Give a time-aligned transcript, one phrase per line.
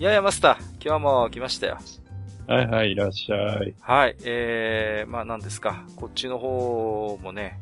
[0.00, 1.76] いやいや、マスター、今日も来ましたよ。
[2.46, 3.74] はいはい、いらっしゃい。
[3.82, 7.60] はい、えー、まあ何ですか、こっちの方もね、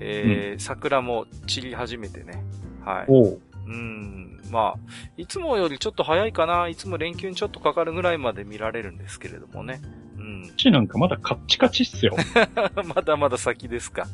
[0.00, 2.42] えー、うん、桜も散り始めてね。
[2.82, 3.04] はい。
[3.08, 3.40] おう。
[3.66, 4.78] うん、まあ、
[5.18, 9.82] いつもよりちょっと早いかな、いつも連休にちょっとかかるぐらいまで見られるんですけれどもね。
[10.16, 10.42] うん。
[10.44, 12.16] こっちなんかまだカッチカチっすよ。
[12.94, 14.06] まだまだ先ですか。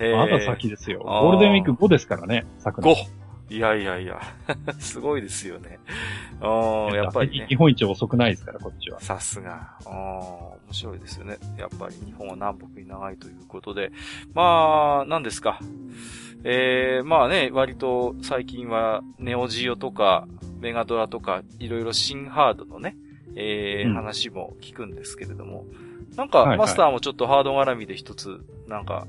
[0.00, 0.98] えー、まだ先ですよ。
[1.04, 2.92] ゴールデンウィーク5ですからね、桜。
[2.92, 3.21] 5!
[3.52, 4.20] いやいやいや、
[4.80, 5.78] すごいですよね。
[6.40, 9.00] あやっぱり、ね、日本一遅くないですから、こっちは。
[9.00, 9.76] さすが。
[9.84, 11.36] あ面白いですよね。
[11.58, 13.92] やっぱり日本は南北に長いということで。
[14.32, 15.58] まあ、何ですか。
[16.44, 20.26] えー、まあね、割と最近はネオジオとか
[20.60, 22.96] メガドラとかいろいろ新ハードのね、
[23.36, 25.66] えー、うん、話も聞くんですけれども、
[26.16, 29.06] なんか、マスターもちょっとハード絡みで一つ、なんか、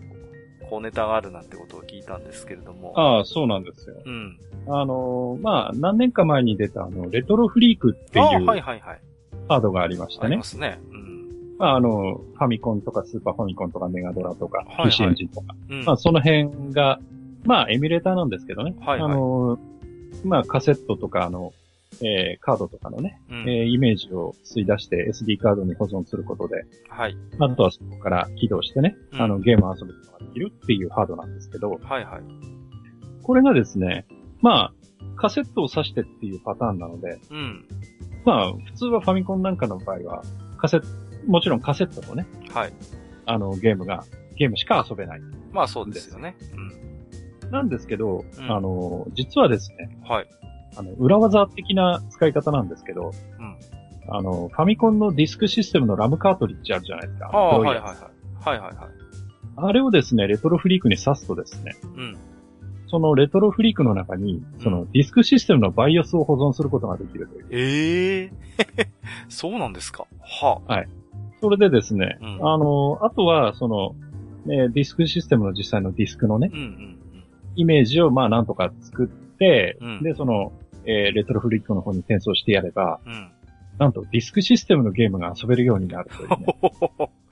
[0.69, 2.93] こうネタがあるなんてことを聞いたんですけれども。
[2.95, 3.95] ああ、そうなんですよ。
[4.05, 4.39] うん。
[4.67, 8.79] あの、まあ、何年か前に出たあの、レトロフリークっていう、はいはいはい。
[9.49, 10.27] ハードがありましたね。
[10.27, 10.79] ありますね。
[10.91, 11.55] うん。
[11.59, 15.55] まあ、あの、ファミコンとかスーパーファミコンとかメガドラとか、はいはい、エンジンとか。
[15.69, 16.99] うん、まあ、その辺が、
[17.45, 18.75] まあ、エミュレーターなんですけどね。
[18.79, 19.59] はい、はい、あの、
[20.23, 21.53] まあ、カセットとか、あの、
[22.01, 27.17] えー、カードとかのね、うん、えー、イメージを吸い出して SD カードに保存することで、はい。
[27.39, 32.21] あとはそこから起動してね、うん、あの、ゲームを遊ぶことができるっていうハードなんですけど、はいはい。
[33.21, 34.05] これがですね、
[34.41, 34.73] まあ、
[35.15, 37.67] カセットを挿してっていうパターンなので、うん。
[38.25, 40.23] まあ、普通はファミコンなんかの場合は、
[40.57, 40.87] カセット、
[41.27, 42.73] もちろんカセットとね、はい。
[43.25, 44.03] あの、ゲームが、
[44.35, 45.21] ゲームしか遊べない。
[45.51, 46.35] まあそうですよね。
[47.43, 47.51] うん。
[47.51, 50.27] なんですけど、うん、あの、実はですね、はい。
[50.75, 53.57] あの、裏技的な使い方なんですけど、うん。
[54.09, 57.29] あの、ファミコンのディスクシステムのラムカートリッジあるじゃないですか。
[57.31, 57.95] ああ、はいはいはい。
[58.49, 58.89] はいはいはい。
[59.55, 62.17] あれをですね、レトロフリークに挿すとですね、うん。
[62.87, 67.47] そのレトロフリークの中に、そのディスクシステムのバイオスを保存することができるという。
[67.51, 68.87] ええー、
[69.29, 70.05] そうなんですか？
[70.19, 70.87] はあ、はい。
[71.41, 73.95] それでですね、うん、あの、あとは、その、
[74.45, 76.97] ね、ディスクシステムの実際のディスクのね、うんうんうん、
[77.55, 80.51] イメージをまあなんとか作って、うん、で、その、
[80.85, 83.31] えー、レトロフリックの方に転送してやれば、うん、
[83.77, 87.09] なんとディスクシステムのゲームが遊べるようになるという、ね。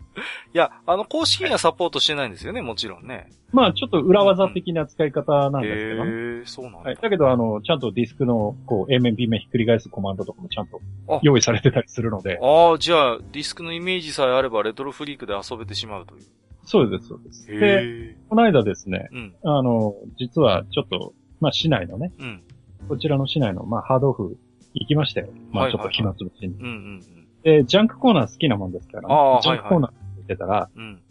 [0.53, 3.29] いや、あの、公式にはサポートしてないんですよね、もちろんね。
[3.53, 6.11] まあ、ちょっと裏技的な使い方なんですけどね。
[6.11, 6.79] へ、えそうなんだ。
[6.79, 6.97] はい。
[7.01, 10.81] だけど、あの、ちゃんとディスクの、こう、A 面 B 面ひっくり返すコマンドとかもちゃんと
[11.21, 12.39] 用意されてたりするので。
[12.41, 16.21] ああ、じゃあ、ディスクのイメージさえあれば、レトロフリークで遊べてしまうという。
[16.65, 17.47] そうです、そうです。
[17.47, 22.43] で、この間ですね、うん、あの、実はちょっと、まあ、市内のね、うん、
[22.87, 24.37] こちらの市内の、まあ、ハードオフ
[24.73, 25.27] 行きましたよ。
[25.51, 26.55] まあ、ちょっと暇つぶしに。
[26.55, 31.01] うんうんうんで、ジャンクコーナー好きなもんですから、ね、ジャンクコーナー行ってたら、うん、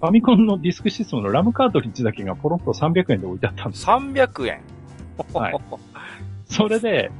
[0.00, 3.86] ファミコンのディスクシステムのラムカートリッジだけがポロンと300円で置いてあったんです。
[3.86, 4.62] 300円
[5.32, 5.54] はい。
[6.44, 7.10] それで、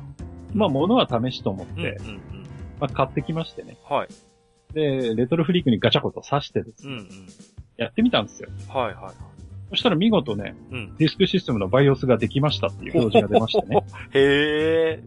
[0.54, 2.20] まあ、物は試しと思って、うんうんうん、
[2.80, 3.78] まあ、買ってきましてね。
[3.88, 4.08] はい。
[4.74, 7.08] で、レトロフリークにガチャコと挿してですね、うんうん、
[7.76, 8.48] やってみたんですよ。
[8.68, 9.14] はいはい。
[9.70, 13.84] そしたら見事ね、うん、ディスクシステムのバイオスができましたっていう表示が出ましたね。
[14.12, 15.02] へ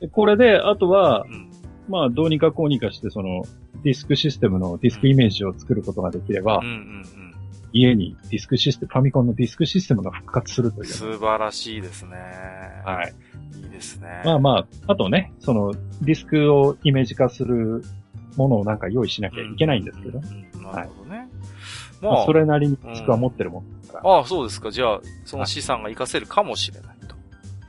[0.00, 0.10] ー。
[0.10, 1.50] これで、あとは、うん、
[1.88, 3.44] まあ、どうにかこうにかして、その、
[3.82, 6.76] ディスクシステムのディスクイメージを作ることができれば、うんうんう
[7.20, 7.34] ん
[7.76, 10.86] 家にディスクシステム、ファミコンのディスクシステムが復活するという。
[10.86, 12.12] 素晴らしいですね。
[12.84, 13.12] はい。
[13.58, 14.22] いいですね。
[14.24, 17.82] まあまあ、あとね、その、ディスクをイメージ化する
[18.36, 20.20] ものをなんか用意しなきゃいけないんですけど。
[20.20, 21.03] うんうん、なるほどね。
[21.03, 21.03] はい、
[22.10, 24.10] まあ、それなりにディスクは持ってるもんから。
[24.10, 24.70] ああ、そうですか。
[24.70, 27.14] じゃあ、その資産が活かせるかもしれないと。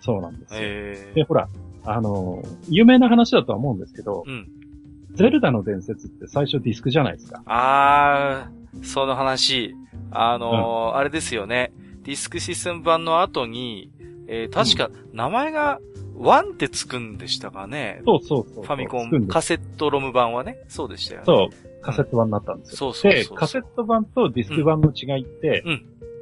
[0.01, 0.59] そうなんですよ。
[0.61, 1.47] えー、で、ほら、
[1.85, 4.47] あの、有名な話だとは思うんですけど、うん。
[5.13, 7.41] ゼルダの伝説って最初ディスクじゃないですか。
[7.45, 9.75] あー、その話。
[10.11, 11.73] あのーうん、あれですよね。
[12.03, 13.91] ディスクシステム版の後に、
[14.27, 15.79] えー、確か、名前が、
[16.17, 18.01] ワンってつくんでしたかね。
[18.05, 20.57] そうそうそうファミコン、カセットロム版はね。
[20.69, 21.25] そうでしたよね。
[21.25, 21.64] そう。
[21.85, 22.77] カセット版になったんですよ。
[22.77, 25.71] そうそうで、カセット版とディスク版の違いって、うん。
[25.71, 25.77] わ、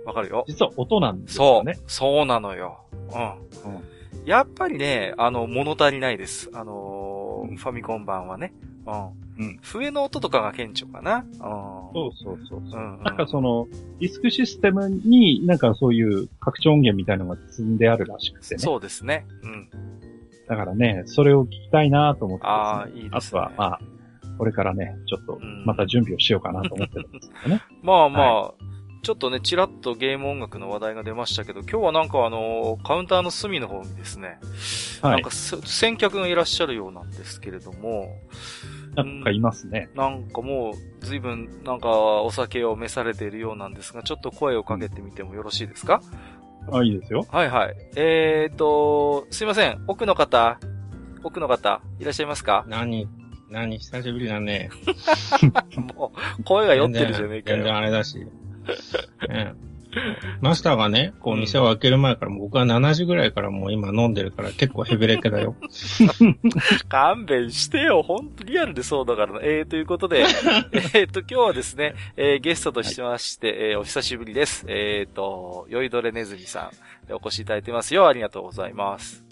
[0.08, 0.44] うん、かるよ。
[0.48, 1.76] 実は音なんですよね。
[1.76, 1.84] そう。
[1.88, 2.82] そうなのよ。
[3.14, 3.72] うん。
[3.72, 6.50] うん、やっぱりね、あの、物足りないです。
[6.54, 8.54] あのー、ファミコン版はね。
[8.86, 9.46] うん。
[9.46, 9.60] うん。
[9.62, 11.26] 笛の音とかが顕著かな。
[11.40, 13.68] そうそうそうそう、うんうん、なんかその、
[14.00, 18.60] ディスクシステムになんかそういう拡張音源みたいなのが積んであるらしくてね。
[18.60, 19.26] そうですね。
[19.42, 19.70] うん。
[20.48, 23.10] だからね、それを聞きたいなと思って、ね、ああ、いいですね。
[23.14, 23.80] あとは、まあ、
[24.44, 27.62] これからね、ちょっと、また準備をしようかなと思ってるんですけどね。
[27.82, 28.64] まあまあ、はい
[29.04, 34.40] ちょっとね、ちらっとゲーム音楽の話題が出ましたけど、今日はなんかあの、カウンターの隅の方にですね、
[35.02, 38.08] はい、なんか先客がいらっしゃるようなんですけれども、
[38.96, 39.90] なんかいますね。
[39.94, 41.90] なんかもう、随分、なんか
[42.22, 46.02] お酒を召されているようなんですが、ちょっと声をかけてみてもよろしいですか？
[46.72, 47.26] あ、いいですよ。
[47.30, 47.76] はいはい。
[47.98, 49.84] えーと、すいません。
[49.88, 50.60] 奥の方、
[51.26, 52.64] 奥の方、いらっしゃいますか？
[52.70, 53.10] 何？
[53.54, 54.72] 何久しぶりだね。
[55.96, 57.58] もう、声が酔ってるじゃねえかよ。
[57.58, 58.18] 全然あれだし。
[59.30, 59.54] ね、
[60.42, 65.56] マスターがね、こう店を開ける前から、僕は7時ぐらいからもう今飲んでるから結構ヘビレケだよ。
[66.90, 68.02] 勘弁してよ。
[68.02, 69.40] ほんとリアルでそうだからな。
[69.44, 70.26] えー、ということで、
[70.96, 74.66] えっと、今日はですね、えー、ゲストとしまして、はい、えー、お久しぶりです。
[74.68, 76.72] えっ、ー、と、酔いどれネズミさ
[77.08, 78.08] ん、お越しいただいてますよ。
[78.08, 79.24] ありがとうございます。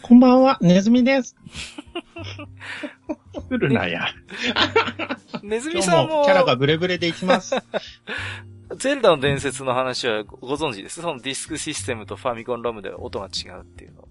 [0.00, 1.36] こんばんは、ネズミです。
[3.48, 4.08] 来るなや。
[5.42, 6.18] ネズミさんも。
[6.18, 7.56] もキャラがブレブレでいきます。
[8.76, 11.00] ゼルダの伝説の話はご存知です？
[11.00, 14.08] そのディスクシステムとファミコンロムで音が違うっていうのは。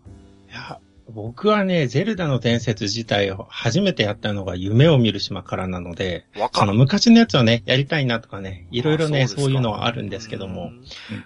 [0.49, 0.79] いや、
[1.09, 10.71] 僕はね、ゼルダの伝説自体を初めてやったのが夢を見る島からなので、その昔のやつをね、やりたいなとかね、いろいろね、そういうのはあるんですけども、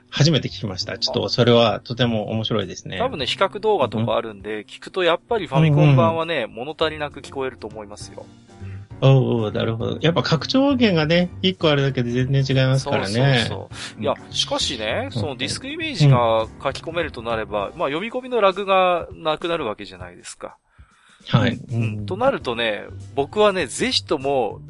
[0.10, 1.00] 初めて聞きました。
[1.00, 3.00] ちょっとそれはとても面白いですね。
[3.00, 8.26] 多分ね、比較動画とかあるんで、うん、聞くとやっぱりファミコン版はね、物足りなく聞こえると思いますよ。
[9.02, 9.98] おおなるほど。
[10.02, 13.14] やっぱ拡張音源がね、一個あるだけで全然違いますからね。
[13.14, 14.02] そうそうそう。
[14.02, 20.58] いや、しかしね、そのディスクイメージが書き込めるとなれば、うん、まあ読み込みのラグがなくなるわけじゃないですか。
[21.28, 21.60] はい。
[21.72, 22.06] うん。
[22.06, 24.62] となるとね、僕はね、ぜひとも、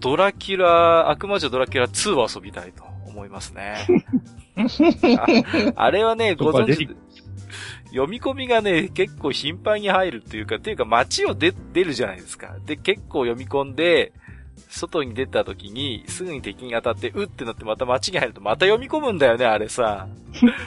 [0.00, 3.86] ドラキュラ、悪魔女ドラキュラ2を遊びたいと思いますね。
[5.76, 6.88] ああれはね、ご存知、
[7.90, 12.56] 読み込みがね、結構頻繁に入るっていうか、っていうか街を出、出るじゃないですか。
[12.64, 14.12] で、結構読み込んで、
[14.68, 20.08] 外に出た時に、すぐに敵に当たって、うってなってまた街に入るとまた読み込むんだよね、あれさ。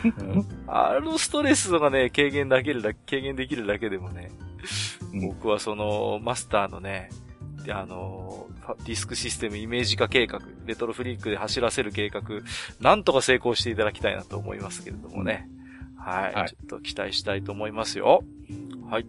[0.67, 4.31] あのストレスがね、軽減できるだ、軽減できるだけでもね、
[5.21, 7.09] 僕はその、マスターのね、
[7.63, 8.47] で、あの、
[8.85, 12.21] ディスクシステムイメージ化計画、レトロフリークで走らせる計画、
[12.79, 15.47] なんとか成功していただきたいなと思いますけれどもね。
[16.03, 16.33] はい。
[16.33, 18.23] はい、ちょっと期待したいと思いますよ。
[18.89, 19.05] はい。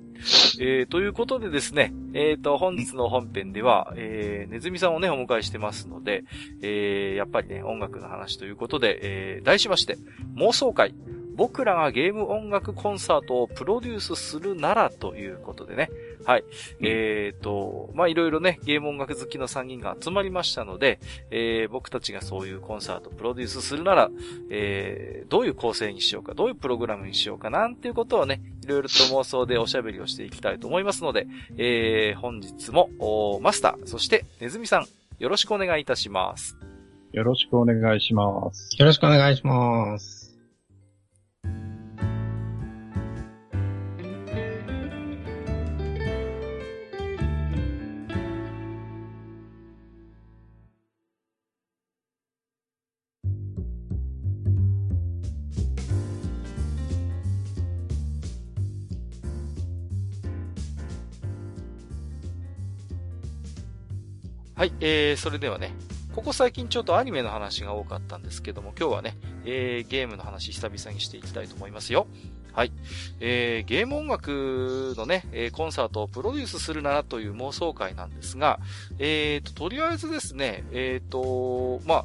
[0.61, 6.25] えー、ということでですね、えっ、ー、と、本日の本編では、えー、ネズミさんをね、お迎えしてますので、
[6.61, 9.99] えー、やっぱりね、音楽の話ということで、えー、題しまして、
[10.37, 10.95] 妄想会、
[11.35, 15.91] 僕らがゲーム音楽コンサートをプロデュースするならということでね。
[16.25, 16.41] はい。
[16.41, 20.99] うん、えっ、ー、と、まあ、いろいろね、ゲーム音楽好きの3人が集まりましたので、
[21.31, 24.11] えー、僕たちがそういうコンサートをプロデュースするなら、
[24.51, 31.27] えー、どういう構成にしようか、どういうプログラムにしようかなんていうことをね、いろいろと妄想でおしゃべりをしていきたいと思いますので、
[31.57, 34.87] えー、本日も、マスター、そしてネズミさん、
[35.19, 36.57] よろしくお願いいたします。
[37.13, 38.77] よろしくお願いします。
[38.79, 40.22] よろしくお願いします。
[64.55, 65.75] はい、えー、それではね、
[66.15, 69.17] ここ最近ちょっとアニメの話が多かったんですけども、今日はね、
[69.47, 72.07] えー、ゲームの話久々にしていきたいと思いますよ。
[72.53, 72.73] はい。
[73.19, 78.61] えー、ゲーム音楽のね、えー、コンサートをプロデュースするならという妄想会なんですが、
[78.99, 82.05] えーと、とりあえずですね、えーと、ま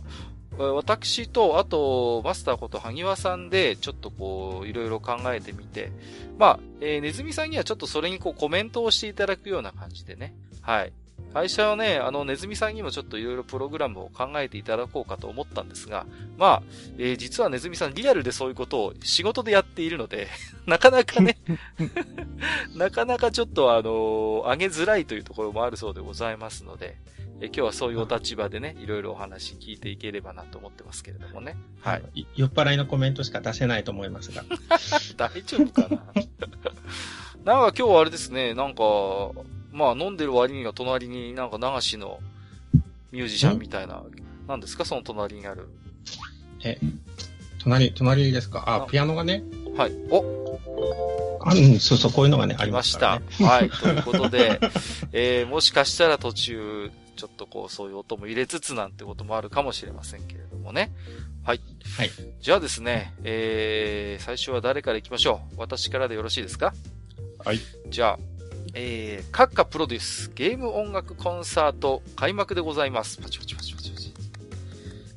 [0.57, 5.91] あ、私と、あと、マスターこと萩和さんで、ちょっとこう、いろいろ考えてみて、
[6.39, 10.93] まあ、えー、ネズミさんにはちょっとそれにこうコメントをしていただくような感じでね、はい。
[11.33, 16.05] 会社はね、あの、ネズミさんにもちょっといろいろプログラムを考えていただこうかと思ったんですが、
[16.37, 16.63] まあ、
[16.97, 20.27] えー、実はネズミさんリアルでそういうことを仕事でやっているので、
[20.65, 21.37] なかなかね
[22.75, 26.97] なかなかちょっとあのー、上げづらいというところもあるそうでございますので、
[27.39, 31.55] え今日はそういうお立場でね、いろいろお話聞いていければなと思ってますけれどもね。
[31.81, 32.25] はい。
[32.35, 34.43] 酔っ払いのコメントしか出せないと思いますが。
[35.17, 36.23] 大丈夫かななんか
[37.45, 38.83] 今日はあれですね、なんか、
[39.77, 42.19] まあ飲んでる割には隣になんか流しの
[43.11, 44.01] ミュージシャンみたいな、
[44.47, 44.83] なんですか？
[44.85, 45.69] その隣にある。
[46.63, 46.79] え、
[47.61, 48.63] 隣、隣ですか？
[48.65, 49.43] あ、ピアノがね。
[49.77, 49.91] はい。
[50.09, 50.59] お
[51.43, 53.69] あ、うん、そうそう、こういうのがね、ありました、ね、はい。
[53.69, 54.59] ということで、
[55.13, 60.91] えー、もしかしたら途中、ちょっとこう、そういう音も入れつつなんてこともあるかもしれませんけれどもね。
[61.43, 61.61] はい。
[61.97, 62.11] はい。
[62.41, 65.55] じゃあですね、えー、最初は誰から行きましょう？
[65.57, 66.73] 私からでよろしいですか？
[67.45, 67.59] はい。
[67.87, 68.19] じゃあ、
[68.79, 73.17] えー、閣下プロデュースゲーム音楽コンサート開幕でございます。
[73.17, 74.13] パチパチパチパチパチ。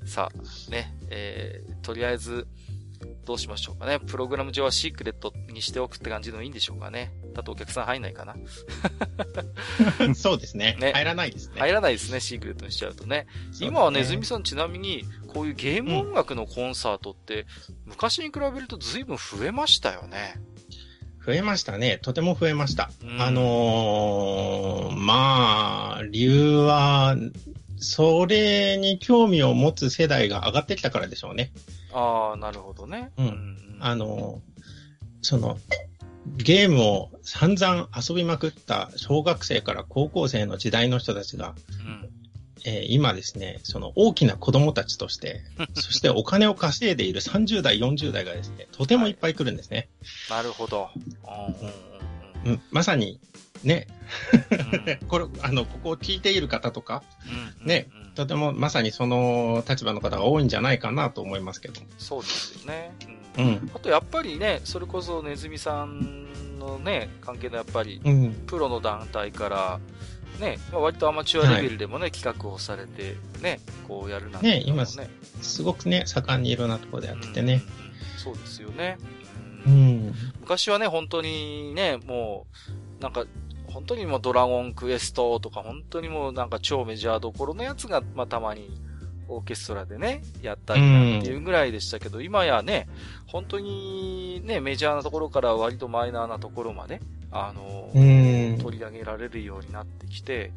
[0.07, 2.47] さあ、ね、えー、とりあえず、
[3.26, 3.99] どうしましょうかね。
[4.00, 7.12] プログラム上はシークレットにしておくって感じでもいいんでしょうかね。
[7.35, 8.35] だとお客さん入んないかな。
[10.17, 10.79] そうですね。
[10.81, 10.93] ね。
[10.93, 11.61] 入らないですね。
[11.61, 13.19] 入らないですね、シークレットにしちゃうとね。
[13.19, 13.26] ね
[13.61, 17.47] 今はねずみさんちなみに、こういうゲーム音楽のコンサートって、
[17.85, 20.40] 昔に比べると随分増えましたよね。
[21.25, 21.99] 増えましたね。
[22.03, 22.91] とても増えました。
[23.03, 27.17] うん、あのー、まあ、理由は、
[27.77, 31.53] それに興味を持つ世代が上がってきたからでしょうね。
[31.93, 33.11] ああ、なるほどね。
[33.17, 33.57] うん。
[33.81, 34.43] あの、
[35.23, 35.59] その、
[36.37, 42.20] ゲームを散々遊びまくった小学生から高校生の時代の人たちが、うん
[42.64, 45.43] えー、今ですね、その大きな子供たちとして、
[45.75, 49.88] そしてお金を稼いでいる30代、40代がですね、とてもいっぱい来るんですね。
[50.29, 50.90] はい、なるほど。
[52.45, 53.21] うん、まさに、
[53.64, 53.87] ね、
[55.00, 57.02] うん、 これ、あの、ここを聞いている方とか、
[57.61, 61.81] うん、ね、とてもまさにその立場の方が多いんじゃないかなと思いますけど。
[61.99, 62.93] そうですよね。
[63.38, 63.71] うん。
[63.75, 68.00] あとやっぱりね、それこそネズミさんのね、関係のやっぱり、
[68.47, 69.81] プロの団体から、
[70.40, 74.54] ね、まあ、割とアマチュアレベルでもね、はい、企画をされて、ね、こうやるなんてね。
[74.56, 77.62] ね、今、すごくね、盛んにいろんなところでやっててね、
[78.14, 78.18] うん。
[78.18, 78.99] そうですよね。
[79.66, 80.14] うん。
[80.40, 82.47] 昔はね、本当にね、も
[82.99, 83.25] う、なんか、
[83.66, 88.68] 本当にもうドラゴンクエストとか、本当にもうなんか超メジャーどころのやつが、まあたまに
[89.30, 92.88] オーケストラでね、やったりなんていうぐらいでしたけど、うん、今やね、
[93.26, 100.52] 本当にね、メジャーなところから割とマイナーなところまで、あの、取り上げられるようになってきて、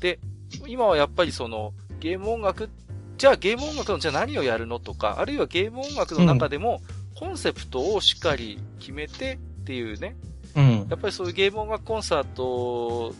[0.00, 0.18] で、
[0.66, 2.68] 今はやっぱりその、ゲーム音楽、
[3.16, 6.80] じゃあゲーム音楽のじゃあ何をやるのとか、あるいはゲーム音楽の中でも、
[7.14, 10.16] コンセプトをしっかり決めてっていうね、
[10.56, 13.14] うん、やっぱりそういうゲーム音楽コンサート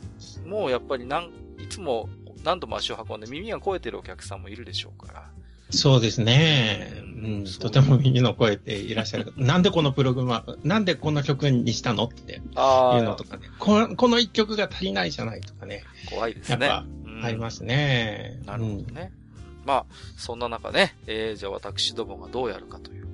[0.47, 2.09] も、やっぱりなん、いつも
[2.49, 5.31] 何度も足を運んで耳が肥えてるお客さんもいるでしょうから。
[5.69, 6.95] そうですね。
[7.03, 7.07] う
[7.41, 9.33] ん、とても耳の声でいらっしゃる。
[9.37, 13.51] なんでこのプログラム、なんでこの曲にしたのっていうのとかね。
[13.59, 15.85] この、この一曲が足りないじゃないとかね。
[16.09, 16.67] 怖いですね。
[16.67, 16.85] やっ
[17.21, 18.47] ぱ、ありますね、うん。
[18.47, 19.13] なるほどね。
[19.61, 19.87] うん、まあ、
[20.17, 23.08] そんな中ね、えー、じゃあ私どもがどうやるかという。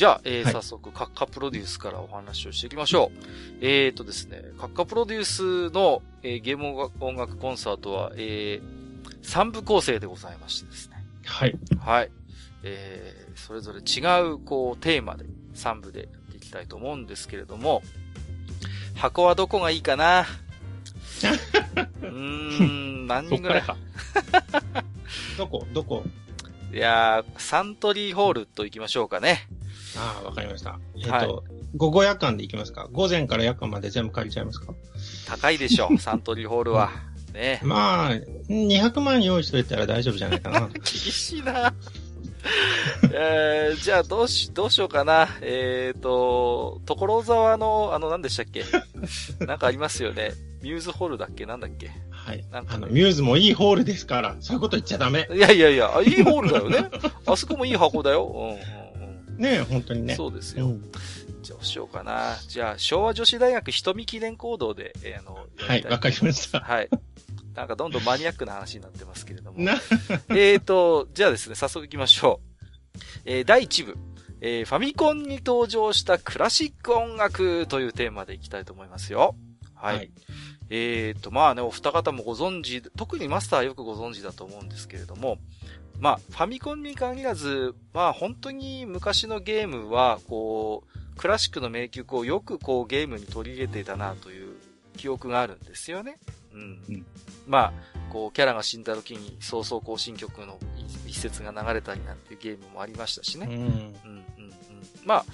[0.00, 3.18] じゃあ、えー、はい、早速、カッカプロデュースからお話をしていきましょう。
[3.60, 5.24] えーとですね、カッカプロデュー
[5.68, 11.04] スの、えー、ゲーム音楽コンサートは、えー、3部構成でございましてですね。
[11.26, 11.54] はい。
[11.78, 12.10] はい。
[12.62, 14.00] えー、それぞれ違
[14.32, 17.82] う、こう、テーマで、3部でやっていきたいと思うんですけれども、
[18.94, 20.20] 箱はどこがいいかな？
[22.00, 23.62] うーん、何人ぐらい？
[25.36, 25.66] どこ？
[25.74, 26.04] どこ？
[26.72, 29.46] いやー、サントリーホールと行きましょうかね。
[29.96, 30.78] ああ、わかりました。
[30.96, 31.44] えっ、ー、と、はい、
[31.76, 32.88] 午後夜間で行きますか？
[32.92, 34.72] 午前から夜間まで全部借りちゃいますか？
[35.26, 36.90] 高いでしょ、 サントリーホールは。
[37.32, 37.60] ね。
[37.62, 38.10] まあ、
[38.48, 40.68] 200万用意しといたら大丈夫じゃないかな。
[40.82, 41.72] 厳しいな。
[43.12, 45.28] えー、じゃあ、どうし、どうしようかな。
[45.42, 48.64] えっ、ー、と、所沢の、あの、何でしたっけ？
[49.44, 50.32] なんかありますよね。
[50.62, 51.44] ミューズホールだっけ？
[51.46, 51.90] なんだっけ？
[52.10, 52.44] はい。
[52.50, 55.28] なんか、あの、ミューズもいいホールですから、そういうこと言っちゃダメ。
[55.32, 56.90] いやいやいや、いいホールだよね。
[57.26, 58.24] あそこもいい箱だよ。
[58.26, 58.58] うんうんうん、
[59.40, 60.14] ねえ、本当にね。
[60.14, 60.66] そうですよ。
[60.66, 60.90] うん、
[61.42, 62.36] じゃあ、どうしようかな。
[62.46, 66.60] じゃあ、昭和女子大学瞳記念行動で、えー、あの、はい、わかりました。
[66.60, 66.90] はい。
[67.54, 69.58] なんかどんどんマニアックな話になってますけれども。
[70.36, 72.98] えっと、じゃあですね、早速行きましょう。
[73.24, 73.96] えー、第1部、
[74.42, 79.36] えー、ファミコンに登場したクラシック音楽というテーマでいきたいと思いますよ。
[79.74, 79.96] はい。
[79.96, 80.10] はい、
[80.68, 85.38] えっと、まあね、お二方もご存知、特にマスターはよくご存知だと思うんですけれども、
[86.00, 94.56] まあ、ファミコンに限らず、まあ本当に昔のゲームは、こう、クラシックの名曲をよくこうゲームに取り入れていたなという
[94.96, 96.16] 記憶があるんですよね。
[96.54, 96.60] うん。
[96.88, 97.06] うん、
[97.46, 97.72] まあ、
[98.10, 100.58] こう、キャラが死んだ時に、早々更新曲の
[101.06, 103.46] 一節が流れたりなんていうゲームもありましたしね。
[103.46, 103.52] うん。
[103.52, 104.52] うん、うん、うん。
[105.04, 105.24] まあ、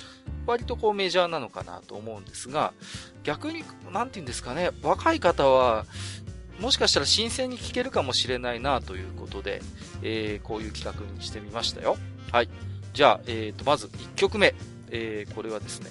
[0.47, 2.73] 割とこうメジャーなのかなと思うんですが、
[3.23, 5.87] 逆に、なんて言うんですかね、若い方は、
[6.61, 9.61] もしかしたら新鮮に聴けるかもしれないなということで、
[10.03, 11.97] えー、こういう企画にしてみましたよ。
[12.33, 12.49] はい。
[12.93, 14.55] じゃあ、えーと、まず1曲目。
[14.91, 15.91] えー、これはですね、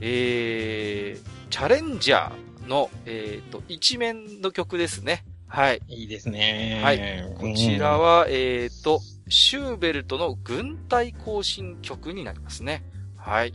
[0.00, 5.24] えー、チャレンジャーの、えっ、ー、と、一面の曲ですね。
[5.46, 5.80] はい。
[5.88, 6.80] いいですね。
[6.82, 7.34] はい。
[7.38, 12.82] こちらは、えっ、ー、と、シューベルトの軍隊行進曲になりますね。
[13.16, 13.54] はい。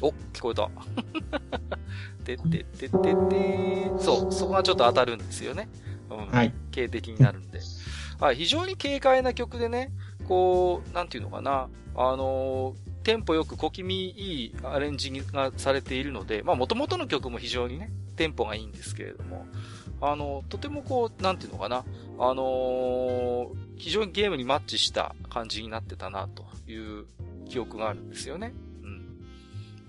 [0.00, 0.70] お、聞こえた。
[2.24, 5.68] てってってってってそう、そこがちょっと当たるんですよね。
[6.10, 6.26] うん。
[6.26, 6.52] はい。
[6.70, 7.60] 警的になるんで。
[8.20, 9.92] はい、非常に軽快な曲でね、
[10.26, 19.46] こう、なんていうのかな、あのー、テンポよく小気味いいアレンジがされているので、まあ元々の曲も非常にね、テンポがいいんですけれども、
[20.00, 21.84] あの、とてもこう、なんていうのかな、
[22.18, 27.06] あのー、非常にゲームにマッチした感じになってたな、という
[27.48, 28.52] 記憶があるんですよね。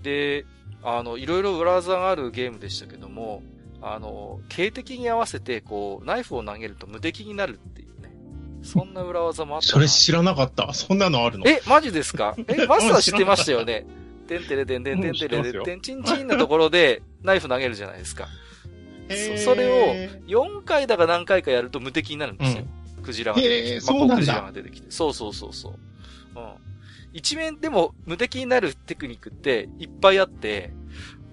[0.00, 0.02] ん。
[0.02, 0.44] で、
[0.82, 3.42] あの、いろいろ裏技があるゲームでしたけども、
[3.82, 8.12] あの、警的に合わせて、こう、ナイフを投げると無敵になるっていうね。
[8.62, 10.72] そんな裏技もあったそれ知らなかった。
[10.74, 11.46] そんなのあるの？
[11.48, 12.34] え、マジですか？
[12.48, 13.86] え、マスター知ってましたよね？
[14.28, 18.28] てんてれてんてんてんてれてんてんちんちんなところで、ナイフ投げるじゃないですか。
[19.38, 19.94] そそれを
[20.28, 22.62] 4回だか何回かやると無敵になるんですよ。
[22.98, 23.92] うん、クジラが出てきて。
[24.06, 24.90] まあ、クジラが出てきて。
[24.90, 25.72] そうそうそうそう。
[26.38, 26.69] うん。
[27.12, 30.72] 一面でも無敵になるテクニックっていっぱいあって、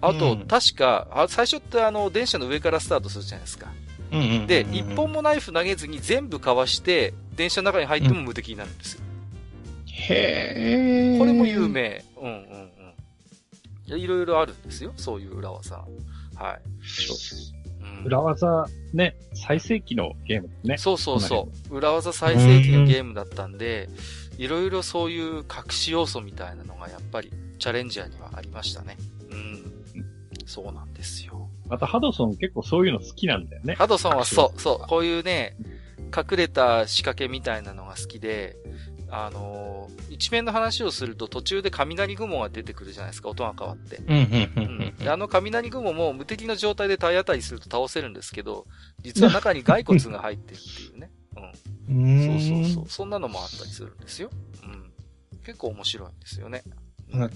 [0.01, 3.71] あと、うん、確か、あ最初ってあの、電車の上からスタートするじゃないですか。
[4.47, 9.01] で、一本もナイフ投げずに全部かわして、電車の中に入っても無敵になるんですよ。
[9.03, 11.17] うん、へー。
[11.19, 12.03] これも有名。
[12.17, 12.71] うんうん
[13.89, 13.99] うん。
[13.99, 14.93] いろいろあるんですよ。
[14.97, 15.75] そういう裏技。
[15.75, 15.85] は
[16.55, 18.05] い。
[18.05, 20.77] 裏技、ね、最盛期のゲームですね。
[20.77, 21.75] そうそうそう。
[21.75, 23.89] 裏技最盛期のゲームだったんで、
[24.37, 28.97] いろいろそういう隠し要素みたいなのがやっぱりチャレンジャーにはありましたね。
[29.31, 29.73] うん。
[30.45, 31.49] そうなんですよ。
[31.67, 33.75] またハドソン結構そういうの好きなんだよね。
[33.75, 35.57] ハドソンはそう、そう、こういうね、
[36.15, 38.55] 隠れた仕掛けみたいなのが好きで、
[39.09, 43.97] あのー、一面の話をすると途中で雷雲が出てくるじゃないですか、音が変わって。
[43.97, 48.65] うん、あの雷雲も無敵の状態で体当たりすると倒せるんですけど、
[49.01, 51.09] 実は中に骸骨が入ってるっていうね。
[51.89, 52.25] うん。
[52.41, 52.85] そうそうそう。
[52.89, 54.29] そんなのもあったりするんですよ。
[54.63, 54.91] うん。
[55.45, 56.63] 結構面白いんですよね。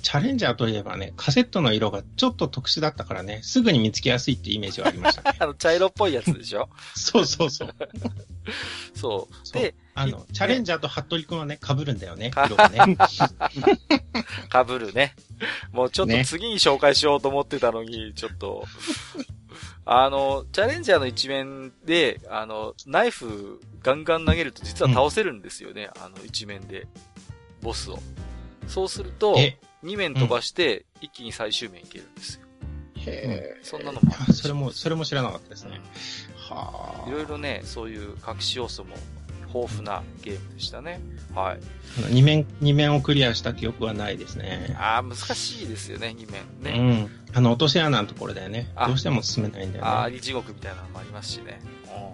[0.02, 5.38] チャレンジャーといえばね、カセットの色がちょっと特殊だったからね、すぐに見つけやすいってイメージはありましたね。
[5.40, 6.68] あの、茶色っぽいやつでしょ？
[6.94, 7.74] そうそうそう。
[8.94, 9.54] そう。
[9.54, 12.98] で、あの、チャレンジャーと服部くんはね、被るんだよね、 色がね。
[14.52, 15.16] 被るね。
[15.72, 18.66] もうちょっと次に紹介しようと思ってたのに、ね、ちょっと。
[19.86, 26.88] あの、チャレンジャーの一面で、あの、ナイフガンガン投げると実は倒せるんですよね、うん、あの一面で。
[27.62, 28.00] ボスを。
[28.68, 29.36] そうすると、
[29.84, 32.42] 2面飛ばして、一気に最終面いけるんですよ。
[33.06, 35.82] へえ、そんなのもそれも、それも知らなかったですね。
[36.50, 37.10] うん、はあ。
[37.10, 38.96] いろいろね、そういう隠し要素も
[39.54, 41.02] 豊富なゲームでしたね。
[41.36, 41.60] はい。
[42.12, 44.76] 二面、二面をクリアした記憶はないですね。
[44.80, 47.10] ああ、難しいですよね、二面ね。
[47.32, 47.36] うん。
[47.36, 48.72] あの、落とし穴のところだよね。
[48.88, 49.90] どうしても進めないんだよね。
[49.90, 51.62] ああ、地獄みたいなのもありますしね。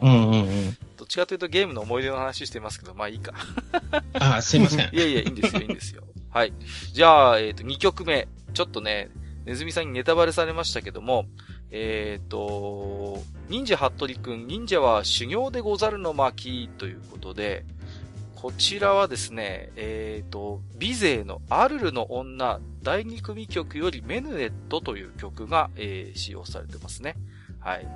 [0.01, 0.77] うんうんうん。
[0.97, 3.33] どっちかというとゲームの思い出の話してますけど、まあいいか。
[4.19, 4.89] ああ、すいません。
[4.93, 6.03] いやいや、いいんですよ、いいんですよ。
[6.29, 6.53] はい。
[6.93, 8.27] じゃあ、えっ、ー、と、2曲目。
[8.53, 9.09] ちょっとね、
[9.45, 11.25] ネズミさんにネタバレされましたけども、
[11.71, 17.65] えっ、ー、と、忍者ハットリくん、忍者は修行でござるの巻ということで、
[18.35, 27.15] こちらはですね、えっ、ー、と、美勢のアルルの女第2組曲よりメヌエットという曲が、えー、使用されてますね。
[27.59, 27.87] はい。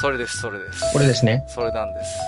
[0.00, 0.92] それです、それです。
[0.92, 1.44] これですね。
[1.48, 2.18] それなんです。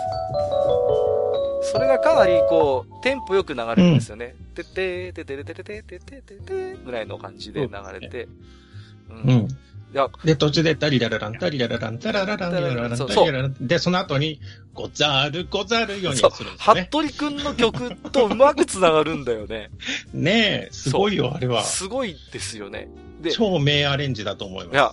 [1.72, 4.34] それがかなり、こう、テンポよく流れるんですよね。
[4.54, 8.28] ててー、ててれてれてててててぐらいの感じで流れて。
[9.10, 9.48] うん。
[10.24, 13.56] で、途中で、ダリラララン、ダリラララン、ダラララン、ダラララン、リララン。
[13.60, 14.38] で、その後に、
[14.74, 16.88] ござる、ござるようにするんですね。
[16.90, 19.70] 服部くんの曲とうまく繋がるんだよね。
[20.12, 21.64] ねえ、すごいよ、あれは。
[21.64, 22.88] すごいですよね。
[23.22, 24.74] で、超名アレンジだと思います。
[24.74, 24.92] いや、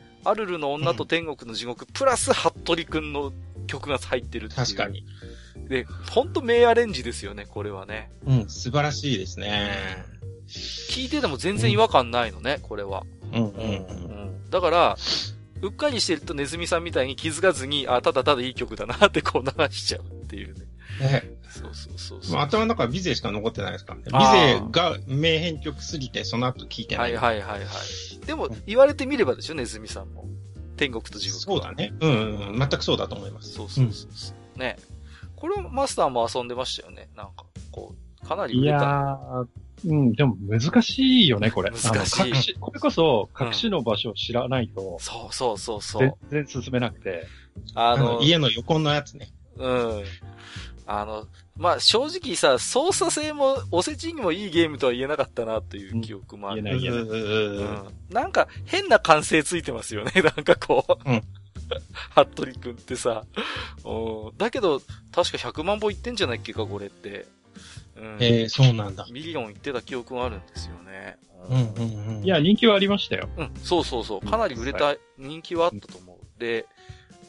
[0.23, 3.31] アルルの女と天国の地獄、プラス、ハットリくんの
[3.67, 4.65] 曲が入ってるっていう。
[4.65, 5.05] 確かに。
[5.67, 8.11] で、ほんと名アレンジですよね、これはね。
[8.25, 9.71] うん、素晴らしいですね。
[10.47, 13.03] 聞いてても全然違和感ないのね、これは。
[13.33, 14.49] うん、うん、うん。
[14.49, 14.97] だから、
[15.61, 20.65] うっかりしてるとネズミさんみたいに気づかずに、あ、ただただいい曲だなってこう流しちゃうっていうね。
[20.99, 21.23] ね。
[21.49, 22.39] そうそうそうそう。
[22.39, 24.05] 頭の中はビゼしか残ってないですからね。
[24.05, 27.15] ビゼが名編曲すぎて、その後聞いてない。
[27.15, 28.25] はいはいはいはい。
[28.25, 30.25] でも、言われてみればでしょ、ネズミさんも。
[30.77, 31.41] 天国と地獄。
[31.41, 31.93] そうだね。
[31.99, 33.53] うん、うん、全くそうだと思います。
[33.53, 34.77] そうそうそうそう、うん、ね。
[35.35, 37.09] これマスターも遊んでましたよね。
[37.15, 38.77] なんか、こう、かなり売れた。
[38.77, 39.17] いや
[39.83, 41.71] うん、でも難しいよね、これ。
[41.71, 42.35] 難しい。
[42.35, 46.13] しこれこそ、隠しの場所を知らないと、うん、そうそうそうそう。
[46.29, 47.25] 全然進めなくて。
[47.73, 49.29] あの、家の横のやつね。
[49.57, 50.03] うん。
[50.99, 51.25] あの、
[51.55, 56.63] まあ、正直さ、操作性も、おせちにもいいゲームとは言えなかったなという記憶もある。
[56.63, 57.07] 言えない言えない。
[57.07, 57.87] うん。
[58.09, 61.09] なんか、変な感性ついてますよね、 なんかこう。
[61.09, 61.23] うん。
[62.11, 63.23] 服部くんってさ。
[64.37, 64.81] だけど、
[65.13, 67.25] 確か100万本いってんじゃないっけか、これって。
[67.95, 69.05] うん、ええー、そうなんだ。
[69.11, 71.17] ミリオンいってた記憶があるんですよね。
[71.49, 72.23] うんうんうん。
[72.23, 73.29] いや、人気はありましたよ。
[73.37, 74.27] うん、そうそうそう。
[74.27, 76.39] かなり売れた、人気はあったと思う。
[76.39, 76.65] で、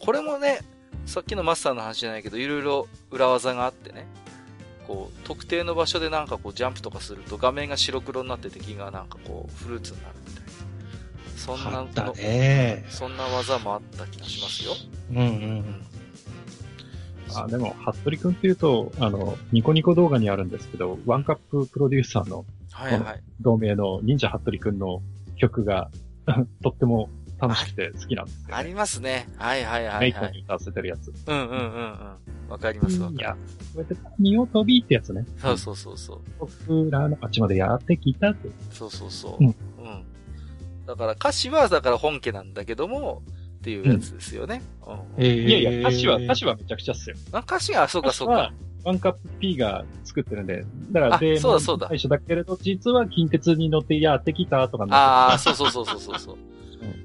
[0.00, 0.60] これもね、
[1.06, 4.06] さっきのマスターの話じゃないけど、いろいろ裏技があってね。
[4.86, 10.52] こう、特定の場所でなんかこうジャンプとかすると画面が白黒になって敵がなんかこうフルーツになるみたいな。
[11.36, 14.72] そんな、ね、そんな技もあった気がしますよ。
[15.10, 15.28] うんうんう
[15.60, 15.82] ん。
[17.34, 23.22] あ、でも、服部くんっていうと、あの、ニコニコ動画にあるんですけど、ワンカッププロデューサーの、はいはい。
[23.40, 25.02] 同盟の忍者服部くんの
[25.36, 25.90] 曲が
[26.62, 27.10] とっても
[27.42, 29.26] 楽しくて好きなんですよ、ね、ありますね。
[29.36, 30.00] はいはいはい、はい。
[30.00, 31.12] メイトに歌わせてるやつ。
[31.26, 32.16] うんうんうんうん。
[32.48, 33.18] わかりますわかる。
[33.18, 33.38] いや、こ
[33.74, 35.26] うやって、ニオ飛びってやつね。
[35.38, 36.20] そうそうそうそう。
[36.38, 38.48] 僕らの町までやってきたって。
[38.70, 39.44] そうそうそう。
[39.44, 39.46] うん。
[39.48, 39.54] うん。
[40.86, 43.22] だから歌詞は、だから本家なんだけども、
[43.58, 44.62] っていうやつですよね。
[44.86, 45.24] うん。
[45.24, 47.16] えー、いやいや、歌詞は、歌詞はめちゃくちゃっすよ。
[47.32, 48.52] あ、歌詞が、そうかそうか。
[48.84, 51.88] ワンカップ P が作ってるんで、だからで、そうだそうだ。
[51.88, 56.34] 最初だけれど、実は近鉄に乗ってやってきたとかああ、そうそうそうそうそう。
[56.34, 56.40] うん、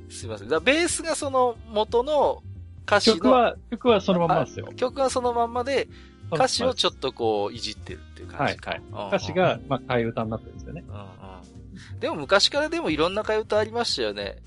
[0.09, 0.49] すいません。
[0.49, 2.43] だベースがその元の
[2.85, 3.15] 歌詞の。
[3.17, 4.69] 曲は、曲はそのまんまですよ。
[4.75, 5.87] 曲はそのまんまで、
[6.31, 9.07] 歌詞をちょっとこう、いじってるっていう感じはい、はい。
[9.07, 10.83] 歌詞が、まあ、替え歌になってるんですよね。
[10.87, 11.99] うんうん。
[11.99, 14.37] でも昔からでもいろんな替え歌ありましたよね。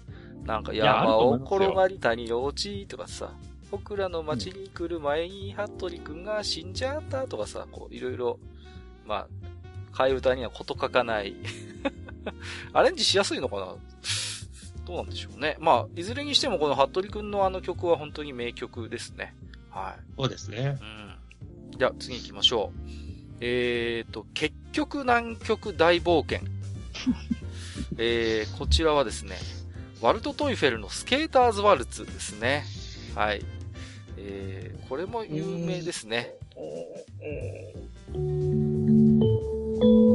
[0.45, 3.33] なんか山を転がり谷を落ちとかさ、
[3.71, 8.39] 僕らの街に来る前に、服部くんが死んじゃったとかさ、こう、いろいろ、
[9.07, 9.27] ま
[9.93, 11.35] あ、替え歌にはこと書かない
[12.73, 13.75] アレンジしやすいのかな
[14.91, 15.57] どうなんでしょうね。
[15.61, 19.37] まあ、いずれにしてもこの服部くんのあの曲は本当に名曲ですね。
[19.71, 20.03] はい。
[20.19, 20.81] そうですね。
[20.83, 21.79] うん。
[21.79, 22.91] じゃあ次行きましょう。
[23.41, 26.45] えーと、結局南極大冒険。
[27.99, 29.37] えー、こちらはですね、
[30.01, 32.65] ワルト・トイフェルのスケーターズ・ワルツですね。
[33.15, 33.45] はい。
[34.17, 36.35] えー、これも有名ですね。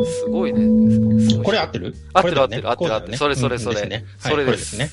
[0.06, 1.44] すごいね。
[1.44, 1.96] これ合ってる？
[2.14, 3.18] 合ってる合ってる合ってる合ってる。
[3.18, 4.04] それそれそれ。
[4.20, 4.78] それです。
[4.78, 4.90] ね。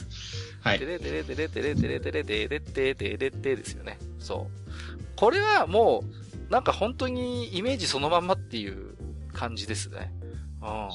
[0.61, 0.79] はい。
[0.79, 3.98] テレテレテレテレテレテレテレテテレテですよね。
[4.18, 5.03] そう。
[5.16, 6.05] これはも
[6.48, 8.96] う、なんか本当にイメージそのまんまっていう
[9.33, 10.12] 感じですね。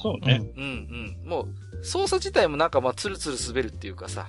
[0.02, 0.42] そうね。
[0.56, 1.28] うんうん。
[1.28, 4.28] もう、操作自体もなんかまあツルツル滑るっていうかさ、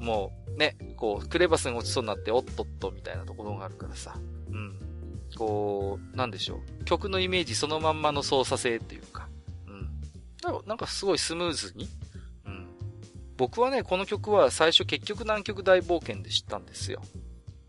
[0.00, 4.14] もうね、こう、クレバスに落ちそうになっておっとっとみたいなところがあるからさ、
[4.50, 4.78] うん。
[5.36, 6.84] こう、なんでしょう。
[6.84, 9.28] 曲のイメージそのまんまの操作性っていうか、
[9.66, 10.66] うん。
[10.66, 11.88] なんかすごいスムーズに、
[12.46, 12.66] うん。
[13.36, 17.02] 僕はね、この曲は最初結局南極大冒険で知ったんですよ。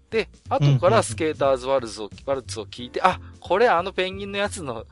[0.10, 4.86] で、後からスケーターズワルズを、ワルツを聞いて、あ、これあのペンギンのやつの、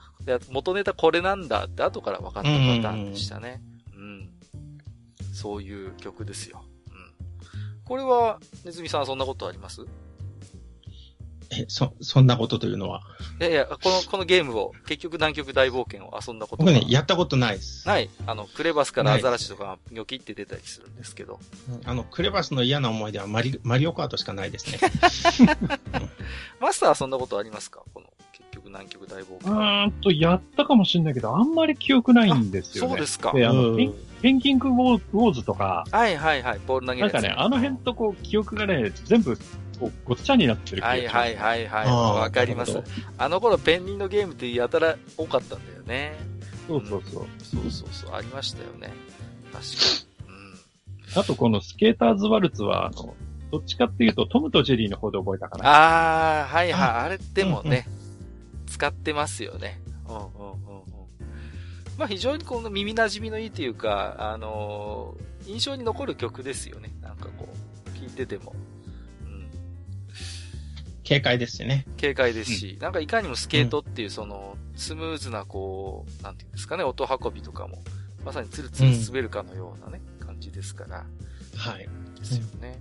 [0.50, 3.62] 元ネタこれなんだって後から分かったパターンでしたね。
[3.96, 4.30] うん。
[5.34, 6.66] そういう曲ですよ。
[6.90, 7.14] うん。
[7.86, 9.86] これは、ネズミさんそんなことあります？
[11.58, 13.02] え、 そ、そんなことというのは。
[13.39, 17.88] いやいや、この、このゲームを、結局南極大冒険を遊んだこと僕ね、やったことないです。
[17.88, 18.10] ない。
[18.26, 21.39] あの、クレバスからアザラシとかがニョキって出たりするんですけど。
[21.86, 24.80] あの、クレバスの嫌な思い出はマリ、マリオカートしかないですね。
[26.60, 27.82] マスターはそんなことありますか？
[27.94, 29.54] この、結局南極大冒険。
[29.54, 32.89] うんと、やったかもしれないけど、あんまり記憶ないんですよね。
[32.89, 33.32] そうですか。
[33.34, 33.76] で、あの、
[34.22, 35.86] ペンギングウォーズとか。
[35.91, 39.38] はいはいはい、ボール投げなんかね、あの辺とこう、記憶がね、全部
[39.78, 41.88] こうごっちゃになってるはいはいはいはい。
[41.88, 42.82] わかります。
[43.18, 46.16] あの頃ペンギンのゲームってやたら多かったんだよね。
[46.68, 47.26] そうそうそう。
[47.44, 48.16] そうそうそう。
[48.16, 48.94] ありましたよね。
[49.52, 49.70] 確か
[50.28, 50.36] に。
[51.16, 51.20] うん。
[51.20, 53.16] あとこのスケーターズワルツは、あの、
[53.52, 55.70] どっちかっていうとトムとジェリーの方で覚えたかな。
[55.70, 56.90] ああ、はいはい。
[56.90, 59.80] あれでもね、うんうん、使ってますよね。
[60.08, 60.86] うんうんうんうん。
[61.98, 66.92] まあ非常にこの耳馴染みのいいというか、あのー、印象に残る曲ですよね。
[67.02, 67.48] なんかこ
[67.88, 68.54] う、聴いてても。
[71.08, 71.86] 軽快ですしね。
[72.00, 77.84] 軽快ですし、うん、なんかいかにもスケートっていうその、スムーズなこう、なんていうんですかね、音運びとかも、
[78.26, 81.06] まさにツルツル滑るかのようなね、うん、感じですから。
[81.56, 81.88] はい。
[82.20, 82.80] ですよね。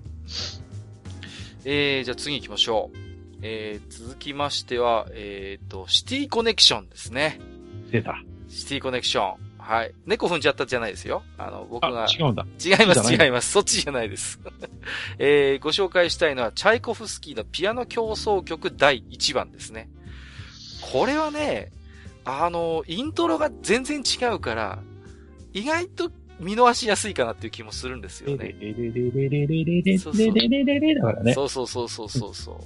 [1.64, 2.96] うん、えー、じゃあ次行きましょう。
[3.42, 7.38] えー、続きましては、えっ、ー、と、シティコネクションですね。
[7.90, 8.22] 出た。
[8.48, 9.43] シティコネクション。
[9.64, 9.94] はい。
[10.04, 11.22] 猫踏んじゃったじゃないですよ。
[11.38, 12.06] あの、僕が。
[12.06, 12.44] 違うんだ。
[12.62, 13.50] 違います、違います。
[13.50, 14.38] そっちじゃないです。
[15.18, 19.88] えー、ご紹介したいのは、チャイコフスキーのピアノ競争曲第1番ですね。
[20.92, 21.72] これはね、
[22.26, 24.80] あの、イントロが全然違うから、
[25.54, 28.54] 意外と見逃しやすいかなっていう気もするんですよね。
[31.32, 32.60] そうそうそうそうそうそ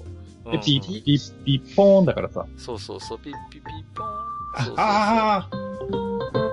[0.47, 0.51] う。
[0.51, 2.45] で、ピッピッピッポーンだからさ。
[2.57, 4.29] そうそうそう、ピッピッピッポーン。
[4.77, 6.48] ああ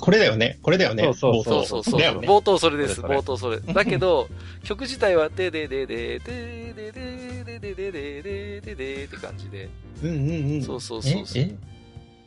[0.00, 0.58] これだよね。
[0.62, 1.02] これだよね。
[1.12, 2.00] そうそうそうそう。
[2.20, 3.00] 冒頭それです。
[3.02, 3.58] 冒頭それ。
[3.72, 4.28] だけど、
[4.62, 9.68] 曲自体は、でででで、でででででででででででって感じで。
[10.02, 10.62] うんうんうん。
[10.62, 11.44] そうそうそうそう。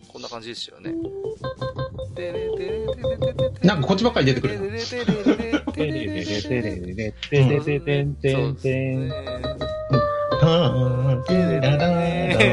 [0.07, 0.93] こんな感じですよね。
[3.63, 4.57] なんかこっちばっかり出てくる。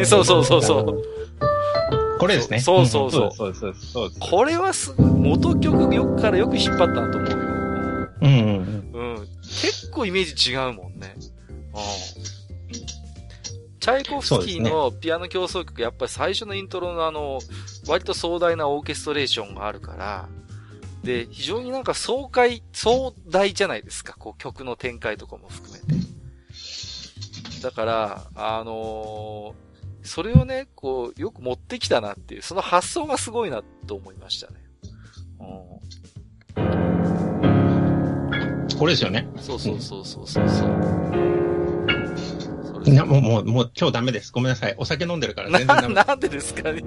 [0.07, 1.03] そうそうそうそう。
[2.19, 2.61] これですね。
[2.61, 3.33] そうそうそう。
[3.33, 4.11] そうそうそう。
[4.19, 7.37] これはすごい、元曲よくからよく引っ張ったなと思うよ。
[8.21, 9.17] うんうんうん。
[9.17, 9.29] うん。
[9.43, 11.15] 結構イメージ違うもんね。
[11.17, 12.39] うん。
[13.81, 17.39] チャイコフスキーのピアノ競争曲、やっぱり最初のイントロのあの、
[17.87, 20.29] 割と壮大なオーケストレーションがあるから、
[21.03, 26.09] で、非常になんか爽快、壮大じゃないですか、こう曲の展開とかも含めて。
[27.63, 29.68] だから、あのー、
[30.09, 34.55] それをね、こう、よく持ってきたなっていう、その発想がすごいなと思いましたね。
[35.39, 35.79] うん。
[38.79, 39.29] これですよね。
[39.37, 40.69] そうそうそうそうそうそう。
[42.87, 44.33] いや、もう、もう、もう今日ダメです。
[44.33, 44.75] ごめんなさい。
[44.79, 46.05] お酒飲んでるから全然ダメな。
[46.05, 46.83] なんでですかね。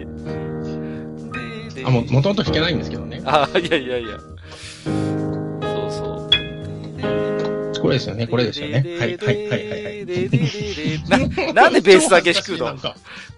[1.86, 3.22] あ、もう、もともと弾けないんですけどね。
[3.26, 4.18] あ、いやいやいや。
[7.82, 8.84] これですよね、これですよね。
[9.00, 11.54] はい、はい、はい、はい。
[11.54, 12.78] な、 なんでベースだけ弾くの？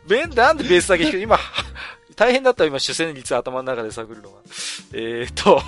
[0.07, 1.15] ベン、なんでベースだけ弾く？
[1.17, 1.39] の今、
[2.15, 4.37] 大変だった今、主旋律頭の中で探るのが。
[4.93, 5.61] えーと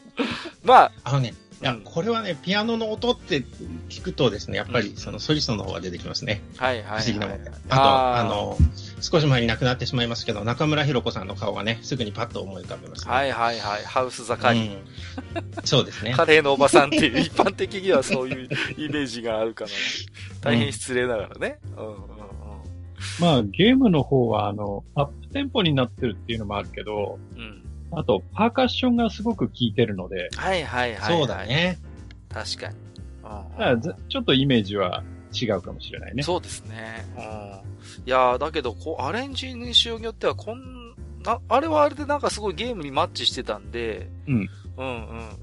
[0.64, 0.92] まあ。
[1.04, 3.42] あのね、いや、これはね、ピアノの音って
[3.88, 6.42] 聞くとですね、やっぱりそのソリストの方が出てきますね。
[6.58, 7.50] はいはい、不思議なもんで。
[7.70, 7.82] あと、
[8.16, 8.58] あの、
[9.00, 13.10] 少し前に亡くなってしまいますけど、中村弘子さんの顔がね、すぐにパッと思い浮かべます、ね。
[13.12, 13.84] はいはいはい。
[13.84, 14.78] ハウスザカリ、うん。
[15.64, 16.12] そうですね。
[16.16, 19.70] カレーのおばさんっていう、一般的にはそういう イメージがあるかな
[20.42, 21.58] 大変失礼ながらね。
[21.76, 22.00] うん、うん、うん。
[23.18, 27.65] まあ、ゲームの方は、あの、アップテンポになってるっていうのもあるけど、うん。
[27.92, 30.28] あと、パーカッションがすごく効いてるので。
[30.36, 31.78] はいはいはい、はい、そうだね。
[32.28, 32.74] 確かに。
[33.22, 36.22] だからちょっとイメージは違うかもしれないね。
[36.22, 37.04] そうですね。
[37.16, 37.22] うん。
[38.06, 44.34] いやだけど、こう、アレンジにしようによっては、こんな、あれはあれでなんかすごいゲームにマッチしてたんで、うん。
[44.34, 44.92] うんうんう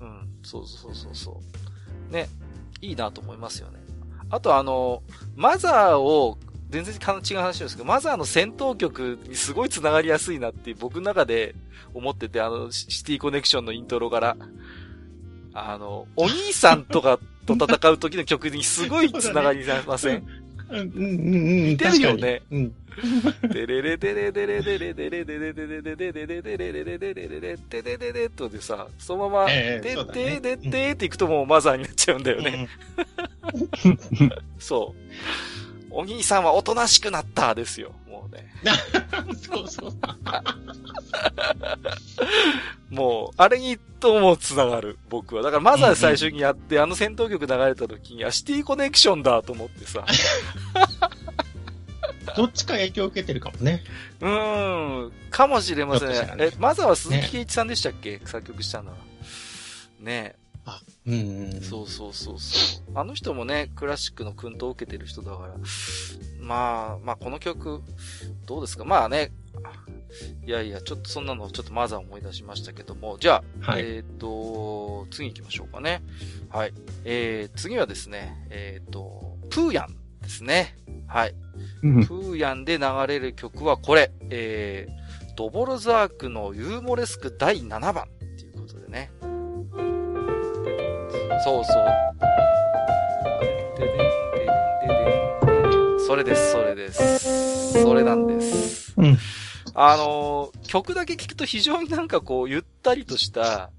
[0.05, 0.27] ん。
[0.43, 1.41] そうそうそうそ
[2.09, 2.13] う。
[2.13, 2.27] ね。
[2.81, 3.79] いいなと思いますよね。
[4.29, 5.03] あとあの、
[5.35, 6.37] マザーを
[6.73, 11.53] 全然違う話なんですけど、マザーの戦闘曲にすごい繋がりやすいなって僕の中で
[11.93, 14.35] 思ってて、あの、シティコネクションのイントロから、
[15.53, 20.25] あの、お兄さんとかと戦う時の曲にすごい繋がりません？
[20.69, 21.63] うんうんうん。
[21.69, 22.41] 似てるよね。
[22.49, 22.73] うん。
[23.51, 32.67] デレレデレデレデレデレデレデレデレデレデレデレデレデレデレデレデレとでさ、そのまま、ででってっていくともうマザーになっちゃうんだよね。
[34.57, 34.99] そう。
[35.93, 38.51] お兄さんはおとなしくなったですよ、もうね。
[39.39, 39.93] そうそう。
[42.89, 45.43] もう、あれにとも繋がる、僕は。
[45.43, 50.03] だからまずは最初にやって、あの戦闘曲流れた時に、あ、シティコネクションだと思ってさ。
[52.35, 53.83] どっちか影響を受けてるかもね。
[54.19, 56.09] うーん、かもしれません。
[56.09, 58.97] ね、え、まずは鈴木圭一さんでしたっけ、ね、作曲したのは。
[59.99, 62.83] ねあ、うん、そうそうそうそう。
[62.95, 65.55] あの人もね、クラシックの訓導を受けてる人だから、
[66.39, 67.81] まあ、まあこの曲、
[68.45, 68.85] どうですか？
[68.85, 69.31] まあね、
[70.45, 76.01] いやいや、ちょっとそんなのちょっとまずは思い出しましたけども、じゃあ、はい、えっ、ー、と、次行きましょうかね。
[76.49, 76.73] はい。
[77.03, 80.77] えー、次はですね、えっ、ー、と、プーヤンですね。
[81.07, 81.35] はい。
[81.81, 89.11] プーヤンで流れる曲はこれ、えー、ドボルザークのユーモレスク第7番っていうことでね。
[91.41, 91.85] そうそう。
[96.05, 97.81] それです、それです。
[97.81, 98.93] それなんです。
[98.97, 99.17] うん。
[99.73, 103.71] あの、曲だけ聴くと非常になんかこう、ゆったりとした、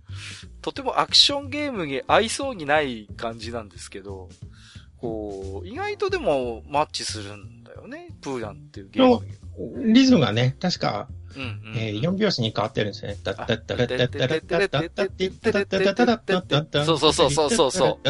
[0.62, 4.28] とてもアクションゲームに合いそうにない感じなんですけど、
[4.96, 9.92] こう、意外とでもマッチするんだよね、プーヤンっていうゲーム。
[9.92, 11.08] リズムがね、確か、
[11.76, 13.16] え4拍子に変わってるんですね。
[16.84, 18.08] そうそうそうそうそうそう。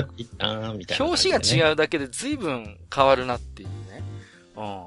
[1.00, 4.02] 表紙が違うだけで随分変わるなっていうね。
[4.56, 4.84] うんうんうんうん。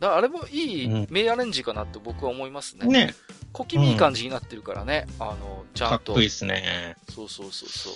[0.00, 2.86] だからあれもいい名アレンジかなって僕は思いますね。
[2.86, 3.14] ね。
[3.52, 5.06] 小気味いい感じになってるからね。
[5.18, 5.96] あの、ちゃんと。
[5.96, 6.96] かっこいいっすね。
[7.08, 7.92] そうそうそうそう。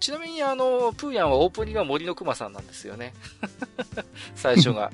[0.00, 3.14] ちなみにあの、プーヤンはオープニングは森の熊さんなんですよね。
[4.34, 4.90] 最初が。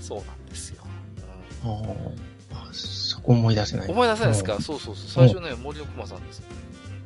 [0.00, 0.82] そうなんですよ。
[1.64, 1.82] あ
[2.76, 3.88] そこ思い出せない。
[3.88, 5.26] 思い出せないですか、そうそうそう。
[5.26, 6.42] 最初ね、森の熊さんです。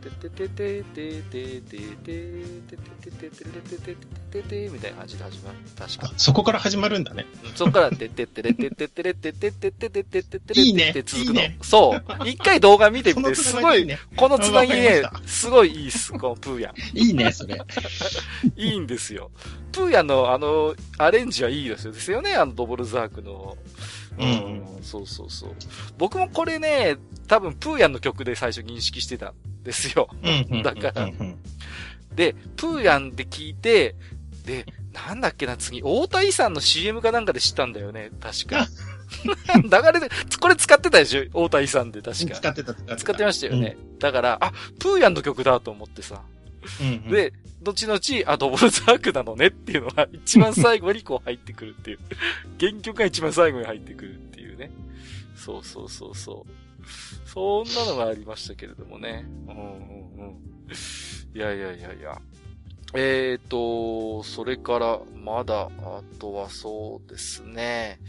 [0.01, 3.97] てててててててててててててててて
[4.31, 5.59] ててみたいな感じで始まる。
[5.79, 6.13] 確か。
[6.17, 7.27] そこから始まるんだね。
[7.55, 10.95] そこからてててれてててれてててててててていいね。
[11.05, 11.43] 続くの。
[11.61, 12.29] そう。
[12.29, 16.99] 一回動画見てみて、すごい、このつなぎね、すごいいいっす、このプーヤン。
[16.99, 17.61] いいね、それ。
[18.57, 19.31] いいんですよ。
[19.73, 21.93] プーヤンのあの、アレンジはいいですよ。
[21.93, 23.59] ですよね、あのドボルザークの。
[24.19, 24.63] うん。
[24.83, 25.55] そうそうそう。
[25.99, 26.97] 僕もこれね、
[27.27, 30.09] 多分プーヤンの曲で最初認識してたんですよ。
[30.63, 31.11] だから。
[32.15, 33.95] で、プーヤンで聞いて、
[34.45, 38.67] で、なんだっけな、次、大田遺産の CM かなんかで知ったんだよね、確か。
[39.63, 40.09] 流れで、
[40.41, 41.45] これ使ってたでしょ？
[41.45, 42.35] 大田遺産で確か。
[42.35, 42.97] 使ってた、使ってた。
[42.97, 43.77] 使ってましたよね。
[43.79, 46.23] うん、だから、あ、プーヤンの曲だと思ってさ。
[46.81, 48.01] うんうん、で、後々、
[48.33, 51.99] あ、ドボルザークなのねっていうのが一番最後にこう入ってくるっていう。
[52.59, 54.71] 原曲が一番最後に入ってくるっていうね。
[55.37, 57.29] そうそうそうそう。
[57.29, 59.27] そんなのがありましたけれどもね。
[59.49, 60.37] うんうんうん。
[61.35, 62.21] いやいやいやいや。
[62.95, 68.01] えーと、それから、まだ、あとはそうですね。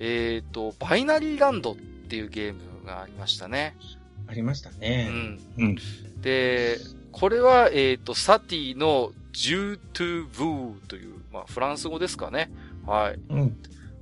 [0.00, 3.74] えーと、バイナリーランドっていうゲームがありましたね。
[4.26, 5.08] ありましたね。
[5.10, 5.40] うん。
[5.56, 5.76] うん、
[6.20, 6.76] で、
[7.18, 12.48] これは、えっ、と、サティのジュートゥーブーという、まあ、フランス語ですかね。
[12.86, 13.18] はい。
[13.30, 13.56] うん。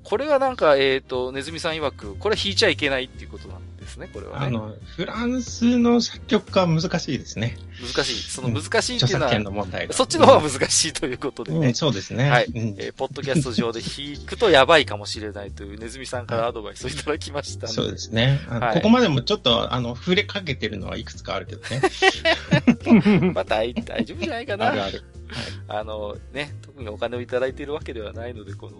[0.04, 4.46] これはなんか、えっ、と、ネズミさん曰く、これ弾いちゃいけないっていうことなんですね、これはね。
[4.46, 7.56] あの、フランスの作曲家は難しいですね。
[7.80, 8.30] 難しい。
[8.30, 11.68] その難しいっていうのは、うん、の問題そっちの方が難しいということでね。
[11.68, 12.28] うん、そうですね。
[12.28, 12.46] はい。
[12.46, 18.40] うん、えー、ポッドキャスト上で弾くとやばいかもしれないというネズミさんからアドバイスをいただきましたそうですね。
[18.48, 23.32] はい、ここまでもちょっと、あの、触れかけてるのはいくつかあるけどね。
[23.32, 24.68] まあ大、大丈夫じゃないかな。
[24.72, 25.04] あるある。
[25.68, 28.78] はい、あの、ね、特にお金をいただいているわけではないので、この、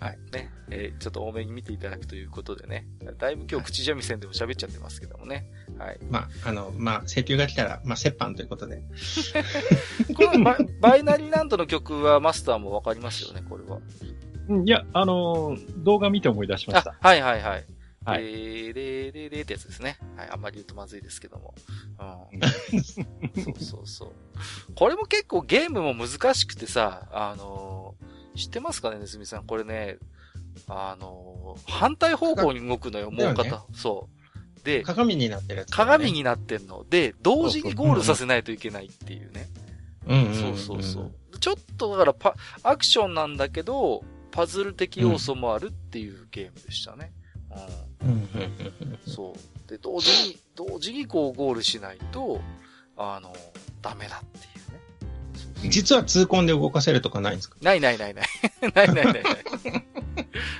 [0.00, 0.18] はい。
[0.32, 2.86] ね、えー、ちょっと多めに見ていただくということでね。
[3.18, 5.46] だいぶ今日口三味線でも喋っちゃってますけどもね。
[5.78, 5.98] はい。
[6.10, 8.82] まあ、あの、まあ、請求が来たら、まあ、折半ということで。
[10.16, 13.78] このババイナリーランドの曲はマスターもわかりますよね、これは。
[14.64, 16.96] いや、あのー、動画見て思い出しました。
[16.98, 17.64] はいはいはい。
[18.04, 18.24] はい。
[18.24, 19.98] えー、でーでーってやつですね。
[20.16, 20.28] はい。
[20.30, 21.54] あんまり言うとまずいですけども。
[21.98, 22.40] うん。
[23.44, 24.12] そうそうそう。
[24.74, 29.46] これも結構ゲームも難しくてさ、あのー、知ってますかね、ねずみさん。
[29.46, 29.98] これね、
[30.68, 33.44] あのー、反対方向に動くのよ、もう片。
[33.44, 34.08] ね、そ
[34.60, 34.64] う。
[34.64, 36.84] で、鏡になってるやつ、ね、鏡になってんの。
[36.88, 39.48] で、同時にゴールさせないといけないっていうね。
[40.06, 41.38] うん、うん、そうそうそう。
[41.38, 47.12] ちょっとだからパ、アクションなんだけど、パズル的要素もあるっていうゲームでしたね。
[48.02, 48.28] うん。
[49.06, 49.68] そう。
[49.68, 52.40] で、同時に、同時にこうゴールしないと、
[52.96, 53.34] あの、
[53.82, 54.49] ダメだっていうね。
[55.68, 57.56] 実は痛恨で動かせるとかないんですか？
[57.60, 58.26] ないないないない。
[58.74, 59.24] ないないないない。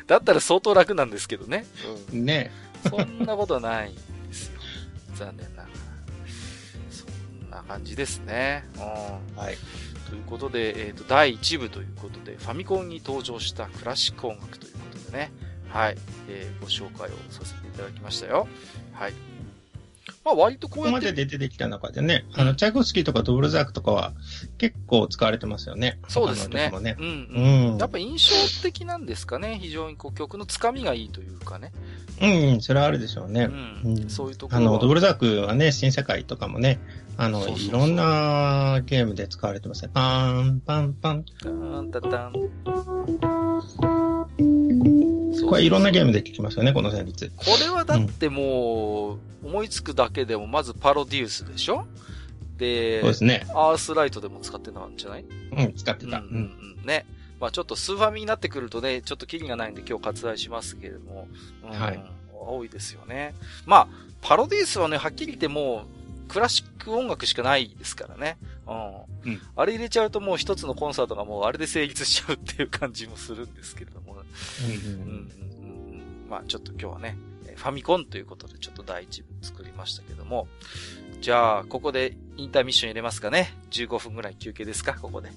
[0.07, 1.67] だったら相当楽なんですけどね。
[2.13, 2.51] うん、ね
[2.89, 4.01] そんなことはないんで
[4.33, 4.61] すよ。
[5.15, 5.75] 残念ながら。
[6.91, 7.07] そ
[7.47, 8.65] んな感じですね。
[8.77, 9.37] うん。
[9.37, 9.57] はい。
[10.09, 15.31] ということで、えっ、ー、と、第1部ということで、ファミコンに登場したクラシック音楽ということでね。
[15.69, 15.97] はい、
[16.29, 18.49] えー、ご紹介をさせていただきましたよ。
[18.93, 19.13] はい。
[20.25, 21.01] まあ割とこうやって。
[21.01, 24.13] ここまでで出てきた中でね、あの、チャイコフスキーとかドブルザークとかは
[24.59, 25.99] 結構使われてますよね。
[26.09, 26.71] そうですね。
[26.83, 27.07] ねうん、
[27.73, 29.59] うん、やっぱ印象的なんですかね？
[29.61, 31.73] 非常にこう曲のつかみがいいというかね。
[32.21, 33.45] うん、それはあるでしょうね。
[33.45, 33.81] うん。
[33.85, 36.79] うん、そういうところあの、ドブルザークはね、新世界とかもね、
[37.17, 39.91] あの、いろんなゲームで使われてますね。
[39.93, 41.25] パーン、パン、パン。
[41.43, 42.33] タン、タタン。
[45.49, 47.31] これいろんなゲームで聞きますよね、この旋律。
[47.37, 51.87] これはだってもう、思いつくだけでも、まずパロデュースでしょ？
[52.57, 53.47] で、そうですね。
[53.51, 55.25] アースライトでも使ってたんじゃない？
[55.25, 56.19] うん、使ってた。
[56.19, 56.35] うん、うん、
[56.81, 56.87] うん。
[56.87, 57.05] ね。
[57.41, 61.27] まあちょっとスーファミになってくるとね、ちょっとキリがないんで今日割愛しますけれども、
[61.65, 62.03] うん、はい。
[62.33, 63.35] 多いですよね。
[63.67, 63.89] まあ、
[64.23, 66.00] パロデュースはね、はっきり言ってもう、
[66.31, 68.39] クラシック音楽しかないですからね。
[68.67, 69.33] うん。
[69.33, 74.17] うん、あれ入れちゃうともう一つのコンサートがもうあれで成立しちゃうっていう感じもするんですけれども。
[76.29, 77.17] まあちょっと今日はね、
[77.57, 80.47] ファミコンということでちょっと第一部作りましたけども、
[81.21, 83.55] じゃあ、ここでインターミッション入れますかね。
[83.71, 85.31] 15分ぐらい休憩ですか、ここで。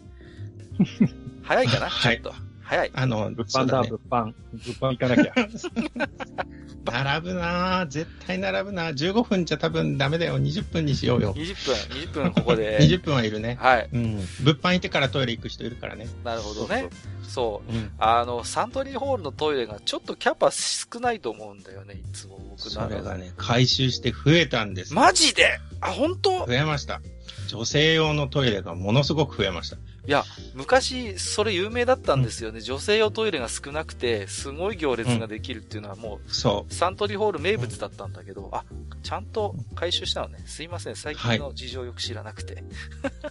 [1.43, 2.52] 早いかな、はい、ちょっと。
[2.73, 2.91] 早い。
[2.95, 4.33] あの、物販だ、物販。
[4.51, 5.33] 物販行かなきゃ。
[6.91, 10.37] 並ぶな絶対並ぶな15分じゃ多分ダメだよ。
[10.37, 11.33] 20分にしようよ。
[11.33, 12.79] 20分、20分ここで。
[12.83, 13.57] 20分はいるね。
[13.61, 13.89] はい。
[13.93, 14.15] うん。
[14.41, 16.07] 物販行ってからトイレ行く人いるからね。
[16.23, 16.89] なるほどね。
[17.23, 17.71] そう。
[17.71, 25.59] うん、あの、サントリーホールのトイレがちょっとキャパ少ないと思うんだよね、いつも僕それがね、回収して増えたんですマジで？
[25.79, 26.45] あ、本当？
[26.45, 27.01] 増えました。
[27.47, 29.77] 女性用のトイレがものすごく増えました。
[30.05, 30.23] いや、
[30.53, 32.57] 昔、それ有名だったんですよね。
[32.57, 36.73] うん、女性用トイレが少なくて、すごい行列ができるっていうのはもう、そう。
[36.73, 38.65] サントリーホール名物だったんだけど、あ、
[39.01, 40.43] ちゃんと回収したのね。
[40.45, 42.55] すいません、最近の事情よく知らなくて。
[42.55, 42.63] はい、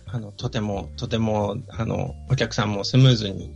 [0.06, 3.52] あの、とても、とても、あの、お客さんもスムーズに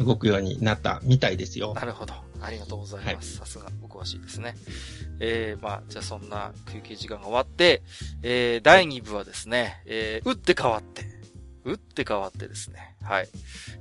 [0.00, 1.68] 動くようになったみたいですよ。
[1.68, 2.14] はい、なるほど。
[2.40, 3.36] ありがとうございます。
[3.36, 4.56] さすが、お詳しいですね。
[5.20, 7.82] えー、まあ、じゃあそんな休憩時間が終わって、
[8.22, 11.15] えー、第2部はですね、えー、打って変わって、
[11.66, 12.96] 打って変わってですね。
[13.02, 13.28] はい。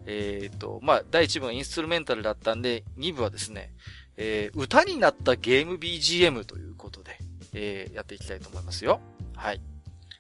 [0.05, 3.71] えっ、ー、と、まあ、第1部はインストゥルメンタルだったんで、2部はですね、
[4.17, 7.19] えー、歌になったゲーム BGM ということで、
[7.53, 8.99] えー、やっていきたいと思いますよ。
[9.35, 9.61] はい。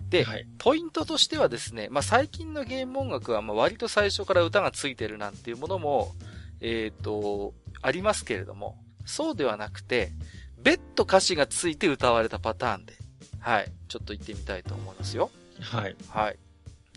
[0.09, 6.13] で、はい、ポイントとしてはですね、まあ、最近のゲーム音楽は、まあ、割と最初から歌がついてるなんていうものも、
[6.61, 10.11] えっ、ー、と、ありますけれども、そうではなくて、
[10.57, 12.93] 別途歌詞がついて歌われたパターンで、
[13.39, 15.29] はい、ちょっと言ってみたいと思いますよ。
[15.61, 15.95] はい。
[16.09, 16.37] はい。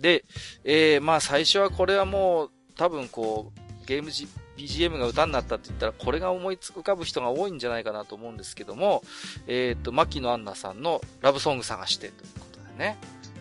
[0.01, 0.25] で、
[0.65, 4.11] えー、まあ最初はこれはもう、多分こう、ゲーム
[4.59, 9.03] BGM が歌になったって言ったら、これが思いつ浮かぶ人が多いんじゃないかなと思うんですけども、
[9.47, 12.99] えっ、ー、と、牧野アンナさんのラブソング探してということでね。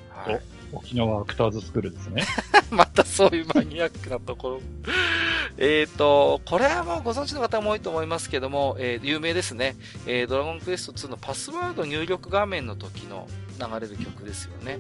[0.10, 0.42] はい。
[0.74, 2.26] 沖縄アクターズスクールですね。
[2.72, 4.62] またそういうマニアックなところ。
[5.58, 9.76] えっと、これはもうご存知の方も多いと思いますけども、えー、有名ですね。
[10.06, 13.28] えー、ドラゴンクエスト2のパスワード入力画面の時の
[13.60, 14.80] 流れる曲ですよね。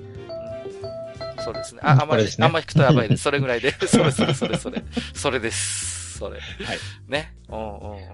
[1.47, 1.81] そうですね。
[1.83, 3.23] あ、あんまり、ね、あんまり弾くとやばいです。
[3.23, 3.71] それぐらいで。
[3.87, 4.83] それそれそれそれ。
[5.13, 6.17] それです。
[6.17, 6.39] それ。
[6.39, 6.77] はい。
[7.07, 7.33] ね。
[7.47, 8.05] うんうんうん。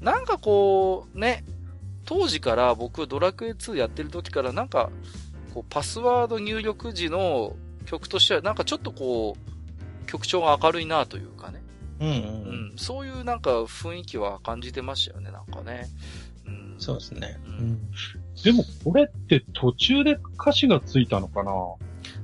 [0.00, 1.44] なんかこう、ね、
[2.04, 4.90] 当時から僕ドラクエ2やってる時からなんか、
[5.54, 11.62] こう、パスワード入力時の曲としてはなんかちょっとこう、曲調が明るいなというかね。
[11.98, 12.74] うんうん、うん、うん。
[12.76, 15.88] そういうなんか雰囲気は感じてましたよね、なんかね。
[16.46, 17.40] うん、そうですね。
[17.44, 17.80] うん。
[18.44, 21.50] でもこれって途中で歌詞がついたのかな？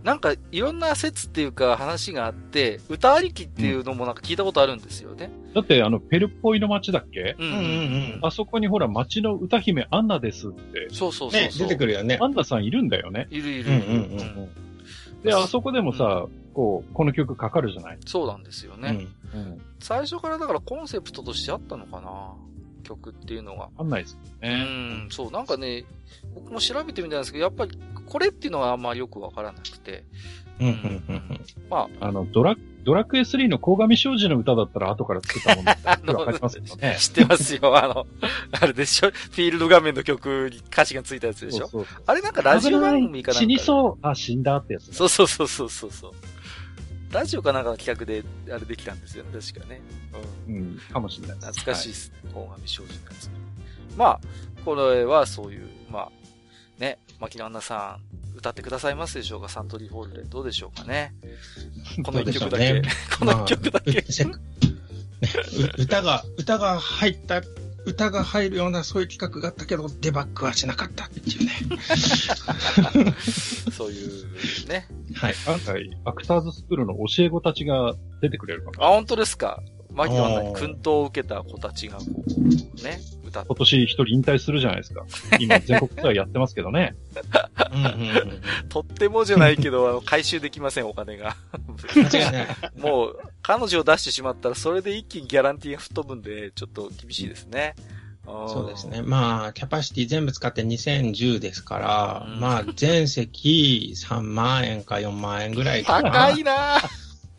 [0.03, 5.31] なんかいろんな説っていうか話があって、歌ありきっていうのもなんか聞いたことあるんですよね。
[5.55, 7.37] だってあの、ペルポイの街だっけ？
[7.39, 8.19] うんうんうん。
[8.23, 10.89] あそこにほら街の歌姫アンナですって。
[10.91, 12.19] そうそうそうね、出てくるよね。
[12.21, 13.29] アンナさんいるんだよね。
[13.31, 13.71] いるいる。
[13.71, 15.23] うんうんうん。
[15.23, 17.99] で、あそこでもさ、こう、この曲かかるじゃない？
[18.05, 19.07] そうなんですよね。
[19.35, 19.61] うん。
[19.79, 22.35] 最初からだからコンセプトとしてあったのかな
[22.97, 23.63] 曲っていうのが。
[23.63, 24.65] わかんないですね。
[25.05, 25.85] うん、そう、なんかね、
[26.35, 30.05] 僕も調べてみたんですけど、やっぱりこれっていうのはあんまりよくわからなくて。
[30.61, 31.41] うん、うん、うん。
[31.71, 32.07] まあ。
[32.07, 36.97] あの、ドラ、ドラクエ3の鴻上庄司の歌だったら後から作ったものだ わかりますけどね。
[36.99, 37.77] 知ってますよ。
[37.77, 38.07] あの、
[38.61, 39.11] あれでしょ？
[39.11, 41.69] フィールド画面の曲に歌詞がついたやつでしょ？
[42.07, 44.07] あれなんかラジオ番組かな死にそう。
[44.07, 46.13] あ、死んだってやつ、ね、そうそうそうそうそう。
[47.13, 49.81] ラジオかなんかの企画で、あれできたんですよね、確かね。
[50.49, 50.55] うん。
[50.55, 53.31] うん、かもしれない懐かしいですね、大神正治のやつ。
[53.97, 54.21] まあ、
[54.65, 56.11] これはそういう、まあ、
[56.81, 57.99] ね、牧野アンナさ
[58.35, 60.23] ん、歌ってくださいますでしょうか、サントリーホールで。
[60.29, 61.15] どうでしょうかね？
[62.03, 62.73] この一曲だけ。
[62.73, 62.83] ね、
[63.19, 64.05] この一曲だけ。
[64.25, 64.39] まあ、
[65.79, 67.43] 歌が、歌が入った
[67.85, 71.53] 歌が入るようなそういう企画があったけど、デバッグはしなかったっていうね。
[73.73, 74.87] そういうね。
[75.15, 75.35] はい。
[75.47, 78.87] 今回、アクターズスクールの教え子たちが出てくれるかな？
[78.87, 79.63] あ、本当ですか？
[79.91, 83.01] マキノに訓導を受けた子たちがこう、ね。
[83.33, 85.05] 今年一人引退するじゃないですか。
[85.39, 86.95] 今、全国ツアーやってますけどね。
[87.73, 91.37] うんうんうん、 とってもじゃないけど、あの、回収できません、お金が。
[91.97, 92.47] 間違いない。
[92.77, 97.75] もう、彼女を出してしまったら、それで一気にギャランティーが吹っ飛ぶんで、ちょっと厳しいですね。
[98.25, 99.03] そうですね。
[99.03, 106.11] まあ、キャパシティ全部使って2010ですから、うん、まあ、全席3万円か4万円ぐらいかな。
[106.11, 106.79] 高いな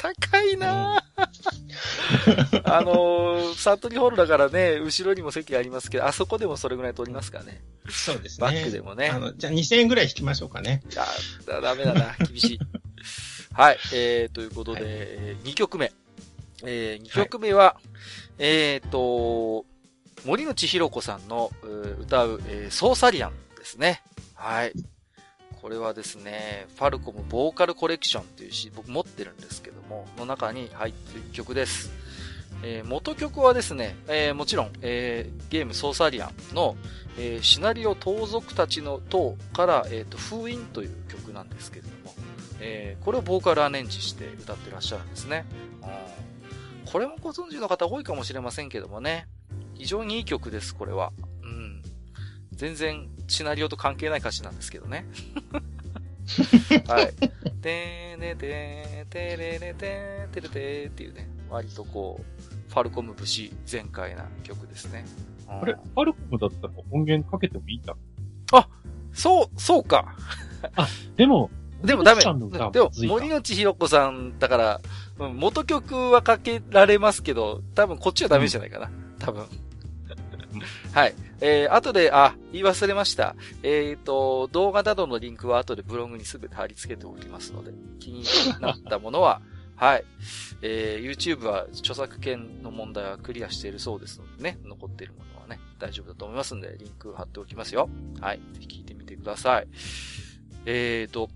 [0.04, 7.62] 高いな、うん、 あのー、サントリーホールだからね、後ろにも席ありますけど、あそこでもそれぐらい取りますかね。
[7.90, 8.48] そうですね。
[8.48, 9.08] バックでもね。
[9.08, 10.84] あの、じゃあ2000円ぐらい引きましょうかね。
[10.92, 11.06] いや、
[11.62, 12.60] ダメだな、厳しい。
[13.54, 14.92] はい、えー、ということで、はい、
[15.52, 15.94] 2曲目。
[16.64, 17.88] えー、2曲目は、はい、
[18.40, 19.66] えっ、ー、と、
[20.26, 21.50] 森口博子さんの
[22.02, 24.02] 歌う、えー、ソーサリアンですね。
[24.34, 24.74] はい。
[25.64, 31.90] これはですね、ファルコムボーカルコレクションっていうし、僕持ってるんですけども、の中に入っている曲です。
[32.64, 36.76] えー、元曲はですね、えー、もちろん、えー、ゲームソーサリアンの、
[37.18, 42.14] えシナリオ盗賊たちの塔から、えっ、と、封印という曲なんですけれども、
[42.60, 45.46] えこれをボーカルアレンジして歌ってらっしゃるんですね。
[45.82, 46.24] うん
[46.92, 49.28] これもご存知の方多いかもしれませんけどもね。
[49.74, 51.12] 非常にいい曲です、これは。
[51.42, 51.82] うん。
[52.52, 55.06] 全然、シナリオと関係ない歌詞なんですけどね。
[56.88, 57.14] はい。
[57.62, 65.06] てーねてー、てれれてー、てれてーっていうね、割とこう、ファルコム節全開な曲ですね。
[65.48, 67.96] あれ、ファルコムだったら音源かけてもいいんだ
[68.52, 68.68] あ、
[69.12, 70.16] そう、そうか。
[70.76, 71.50] あ、でも、
[71.84, 72.22] でもダメ。
[72.22, 74.82] でも、森内千尋子さんだから、
[75.18, 78.90] 元曲はかけられますけど、多分こっちはダメじゃないかな。
[79.20, 79.46] 多分。
[80.94, 81.16] はい。
[81.42, 83.36] えー、後で、あ、言い忘れました。
[83.64, 88.24] えっ、ー、と、動画などのリンクは後でブログにすべて貼り付けておきますので、気に
[88.60, 89.42] なったものは、
[89.76, 90.06] はい。
[90.62, 97.90] えー、YouTube は著作権の問題はクリアしているそうですのでね、残っているものはね、大丈夫だと思いますんで、リンク貼っておきますよ。
[98.22, 98.38] はい。
[98.54, 99.68] ぜひ聞いてみてください。
[100.66, 101.30] えーと、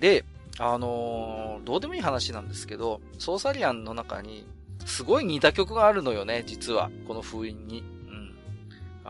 [0.00, 0.24] で、
[0.58, 4.44] あのー、どうでもいい話なんですけど、ソーサリアンの中に、
[4.86, 6.90] すごい似た曲があるのよね、実は。
[7.06, 7.84] この封印に。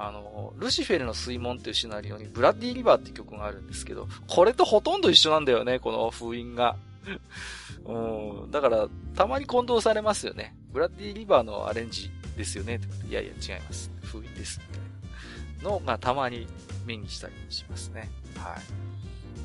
[0.06, 6.76] あの、ルシフェルの水門っていうシナリオに、ブラッディリバーっていう曲があるんですけど、これとほとんど一緒なんだよね、この封印が。
[7.84, 8.50] うん。
[8.50, 10.54] だから、たまに混同されますよね。
[10.72, 12.80] ブラッディリバーのアレンジですよね。
[13.08, 13.90] いやいや、違います。
[14.02, 14.60] 封印です。
[14.68, 16.46] みたいなのがたまに
[16.84, 18.10] 目にしたりしますね。
[18.36, 18.56] は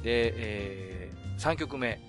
[0.02, 0.04] い。
[0.04, 2.00] で、えー、3曲目。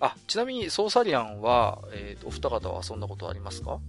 [0.00, 3.80] あ、ちなみに、ソーサリアンは、え、ー、お二方は遊んだことありますか？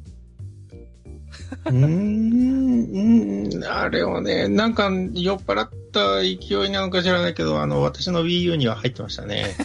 [1.66, 9.56] うーん、あれはね、なんか酔っ払った勢いなのか知らないけど、あの、私の Wii U には入ってましたね。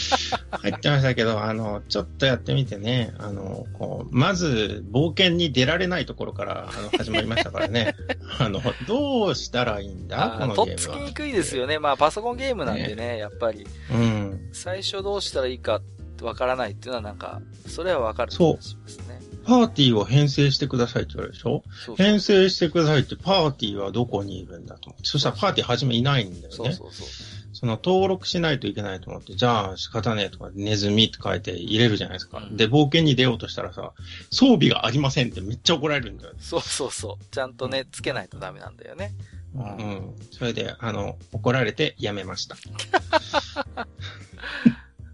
[0.50, 7.94] 入ってましたけど、あの、ちょっとやってみてね、あの、こう、まず、冒険に出られないところから、あの、始まりましたからね。
[8.38, 10.36] あの、どうしたらいいんだ？
[10.40, 10.66] このゲームは。
[10.66, 11.78] とっつきにくいですよね。
[11.78, 13.66] まあ、パソコンゲームなんでね、ねやっぱり。
[13.92, 14.48] うん。
[14.52, 15.82] 最初どうしたらいいか
[16.22, 19.13] わからないっていうのはなんか、それはわかる気がしますね。
[19.44, 21.62] パーティーを編成してくださいって言われるでしょ？
[21.84, 24.94] そうそう編成してくださいって、パーティーはどこにいるんだと。
[25.02, 26.54] そしたらパーティーはじめいないんだよね。
[26.54, 27.08] そうそうそう。
[27.56, 32.38] その登録しないといけないと思って、じゃあ仕方ねえとか、ネズミって書いて入れるじゃないですか。
[32.38, 33.92] うん、で、冒険に出ようとしたらさ、
[34.30, 37.24] 装備がありませんってめっちゃ怒られるんだよ、そうそうそう。
[37.30, 39.12] ちゃんとね、つけないとダメなんだよね。
[39.54, 39.62] うん。
[39.62, 42.56] うん、それで、あの、怒られてやめました。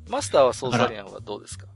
[0.08, 1.66] マスターはソーサリアンはどうですか？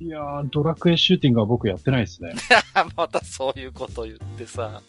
[0.00, 2.32] いやー、ドラクエシューティングは僕やってないですね。
[2.96, 4.82] またそういうこと言ってさ。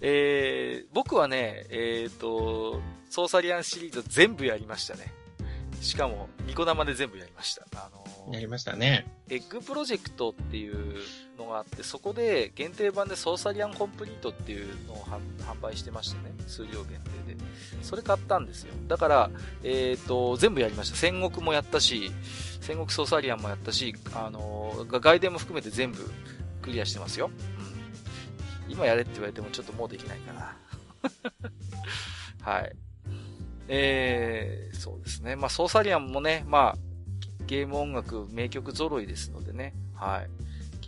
[0.00, 5.12] えー、僕はね、えっ、ー、と、ソーサリアンシリーズ全部やりましたね。
[5.80, 7.64] しかも、ニコ生で全部やりました。
[7.76, 9.06] あのー、やりましたね。
[9.28, 10.96] エッグプロジェクトっていう
[11.38, 15.20] のがあって、そこで限定版でソーサリアンコンプリートっていうのを販
[15.60, 17.37] 売してましてね、数量限定で。
[17.82, 18.72] それ買ったんですよ。
[18.86, 19.30] だから、
[19.62, 20.96] えっ、ー、と、全部やりました。
[20.96, 22.10] 戦国もやったし、
[22.60, 25.98] 戦国ソーサリアンもやったし、あのー、外伝も含めて全部
[26.62, 27.30] クリアしてますよ。
[28.66, 28.72] うん。
[28.72, 30.56] 今やれって言われてもちょっともうできないかな。
[32.52, 32.76] はい。
[33.68, 35.36] えー、そうですね。
[35.36, 36.78] まあ、ソーサリアンもね、まあ、
[37.46, 39.74] ゲーム音楽、名曲揃いですのでね。
[39.94, 40.30] はい。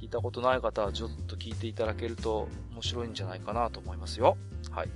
[0.01, 4.37] 聞いたことない方はちょっと聞いていただけると面白いんじゃないかなと思いますよ。
[4.71, 4.89] はい。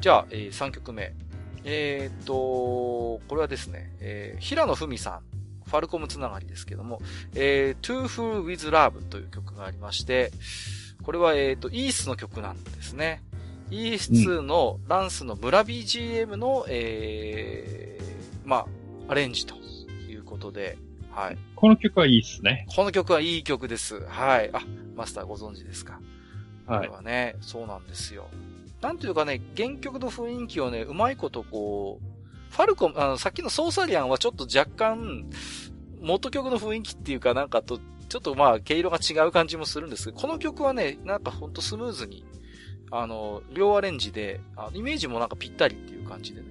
[0.00, 1.14] じゃあ、えー、3曲目。
[1.70, 5.20] えー、っと、これはですね、えー、平野文さん、
[5.68, 7.02] ファルコムつながりですけども、
[7.34, 10.32] えー、To Fool with Love という曲がありまして、
[11.02, 13.22] これは、えー、っと、イースの曲なんですね。
[13.70, 18.64] イース2のランスの村 BGM の、えー、ま
[19.08, 19.54] あ、アレンジと
[20.08, 20.78] いうことで、
[21.10, 21.38] はい。
[21.54, 22.66] この曲はいいっすね。
[22.74, 24.00] この曲はいい曲です。
[24.06, 24.48] はい。
[24.54, 24.62] あ、
[24.96, 26.00] マスターご存知ですか？
[26.66, 26.86] はい。
[26.86, 28.28] これはね、そうなんですよ。
[28.80, 35.26] なんていうかね、原曲の雰囲気をね、うまいことこう、ファルコン、あの、さっきのソーサリアンはちょっと若干、
[36.00, 42.24] 元曲の雰囲気っていうかなんかと、ちょっとまあ、毛色が違う感じもするんですけど、この曲はね、なんかほんとスムーズに、
[42.90, 46.46] あの、両アレンジで、あイメージもなんかぴったりっていう感じでね。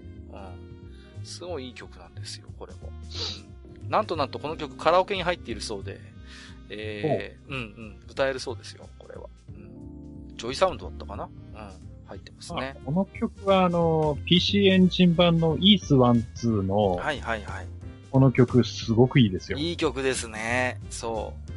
[1.18, 1.26] うん。
[1.26, 2.92] すごいいい曲なんですよ、これも。
[3.84, 6.00] うん、なんとなんとこの曲カラオケに入っているそうで、
[6.70, 9.30] えー、うんうん、歌えるそうですよ、これは。
[9.50, 10.38] うん。
[10.38, 11.32] ジョイサウンドだったかなうん。
[12.08, 12.76] 入ってますね。
[12.86, 17.68] この曲はあの、PC エンジン版の イース1・2 の、はいはいはい。
[18.12, 19.58] この曲すごくいいですよ。
[19.58, 20.80] いい曲ですね。
[20.90, 21.52] そう。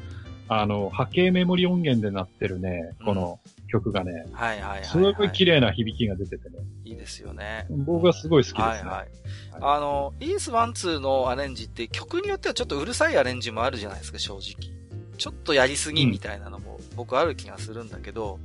[0.49, 3.39] あの、波形メモリ音源でなってるね、この
[3.69, 6.57] 曲がね、うん、はいはいはい、はい、すごい綺麗な響きが出ててね。
[6.85, 7.67] いいですよね。
[7.71, 8.65] 僕はすごい好きですね。
[8.65, 9.09] はいはい。
[9.61, 14.81] あの、イース1、2のアレンジって曲によってはちょっとうるさいアレンジもあるじゃないですか、正直。
[15.17, 18.41] ちょっとやりすぎみたいなのも僕ある気がするんだけど、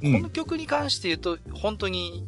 [0.00, 2.26] この曲に関して言うと、本当に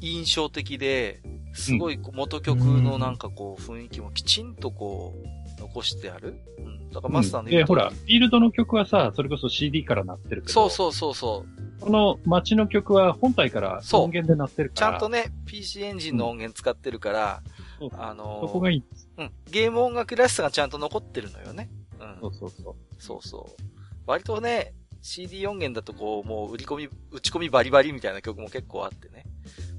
[0.00, 6.40] 印象的で、すごい元曲のなんかこう雰囲気もきちんとこう残してある。
[6.58, 6.90] うん。
[6.90, 10.52] だからマスターの言うと、うん、ほら、フィールドの曲はさ、それこそ CD から鳴ってるけど。
[10.52, 11.80] そうそうそうそう。
[11.80, 14.92] この街の曲は本体から音源で鳴ってるから。
[14.92, 17.42] ちゃんとね、PC エンジンの音源使ってるから、
[17.80, 18.84] うん、あのー、そこがいい。
[19.18, 19.30] うん。
[19.50, 21.70] ゲーム音楽らしさがちゃんと残ってるのよね。
[21.98, 22.18] うん。
[22.20, 22.74] そうそうそう。
[22.98, 23.62] そうそう。
[24.06, 29.24] 割とね、CD 音源だとこう、もう売り込み、打ち込みバリバリみたいな曲も結構あってね。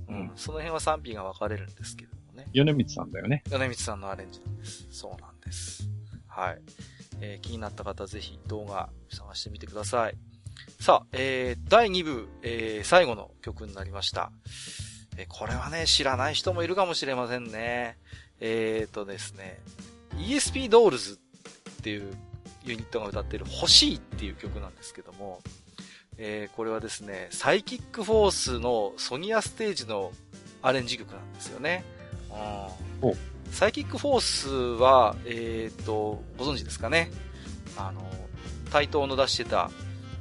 [0.07, 0.31] うん。
[0.35, 2.47] その辺は賛否が分かれるんですけどもね。
[2.53, 3.43] 米光さんだよね。
[3.49, 4.87] 米光さんのアレンジなんです。
[4.91, 5.89] そうなんです。
[6.27, 6.61] はい。
[7.21, 10.17] えー、気になった方はぜひ動画探してみてください。
[10.79, 14.31] さあ、えー、第2部、えー、最後の曲になりました。
[15.17, 17.97] えー、これはね、知らない人もいるかもしれませんね。
[18.39, 19.59] えーとですね、
[20.17, 22.15] ESP ドールズっていう
[22.63, 25.41] ユニットが歌ってる欲しいっていう曲なんですけども、
[26.17, 30.11] えー、これはですね、サイキックフォースのソニアステージの
[30.61, 31.83] アレンジ曲なんですよね。
[33.01, 33.13] うん、
[33.51, 37.11] サイキックフォースは、えっ、ー、と、ご存知ですかね？
[37.77, 38.09] あの、
[38.71, 39.71] 対等の出してた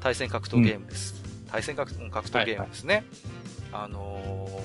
[0.00, 1.14] 対戦格闘ゲームです。
[1.44, 2.94] うん、対戦格格闘ゲームですね。
[2.94, 4.62] はいはい、あの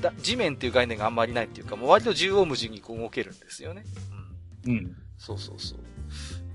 [0.00, 3.84] ー、だ、地面っていう概念があんまりないっていうか、もう割と縦横無尽にこう動けるんですよね。
[4.64, 4.72] うん。
[4.72, 4.96] うん。
[5.18, 5.78] そうそうそう。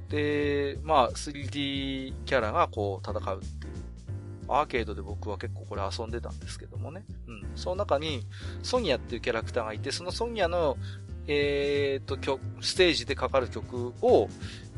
[0.10, 3.74] で、まあ、3D キャラがこう戦うっていう。
[4.50, 7.06] アーケードで僕は結構これ遊んでたんですけどもね。
[7.28, 7.46] うん。
[7.56, 8.26] その中に、
[8.64, 10.78] ソニアっていうキャラクターがいて、そのソニアの、
[11.28, 14.30] えっ、ー、と、曲、ステージでかかる曲を、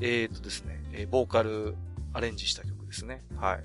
[0.01, 1.75] えっ、ー、とですね、えボーカル
[2.13, 3.23] アレンジした曲ですね。
[3.37, 3.63] はい。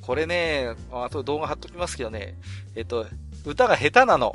[0.00, 2.38] これね、あと動画貼っときますけどね、
[2.76, 3.06] えっ、と、
[3.44, 4.32] 歌が下手なの。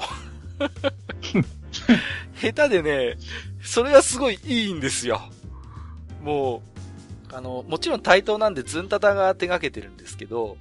[2.42, 3.18] 下手でね、
[3.62, 5.22] それがすごいいいんですよ。
[6.26, 6.64] も
[7.32, 10.58] う、あの、もちろん対等なんでズンタタが手掛けてるんですけど、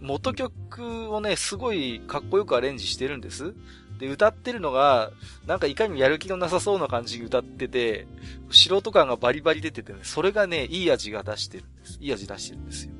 [0.00, 3.54] 元曲をね、すごいかっこよくアレンジしてるんです。
[3.98, 5.10] で、歌ってるのが、
[5.46, 8.06] なんかいかにもやる気のなさそうな感じに歌ってて、
[8.50, 11.98] 素人感がバリバリ出ててね、それがね、いい味が出してるんです。
[12.00, 12.92] いい味出してるんですよ。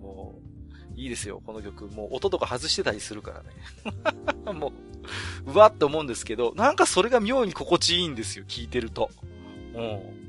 [0.00, 0.40] も
[0.96, 1.86] う、いいですよ、この曲。
[1.86, 4.52] もう音とか外してたりするからね。
[4.58, 4.72] も
[5.46, 9.10] う、うわって思うんですけど、なんかそれが妙に心地いいんですよ、聞いてると。
[9.74, 10.27] うん。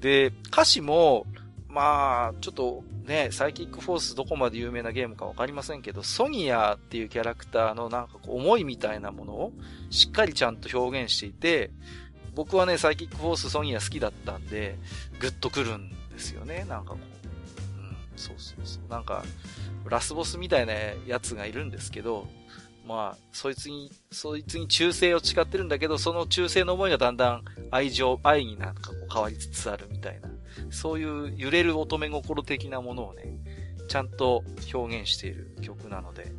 [0.00, 1.26] で、歌詞も、
[1.68, 9.52] まあ、ちょっとね、サイキックフォースどこまで有名なゲームかわかりませんけど、ソニアっていうキャラクターのなんかこう思いみたいなものを
[9.90, 11.70] しっかりちゃんと表現していて、
[12.34, 14.78] 僕はね、サイキックフォースソニア好きだったんで、
[15.20, 17.28] グッとくるんですよね、なんかこう。
[17.78, 18.90] うん、そうそうそう。
[18.90, 19.24] なんか、
[19.88, 20.74] ラスボスみたいな
[21.06, 22.26] やつがいるんですけど、
[22.86, 30.30] まあ、そいつに、そいつに忠誠を誓ってるんだけど、その忠誠の思いがだんだん愛情、愛になんかこう変わりつつあるみたいな。
[30.70, 33.24] そういう揺れる乙女心的なものをね、
[33.88, 36.32] ちゃんと表現している曲なので、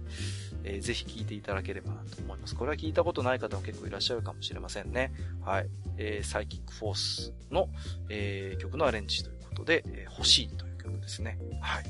[0.63, 2.55] えー、ぜひ聴いていただければなと思います。
[2.55, 5.13] これは聞いたことない方も結構いらっしゃるかもしれませんね。
[5.41, 5.69] はい。
[5.97, 7.69] えー、サイキックフォースの、
[8.09, 11.39] えー、曲のアレンジということで、えー、欲しいという曲ですね。
[11.61, 11.85] はい。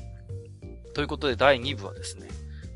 [0.94, 2.28] ということで、第2部はですね、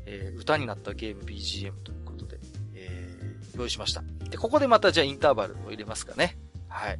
[0.05, 2.39] えー、歌になったゲーム BGM ということで、
[2.75, 4.03] えー、用意しました。
[4.29, 6.37] で、ここでまたじゃあインターバルを入れますかね。
[6.67, 6.99] はい。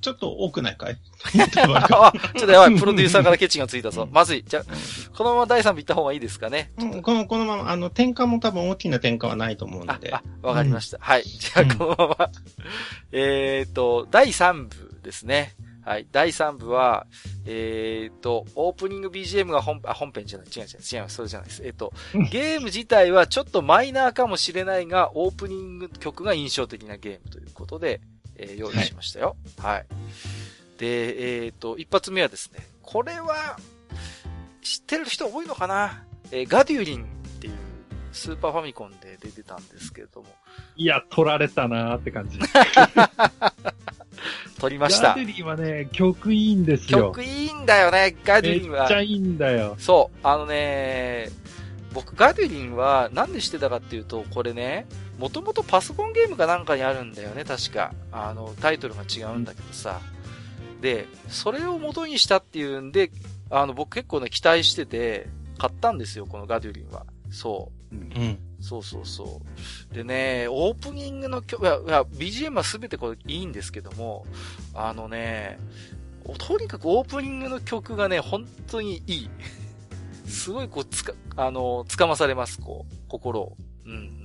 [0.00, 0.96] ちょっと多くないかい？
[1.40, 4.08] あ、ちょっとやばい、プロデューサーからケチがついたぞ。
[4.10, 4.44] まずい。
[4.44, 4.64] じゃあ、
[5.16, 6.72] このまま第3部行った方がいいですかね。
[6.78, 10.12] うん、この、このまま、あの、転換も多分大きな転換はないと思うので。
[10.12, 10.96] あ、わかりました。
[10.96, 11.24] うん、はい。
[11.24, 12.30] じゃあ、このまま、
[13.12, 15.54] えっと、第3部ですね。
[15.84, 16.06] はい。
[16.12, 17.06] 第3部は、
[17.46, 20.48] えっ、と、オープニング BGM が本、あ、本編じゃない。
[20.48, 21.16] 違う違う、違います。
[21.16, 21.62] それじゃないです。
[21.64, 21.92] えっ、と、
[22.30, 28.00] ゲーム自体はちょっとマイナーかもしれないが、オープニング曲が印象的なゲームということで、
[28.36, 29.36] えー、用意しましたよ。
[29.58, 29.74] はい。
[29.74, 29.86] はい、
[30.78, 33.58] で、えっ、ー、と、一発目はですね、これは、
[34.62, 36.04] 知ってる人多いのかな？
[36.32, 37.06] えー、ガデュリンっ
[37.40, 37.54] ていう
[38.12, 40.28] スーパーファミコンで出てたんですけれども。
[40.76, 42.38] いや、取られたなーって感じ。
[44.60, 45.08] 取りました。
[45.08, 47.08] ガデュリンはね、曲いいんですよ。
[47.08, 48.80] 曲いいんだよね、ガデュリンは。
[48.80, 49.74] めっちゃいいんだよ。
[49.78, 51.30] そう、あのね、
[51.94, 54.86] 僕、ガデュリンはなんでしてたかっていうと、これね、
[55.18, 57.92] もともとパソコンゲームかなんかにあるんだよね、確か。
[58.12, 60.00] あの、タイトルが違うんだけどさ。
[60.80, 63.10] で、それを元にしたっていうんで、
[63.50, 67.04] あの、僕結構ね、期待してて、買ったんですよ、このガデュリンは。
[67.30, 67.94] そう。
[67.94, 68.38] うん。
[68.60, 69.40] そうそうそ
[69.90, 69.94] う。
[69.94, 74.26] でね、オープニングの曲、いや、いや BGM はすべてこれいいんですけども、
[74.74, 75.58] あのね、
[76.38, 79.30] とにかくオープニングの曲がね、本当にいい。
[80.26, 83.56] すごいこう、つか、あの、つかまされます、こう、心を。
[83.86, 84.20] うん。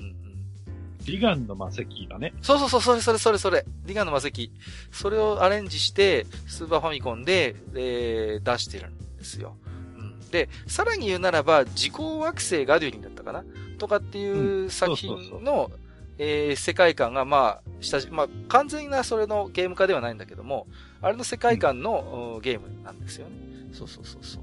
[1.06, 2.34] リガンの魔石だね。
[2.42, 3.66] そうそうそう、それそれそれそれ。
[3.86, 4.52] リガンの魔石。
[4.92, 9.56] それをアレンジして、スーパーファミコンで、えー、出してるんですよ。
[9.98, 10.20] うん。
[10.32, 13.44] で、さらに言うならば、時空惑星ガデュリンだったかな
[13.76, 15.72] とかっていう作品の、
[16.18, 20.68] えー、世界観が、まあ、下まあ、完全なそれのゲーム化ではないんだけども、
[21.02, 23.34] あれの世界観の、うん、ゲームなんですよね。
[23.74, 24.42] そうそうそうそう。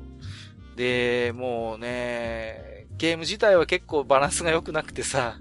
[0.77, 5.39] で、もうね、ゲーム自体は結構バランスが良くなくてさ、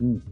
[0.00, 0.22] うん、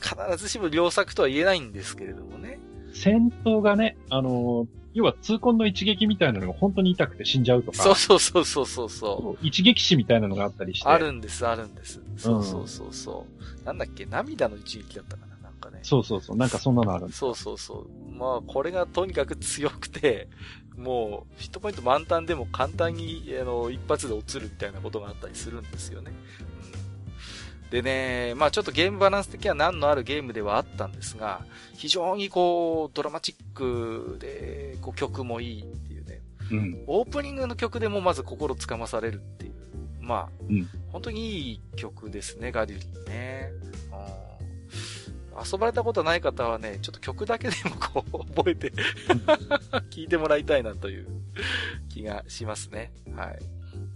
[0.00, 2.58] 必ずしも良作とは言えないんですけれどもね。
[2.94, 7.82] 戦闘がね、あのー、要は痛恨の一撃みたいなのが本当に痛くて死んじゃうとか。
[7.82, 9.46] そうそうそうそうそうそう。
[9.46, 10.88] 一撃死みたいなのがあったりして。
[10.88, 12.00] あるんです、あるんです。
[12.16, 13.60] そうそうそうそう。
[13.60, 14.06] うん、なんだっけ？
[14.06, 15.80] 涙の一撃だったかななんかね。
[15.82, 16.36] そうそうそう。
[16.36, 18.12] なんかそんなのあるそうそうそう。
[18.14, 20.28] まあ、これがとにかく強くて、
[20.76, 26.12] もう、ヒットポイント満タンでも簡単に、あの、一発で落ちるみたいなことがあったりするんですよね。
[27.72, 31.44] うん、でね、まあちょっとゲームバランス的には難のあるゲームではあったんですが、
[31.74, 36.20] 非常にこう、ドラマチックで、こう曲もいいっていうね。
[36.50, 36.84] うん。
[36.86, 39.52] オープニングの曲でもまず心つかまされるっていう。
[40.00, 43.52] まあ、うん、本当にいい曲ですね、ガリュリーね。
[45.50, 48.72] 遊ばれたことない方はね、ちょっと曲だけでもこう、覚えて
[49.90, 51.06] 聞いてもらいたいなという
[51.88, 52.92] 気がしますね。
[53.16, 53.38] はい。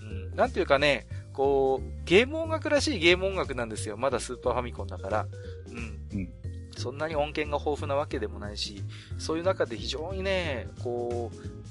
[0.00, 0.36] うん。
[0.36, 1.06] なんていうかね、
[1.36, 3.98] こう、ゲーム音楽らしいゲーム音楽なんですよ。
[3.98, 5.26] まだスーパーファミコンだから。
[5.68, 6.18] うん。
[6.18, 6.32] うん。
[6.76, 8.82] そんなに音源が豊富なわけでもないし、
[9.18, 11.30] そういう中で非常にね、こ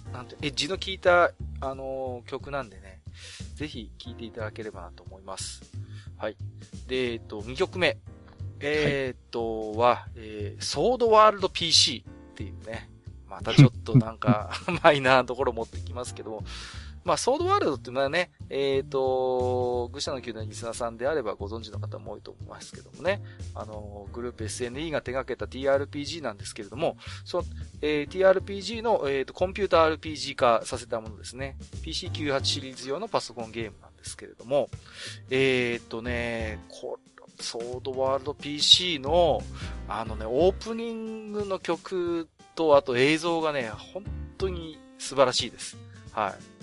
[0.09, 3.01] う、なんて、エッジの効いた、あのー、曲なんでね、
[3.55, 5.63] ぜひ聴いていただければなと思います。
[6.17, 6.37] はい。
[6.87, 7.97] で、えっと、2曲目。
[8.59, 12.89] えー、っと、は、えー、ソードワールド PC っていうね、
[13.27, 14.51] またちょっとなんか
[14.83, 16.43] マイナーなところ持ってきますけども、
[17.05, 23.21] まあ、ソードワールドっていうのはね、えっ、ー、と、愚者の宮殿リスナーさんであればご存知の方も多いと思いますけどもね、
[23.53, 27.43] あの、グループ SNE が手掛けた TRPG なんですけれども、その、
[27.81, 31.57] えー、TRPG の、えーと、コンピュータ RPG 化させたものですね。
[31.83, 34.69] PC98 シリーズ用のパソコンゲームなんですけれども、
[35.29, 36.97] えっ、ー、とね、こ
[37.39, 39.41] ソードワールド PC の、
[39.87, 44.03] あのね、オープニングの曲と、あと映像がね、本
[44.37, 45.77] 当に素晴らしいです。
[46.11, 46.54] はい。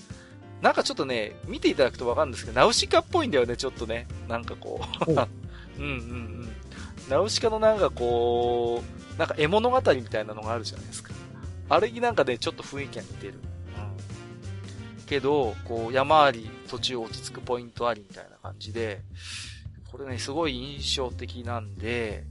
[0.62, 4.06] なんかちょっとね、見ていただくとわかるんですけど、ナウシカっぽいんだよね、ちょっとね。
[4.28, 5.10] なんかこう。
[5.78, 6.48] うんうんうん。
[7.10, 8.82] ナウシカのなんかこ
[9.16, 11.12] う、なんか絵物語みたいなのがあるじゃないですか。
[11.68, 13.34] あれになんかね、ちょっと雰囲気が似てる。
[13.34, 15.06] うん。
[15.06, 19.02] けど、こう、山あり、途中落ち着くポイントありみたいな感じで、
[19.90, 22.24] これね、すごい印象的なんで、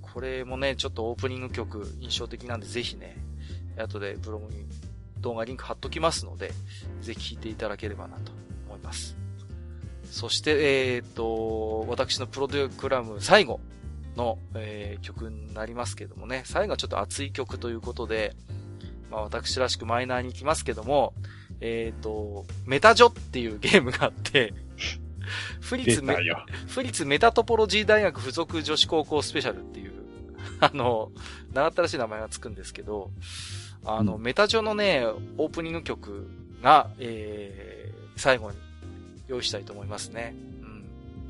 [0.00, 3.16] これもね、ちょっとオープニング曲印象的なんで、ぜひね、
[3.76, 4.67] 後でブログに
[5.20, 6.52] 動画リンク貼っときますので、
[7.00, 8.32] ぜひ聴いていただければなと
[8.68, 9.16] 思います。
[10.10, 13.60] そして、えっ、ー、と、私のプロデュクラム最後
[14.16, 18.34] の、えー、曲になりますけどもね、最後はちょっと熱い曲ということで、
[19.10, 21.14] まあ私らしくマイナーに行きますけども、
[21.60, 24.54] えっ、ー、と、メタジョっていうゲームがあって、
[25.60, 26.16] フリツメ、
[26.68, 29.92] フリツメタトポロジー大学附属女子高校スペシャルっていう、
[30.60, 31.12] あの、
[31.52, 33.10] 長ったらしい名前がつくんですけど、
[33.84, 35.06] あの、うん、メタジョのね、
[35.36, 36.28] オープニング曲
[36.62, 38.56] が、えー、最後に
[39.28, 40.34] 用意したいと思いますね。
[40.62, 40.84] うん。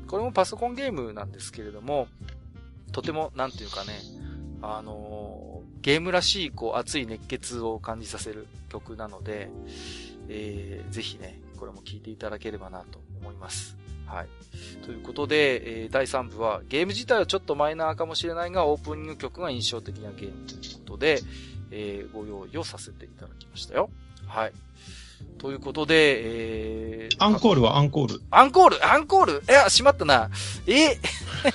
[0.07, 2.07] これもパソコンゲームなんですけれども、
[2.91, 3.93] とても、なんていうかね、
[4.61, 9.49] あのー、ゲームらしい、こう、熱い熱血を感じさせる曲なので、
[10.27, 13.77] えー、ぜひね、これも聴いていただければなと思います。
[14.05, 14.27] はい。
[14.83, 21.21] ということで、えー、第3部は、ゲーム自体はちょっとマイナーかもしれないが、オープニング曲が印象的なゲームということで、
[21.71, 23.89] えー、ご用意をさせていただきましたよ。
[24.27, 24.51] はい。
[25.37, 28.21] ということで、えー、アンコールはアンコール。
[28.31, 28.85] アンコール？
[28.85, 29.43] アンコール？
[29.47, 30.29] いや、しまったな。
[30.65, 30.97] え？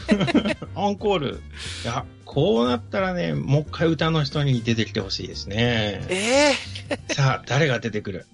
[0.77, 1.43] アンコール。
[1.83, 6.05] いや、こうなったらね、もう一回歌の人に出てきてほしいですね。
[6.09, 6.53] え？
[6.91, 8.27] えー、さあ、誰が出てくる？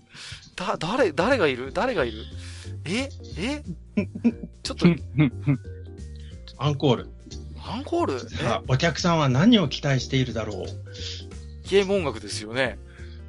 [0.56, 1.72] だ、誰、誰がいる？
[1.72, 2.24] 誰がいる？
[2.86, 3.08] え？
[3.38, 3.62] え？
[4.64, 4.86] ちょっと、
[6.58, 7.08] アンコール。
[7.64, 8.20] アンコール？
[8.20, 10.66] さあ、お客さんは何を期待しているだろう？
[11.70, 12.80] ゲーム音楽ですよね。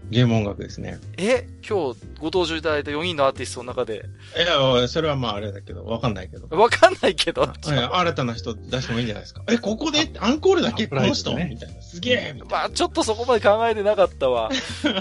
[0.10, 1.00] ゲーム音楽ですね。
[1.16, 1.48] え？
[1.58, 4.04] 今日ご登場いただいた4人のアーティストの中で。
[4.36, 6.48] いや、それはまああれだけど、わかんないけど。
[6.58, 7.48] わかんないけど。
[7.64, 9.44] 新たな人出してもいいんじゃないですか。
[9.48, 11.80] え、ここでアンコールだけこの人、ね、みたいな。
[11.84, 14.50] すげえまあちょっとそこまで考えてなかったわ。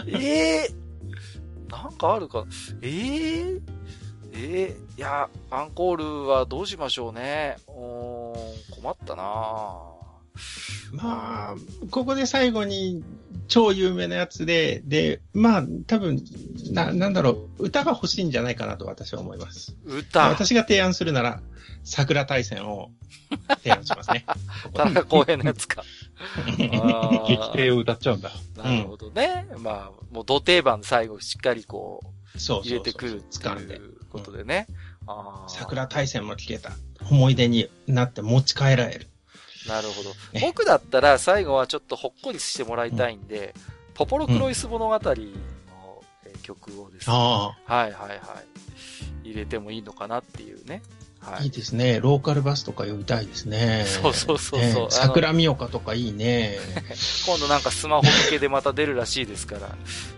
[0.07, 2.45] え えー、なんかあるか？
[2.83, 3.63] ええー、え
[4.35, 7.57] えー、いや、アンコールはどうしましょうね。
[7.69, 7.75] うん、
[8.83, 9.25] 困ったな
[10.93, 11.55] まあ、
[11.91, 13.03] ここで最後に
[13.51, 16.23] 超有名なやつで、で、まあ、多分、
[16.73, 19.77] な、なんだろう、歌が欲しいんじゃないかなと私は思います。
[19.85, 21.43] 歌私が提案するなら、
[21.83, 22.91] 桜大戦を
[23.63, 24.25] 提案しますね。
[24.73, 25.83] 田中公平のやつか。
[27.27, 28.31] 激定を歌っちゃうんだ。
[28.57, 29.49] なるほどね。
[29.57, 34.69] うん、まあ、もう土定番最後しっかりこう、入れてくるっていうことでね。
[35.49, 36.71] 桜大戦も聞けた。
[37.11, 39.10] 思い出になって持ち帰られる。
[39.69, 40.15] なるほど。
[40.41, 43.61] 僕だったら最後はちょっとほっこりしてもらいたいんで、う
[43.93, 45.01] ん、ポポロクロイス物語の
[46.43, 48.21] 曲をですね、はいはいはい。
[49.25, 50.83] 入れてもいいのかなっていうね。
[51.21, 52.01] はい、いいですね。
[52.01, 53.85] ローカルバスとか呼びたいですね。
[53.87, 54.85] そうそうそうそう。
[54.85, 56.59] ね、桜みおかとかいいね。
[57.27, 59.69] 今度なんかスマホ向けでまた出るらしいですから。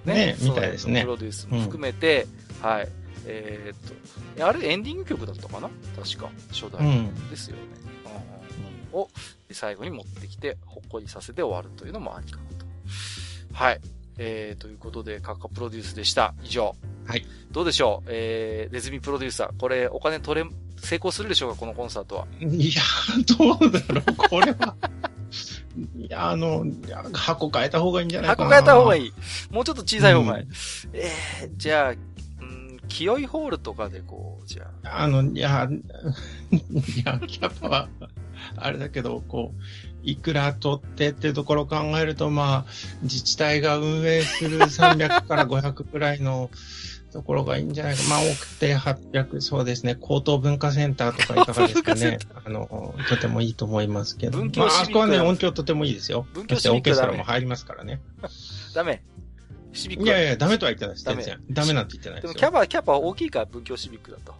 [0.05, 0.37] ね。
[0.37, 1.01] ねみたいですね。
[1.03, 2.29] プロデュースも含めて、
[2.63, 2.89] うん、はい。
[3.27, 5.71] えー、っと、あれエンディング曲だったかな？
[6.01, 6.31] 確か。
[6.53, 7.11] 初代。
[7.31, 7.63] ですよね。
[8.93, 9.09] うん、お、
[9.51, 12.67] 最後に持ってきて、ほっこりさせて終わるというのもありかなと。
[13.55, 13.81] はい。
[14.19, 16.35] えー、ということで、カッカプロデュースでした。
[16.45, 16.75] 以上。
[17.07, 17.25] はい。
[17.51, 18.09] どうでしょう？
[18.11, 19.51] えー、ネズミプロデューサー。
[19.59, 21.57] これ、お金取れ、成功するでしょうか？
[21.57, 22.27] このコンサートは。
[22.41, 22.83] いや、
[23.39, 24.15] どうだろう？
[24.17, 24.77] これは。
[25.97, 26.67] いや、あの、
[27.15, 28.51] 箱変えた方がいいんじゃないかな。
[28.51, 29.13] 箱変えた方がいい。
[29.51, 30.45] もうちょっと小さい方がいい。
[30.45, 30.51] うん、
[30.93, 31.95] えー、じゃあ、
[32.89, 35.05] 清いホールとかでこう、じゃあ。
[35.05, 35.67] あの、いや、
[36.53, 37.89] いや、キャパは、
[38.57, 39.61] あれだけど、こう、
[40.05, 42.73] いくら取ってっていうところを考えると、まあ、
[43.03, 46.51] 自治体が運営する300から500く らいの
[47.13, 48.03] ところがいいんじゃないか。
[48.09, 49.97] まあ、多くて800、そうですね。
[50.01, 52.19] 高等文化センターとかいかがですかね。
[52.45, 54.39] あの、とてもいいと思いますけど。
[54.39, 56.27] 文教まあ、あそこはね、音響とてもいいですよ。
[56.33, 56.77] 文教シビック。
[56.77, 58.01] オーケストラも入りますからね。
[58.75, 59.03] ダメ。
[59.73, 60.05] シビック。
[60.05, 61.05] いやいや、ダメとは言ってないです。
[61.05, 61.41] 全然。
[61.51, 64.35] ダメなんて言ってないですでもキャパ、キャパ大きいから文教シビックだと。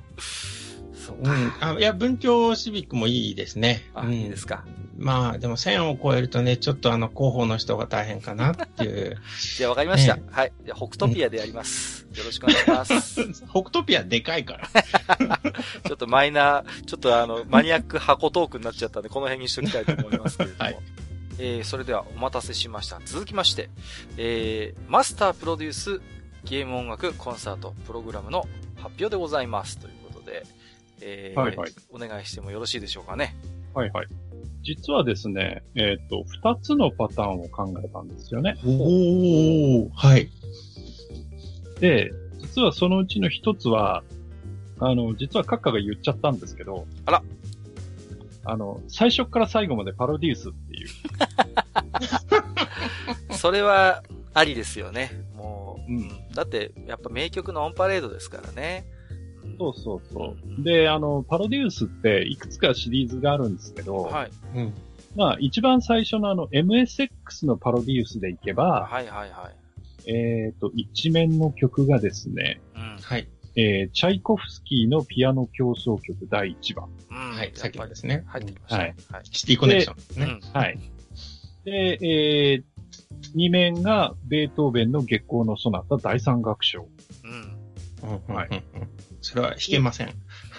[1.07, 1.17] そう。
[1.23, 1.53] うん。
[1.61, 3.91] あ、いや、文教シビックもいいですね。
[3.95, 4.65] あ、うん、いいですか。
[4.97, 9.19] まあ、でも1000を超えるとね、ちょっとあの、広報の人が大変かなっていう。
[9.57, 10.17] じゃあわかりました。
[10.17, 10.53] ね、はい。
[10.65, 12.07] じゃあ、北トピアでやります。
[12.15, 13.33] よろしくお願いします。
[13.51, 14.69] 北トピアでかいから。
[15.87, 20.65] ちょっとマイナー、ちょっとあの、マニアック箱トークになっちゃったんで、この辺にしときたいと思いますけれども。
[20.65, 20.79] はい。
[21.39, 23.01] えー、それではお待たせしました。
[23.05, 23.71] 続きまして、
[24.17, 26.01] えー、マスタープロデュース
[26.45, 28.47] ゲーム音楽コンサートプログラムの
[28.77, 30.45] 発表でございますということで、
[31.05, 33.37] えー、はいはい、お願いしてもよろしいでしょうかね。
[33.75, 34.07] はいはい。
[34.63, 38.57] 実はですね、えっ、ー、と、二つのパターンを考えたんですよね。
[38.65, 40.31] おー、はい。
[41.81, 44.05] で、実はそのうちの一つは、
[44.79, 47.23] あの、実はカッカが言っちゃったんですけど、あら。
[48.45, 50.89] あの、最初から最後までパロデュースっていう。
[53.35, 54.03] それは、
[54.35, 55.11] ありですよね。
[55.35, 56.09] もう、うん。
[56.35, 58.87] だって、やっぱ名曲のオンパレードですからね。
[59.59, 60.63] そうそうそう。
[60.63, 64.31] で、あの、パロデュースっていくつかシリーズがあるんですけど、はい。
[64.55, 64.75] うん。
[65.17, 70.11] まあ、一番最初のあの、MSX のパロデュースでいけば、はいはいはい。
[70.11, 72.99] えっ、ー、と、一面の曲がですね、うん。
[73.01, 73.29] はい。
[73.55, 76.89] えー、チャイコフスキーのピアノ競争曲第1番。
[77.11, 77.37] うん。
[77.37, 78.25] はい、さっきのですね。
[78.27, 78.79] 入ってきました。
[78.79, 78.95] はい。
[79.11, 80.25] はい、シティコネクションですね。
[80.25, 80.79] うん、はい。
[81.65, 82.65] で、えー、
[83.35, 86.89] 二面がベートーベンの月光のソナタ第三楽章。
[87.25, 88.35] うん。
[88.35, 88.63] はい。
[89.23, 90.13] それは弾けません。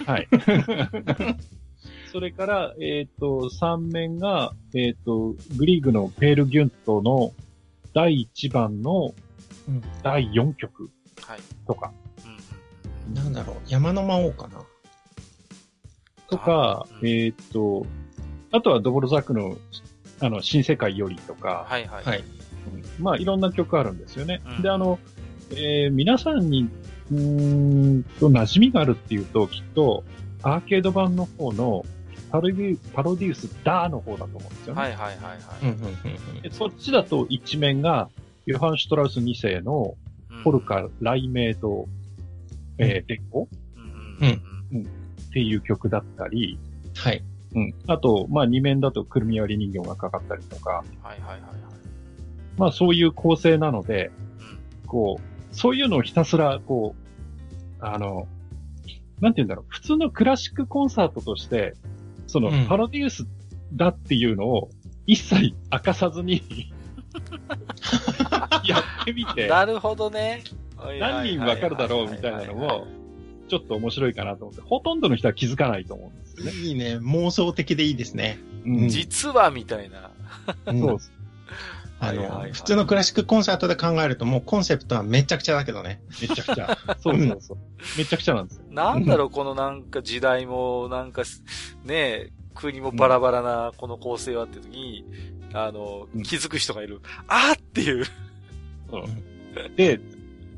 [0.06, 0.28] はい。
[2.12, 7.34] それから、えっ、ー、と、三面が、えっ、ー、と、グリーグのペールギュントの
[7.94, 9.14] 第一番の
[10.04, 10.90] 第四曲
[11.66, 11.92] とか。
[13.08, 14.64] うん、なんだろう、山の魔王かな
[16.30, 17.86] とか、うん、えっ、ー、と、
[18.52, 19.58] あとはドボルザクの、
[20.20, 21.66] あの、新世界よりとか。
[21.68, 22.04] はいはい。
[22.06, 22.24] はい、
[23.00, 24.42] まあ、いろんな曲あるんですよね。
[24.46, 25.00] うん、で、あの、
[25.52, 26.70] えー、皆さんに
[27.14, 30.04] うんと、馴染みがあるっていうと、きっと、
[30.42, 31.86] アーケード版の方の
[32.32, 34.82] パロデュパロデュースダーの方だと思うんですよね。
[34.82, 36.52] はいはいはいはい。
[36.52, 38.10] そっちだと一面が、
[38.46, 39.96] ヨハン・シュトラウス2世の
[40.44, 41.88] ポルカ・ライメイド、
[42.78, 44.42] えー、デコ、うん、
[44.72, 44.86] うん、っ
[45.32, 46.58] ていう曲だったり、
[46.96, 47.24] はい。
[47.56, 47.74] うん。
[47.88, 51.42] あと、まあ二面だとくるみ割り人形がかかったりとか、はいはいはいはい。
[52.58, 54.12] まあそういう構成なので、
[54.84, 57.03] うん、こう、そういうのをひたすら、こう、
[57.84, 58.28] あの、
[59.20, 61.76] なんて言うんだろう、普通のクラシックコンサートとして、
[62.28, 63.28] その、パロデュース
[63.74, 64.70] だっていうのを
[65.06, 66.72] 一切明かさずに
[68.66, 69.48] やってみて。
[69.48, 70.44] なるほどね。
[71.00, 72.88] 何人わかるだろうみたいなのも、
[73.50, 76.52] ちょっと面白いかなと思って、ほとんどの人は気づかないと思うんですよね。
[76.52, 76.98] いいね。
[76.98, 78.40] 妄想的でいいですね。
[78.66, 80.12] うん、実はみたいな。
[80.66, 81.00] そう
[82.04, 86.02] あの、はいはいはい、普通のクラシックコンサートで考えるともうコンセプトはめちゃくちゃだけどね。
[86.22, 86.78] めちゃくちゃ。
[87.00, 87.58] そうそうそう。
[87.98, 88.66] めちゃくちゃなんですよ。
[88.70, 91.24] なんだろう、このなんか時代も、なんか、
[91.86, 95.06] ね国もバラバラなこの構成はって時に、
[95.54, 97.02] あの、気づく人がいる。
[97.28, 98.06] あーっていう。
[99.76, 100.00] で、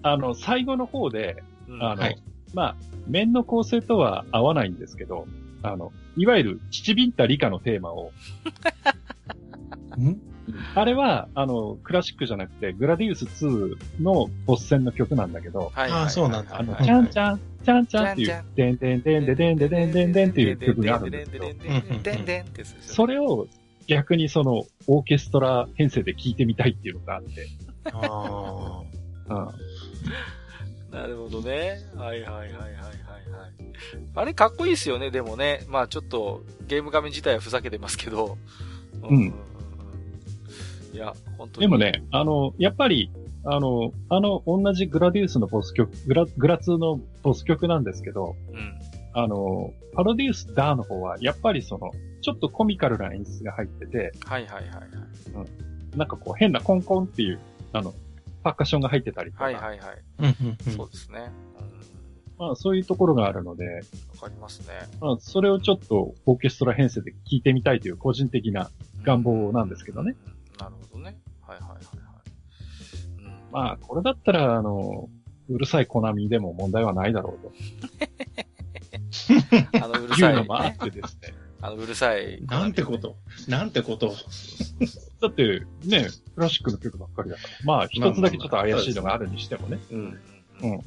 [0.03, 1.43] あの、最後の方で、
[1.79, 2.21] あの、はい、
[2.53, 2.75] まあ、
[3.07, 5.27] 面の構成とは合わないんですけど、
[5.63, 8.11] あの、いわゆる、七ビンタ理科のテーマを、
[9.99, 10.34] ん？
[10.75, 16.59] あれは、あの、クラシックじゃなくて、グラディウス2のボス戦の曲なんだけど、はい、ああ、そうなんだ。
[16.59, 21.45] あの、ちゃんちゃん、ちゃんちゃんっていう、でんでんでんでんでんでんでんでんっていう曲があるんですけど、
[22.81, 23.47] それを
[23.87, 27.47] 逆にその、オーケストラ編成で聴いてみたいっていうのがあって。
[27.91, 28.83] あ
[29.29, 29.53] あ。
[30.91, 31.81] なるほどね。
[31.95, 32.81] はいはいはいはいはいはい。
[34.15, 35.63] あれかっこいいですよね、でもね。
[35.67, 38.37] まあちょっと、ゲーム画面自体はふざけてますけど。
[39.03, 39.33] うん。
[40.95, 41.67] いや、本当に。
[41.67, 43.11] でもね、あの、やっぱり、
[43.43, 48.79] あの、あの、同じグラディウスのボス曲、グラ、グラツのボス曲なんですけど、うん。
[49.13, 51.91] あの、パロディウスダーの方は、やっぱりその、
[52.21, 54.81] ちょっとコミカルな演出が入ってて、はいはいはいはい。
[55.35, 55.97] うん。
[55.97, 57.39] なんかこう変なコンコンっていう、
[57.73, 57.93] あの、
[58.43, 59.43] パッカッションが入ってたりとか。
[59.43, 60.71] はいはいはい。
[60.71, 61.31] そうですね。
[62.37, 63.65] まあそういうところがあるので。
[63.65, 63.81] わ
[64.21, 64.73] かりますね。
[64.99, 68.69] まあそれをちょっとオーケストラ編成で聴いてみたいという個人的な
[69.03, 70.15] 願望なんですけどね。
[70.59, 71.17] なるほどね。
[71.41, 71.81] はいはいはいはい。
[73.19, 75.09] うん、まあこれだったら、あの、
[75.49, 77.53] うるさいコナミでも問題はないだろうと。
[79.83, 80.33] あのうるさい。
[80.33, 81.33] いうのもあってですね。
[81.61, 82.41] あのうるさい。
[82.45, 83.15] なんてこと
[83.47, 84.13] なんてこと
[85.21, 87.49] だって、ね、クラシックの曲ばっかりだから。
[87.63, 89.79] まあ、一つだけちょっと怪しいのがあるにしてもね。
[89.91, 90.19] うん。
[90.61, 90.77] うん。
[90.77, 90.81] っ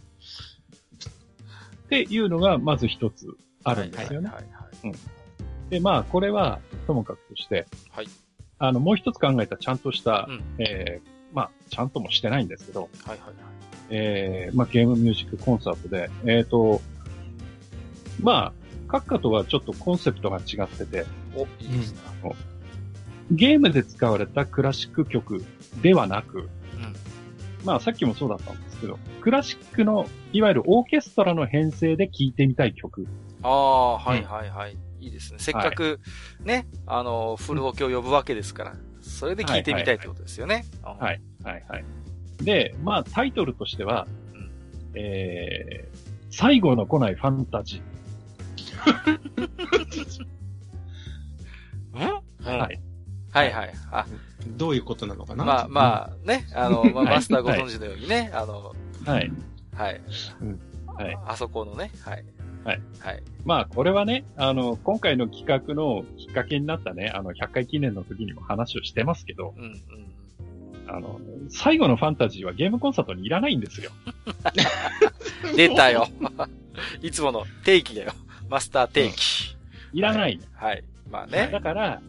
[1.89, 3.27] ていうのが、まず一つ
[3.65, 4.29] あるんですよね。
[4.29, 5.71] はいはいはい、うん。
[5.71, 8.09] で、まあ、これは、ともかくとして、はい。
[8.59, 13.35] あの、もう一つ考えたちゃんとした、うん、えー、まあ、ちゃんともしてないんですけど、はいはいはい。
[13.91, 16.81] えー、まあ、ゲームミュージックコンサートで、えっ、ー、と、
[18.21, 18.53] まあ、
[18.89, 21.07] 閣下とはちょっとコンセプトが違ってて、
[21.37, 22.01] お、いいですね。
[23.31, 25.45] ゲームで使われたクラシック曲
[25.83, 26.49] ではなく、うん、
[27.65, 33.07] まあさっきもそうだったんですけど、クラシックの、いわゆるオーケストラの編成で聴いてみたい曲。
[33.43, 34.77] ああ、はいはいはい。
[35.01, 35.39] いいですね。
[35.39, 36.01] せっかく、
[36.41, 40.65] ね、あの、フルオケを呼ぶわけですから、それで聴いてみたいってことですよね。
[40.83, 41.85] はい、はい、はい、はい。
[42.43, 44.51] で、まあタイトルとしては、うん、
[44.95, 45.97] えー、
[46.31, 47.89] 最後の来ないファンタジー。
[52.45, 52.81] はい。
[53.31, 53.73] はいはい。
[53.91, 54.07] あ、
[54.57, 55.45] どういうことなのかな？
[55.45, 58.75] まあまあ、ね、あの、 まあ、マスターご存知のようにね、あの、
[59.05, 59.31] はい。
[59.75, 60.01] はい。
[60.87, 61.19] はい。
[61.27, 62.25] あそこのね、はい。
[62.65, 62.81] はい。
[63.01, 63.23] はい。
[63.45, 69.75] まあ、これはね、あの、今回の企画のきっかけになったね、あの、100回記念の時にも話をしてますけど、うんうん。
[70.89, 73.91] あの、最後のファンタジーはゲームコンサートにいらないんですよ。
[75.57, 76.09] 出たよ。
[77.03, 78.13] いつもの定期だよ。
[78.49, 79.57] マスター定期。
[79.93, 80.41] いらない。
[80.53, 80.85] はい。
[81.11, 81.49] まあね。
[81.53, 82.03] だから、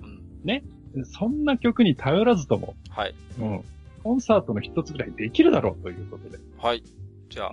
[0.44, 0.64] ね、
[1.04, 3.16] そんな曲に頼らずとも、はい。
[3.40, 3.64] うん。
[4.04, 6.38] コンサートの一つぐらいできるだろうということで。
[6.58, 6.84] はい。
[7.30, 7.52] じゃあ、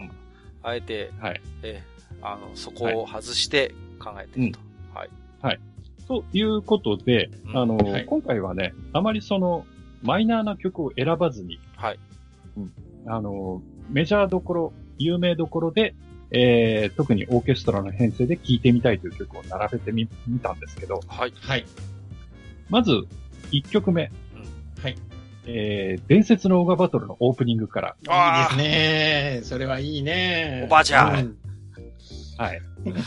[0.62, 1.40] あえて、はい。
[1.62, 1.82] え
[2.23, 4.61] あの、そこを外して考えていると。
[4.95, 5.11] はい。
[5.43, 5.61] はい。
[6.09, 9.67] ということで、あの、今回はね、あまりその、
[10.03, 11.99] マイナーな曲を選ばずに、はい。
[12.57, 12.73] うん。
[13.07, 15.95] あの、メジャーどころ、有名どころで、
[16.31, 21.01] えー、特にオーケストラの編成で聴いてみたいという曲を並べてみ、みたんですけど。
[21.07, 21.33] はい。
[21.41, 21.64] はい。
[22.69, 23.07] まず、
[23.53, 24.11] 1曲目。
[24.35, 24.97] うん、はい。
[25.47, 27.97] えー、伝説のオーガバトルのオープニングから。
[28.01, 29.41] いいですね。
[29.45, 30.64] それはいいね。
[30.67, 31.14] おばあちゃん。
[31.14, 31.39] うん、
[32.39, 32.61] はい。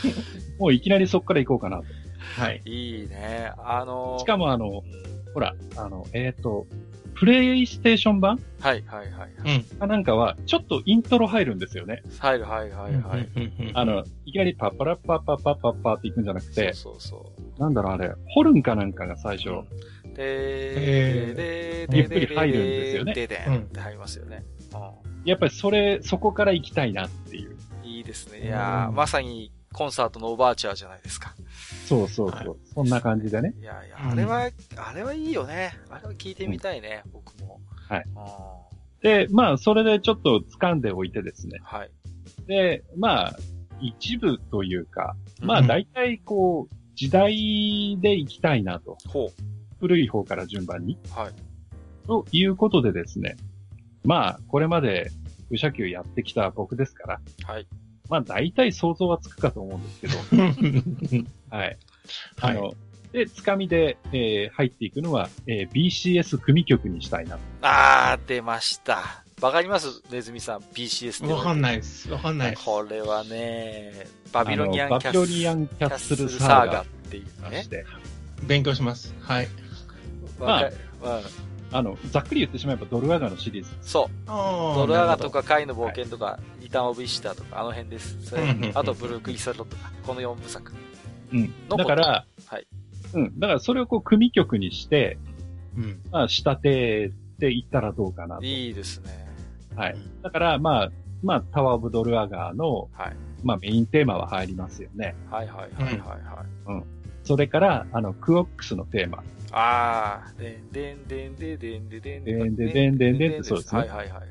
[0.58, 1.84] もういきなりそこから行こうかなと。
[2.36, 2.60] はい。
[2.64, 3.52] いいね。
[3.58, 4.82] あのー、しかもあの、
[5.34, 6.66] ほら、あの、えっ、ー、と、
[7.14, 9.30] プレイステーション版はいはいはい。
[9.80, 9.88] うん。
[9.88, 12.02] なんかは、ちょっとイントロ入るんですよね。
[12.18, 13.28] 入るはいはいはい。
[13.74, 17.60] あの、いきなりパッパラッパッパッパッパッパっていくんじゃなくて、そうそうそう。
[17.60, 19.50] なんだろうあれ、ホルンかなんかが最初、
[20.14, 23.14] で、で、ゆっくり入るんですよね。
[23.14, 24.44] で、で、って入りますよね。
[25.24, 27.56] やっぱりそれ、そこから行きたいなっていう。
[28.10, 28.40] ですね。
[28.40, 31.32] いやまさにコンサートのオーバーチャーじゃないですか。
[31.86, 32.58] そうそうそう。
[32.74, 33.54] そんな感じでね。
[33.60, 35.72] いやいや、あれは、あれはいいよね。
[35.88, 37.60] あれは聞いてみたいね、僕も。
[37.88, 38.04] はい。
[39.00, 41.60] で、まあ、それでちょっと掴んでおいてですね。
[41.62, 41.90] はい。
[42.48, 43.36] で、まあ、
[43.80, 48.98] 一部というか、まあ、大体こう、時代で行きたいなと。
[49.06, 49.28] ほう。
[49.78, 50.98] 古い方から順番に。
[51.10, 51.32] はい。
[52.08, 53.36] ということでですね。
[54.04, 55.12] まあ、これまで、
[55.48, 57.20] 武者級やってきた僕ですから。
[57.44, 57.66] はい。
[58.10, 61.24] まあ、大体想像はつくかと思うんですけど。
[61.56, 61.78] はい。
[62.40, 62.74] あの、
[63.12, 67.38] で、つかみで、えー、入っていくのは、えー、BCS 組曲にしたいな。
[67.62, 69.24] あー、出ました。
[69.40, 70.02] わかります？
[70.10, 71.32] ネズミさん、BCS って。
[71.32, 72.10] わかんないです。
[72.10, 75.20] わかんないこれはね、バビロニアンキャッスル。
[75.20, 77.64] バビロニアンキャッスルサーガっていうね。
[78.42, 79.14] 勉強します。
[79.20, 79.48] はい。
[80.38, 80.70] まあ、
[81.02, 81.20] まあ、
[81.72, 83.70] あの、ざっくり言ってしまえばドルアガのシリーズ。
[83.82, 84.26] そう。
[84.26, 86.38] ドルアガとか貝の冒険とか、
[86.70, 88.22] ターンオブイシターとか、あの辺です。
[88.26, 88.42] それ
[88.74, 90.72] あとブルークイサロとか、この4部作。
[91.32, 91.52] うん。
[91.68, 92.66] だから、はい。
[93.14, 93.38] うん。
[93.38, 95.18] だからそれをこう組曲にして、
[95.76, 96.00] うん。
[96.10, 98.44] まあ、仕立てていったらどうかなと。
[98.44, 99.28] いいですね。
[99.76, 99.96] はい。
[100.22, 100.90] だから、まあ、
[101.22, 103.16] まあ、タワーオブドルアガーの、はい。
[103.42, 105.14] まあ、メインテーマは入りますよね。
[105.30, 106.72] はいはいはいはいはい。
[106.72, 106.84] うん。
[107.24, 109.22] それから、あの、クオックスのテーマ。
[109.52, 113.80] ああ、でんでんでんでんでんでんでんでんでんでんでんってそうですね。
[113.80, 114.28] はいはいはいはい。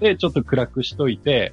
[0.00, 1.52] で、ちょっと暗くしといて、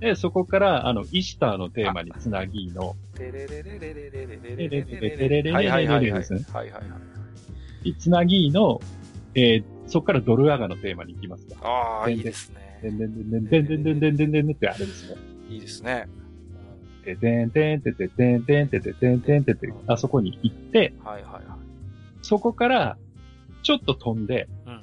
[0.00, 6.44] で、そこから、あの、イスターのテーマにつなぎの、テレレレレレレレレレレレレレレレですね。
[6.52, 6.96] はいはいは
[7.84, 7.94] い。
[7.94, 8.80] つなぎの、
[9.34, 11.56] えそこからドルアガのテーマに行きますか。
[11.62, 12.80] ああ、いいですね。
[12.82, 15.16] でんでんでんでんでんでんでんでんでんってあれですね。
[15.50, 16.08] いいですね。
[17.04, 21.44] ててんてんてててんてんてててんてんてて、あそこに行って、はいはいはい。
[22.22, 22.96] そこから、
[23.62, 24.80] ちょっと飛んで、うん、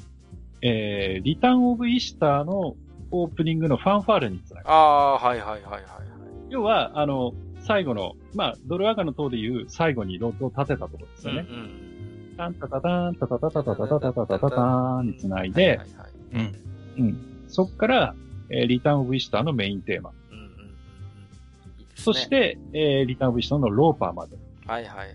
[0.62, 2.76] えー、リターンオブイスターの
[3.12, 4.70] オープニングのファンファーレにつながる。
[4.70, 5.84] ああ、はいはいはいはい。
[6.50, 11.46] 要は、あの、最後の、まあ、ドルアガの塔でいう最後にロッドを立てたところですよね。
[11.50, 15.80] うんうん、タンタタタン、タタタタタタタタタタタタンにつないで、
[16.34, 16.56] うん。
[16.98, 17.46] うん。
[17.50, 18.16] そっから、
[18.50, 20.12] えー、リターンオブイスターのメインテーマ。
[20.32, 20.76] うんうんうん、
[21.96, 24.38] そして、えー、リターンオブイスターのローパーまで。
[24.66, 25.08] はいはいはい。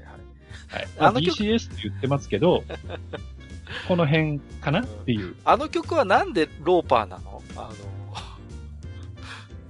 [0.69, 0.89] はい。
[0.99, 2.65] あの BCS って言ってますけど、
[3.89, 5.35] この辺かなっていう。
[5.45, 7.43] あの曲はなんでローパーなの？
[7.57, 7.75] あの、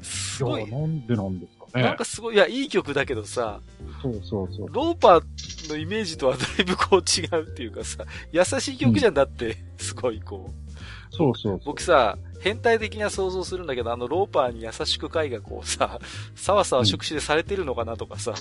[0.03, 0.71] すごい。
[0.71, 1.85] なんでなんですかね。
[1.85, 3.61] なんかすごい、いや、いい曲だけどさ、
[4.03, 4.69] そうそうそう。
[4.71, 11.15] ローパーのイメージとはだいぶこう違うっていうかさ、優しい曲じゃんだって、すごいこう。
[11.15, 16.01] そうそう僕さ、変態的には想像するんだけど、あのローパーに優しく貝がこうさ、
[16.35, 18.35] さわさわ触手でされてるのかなとかさ、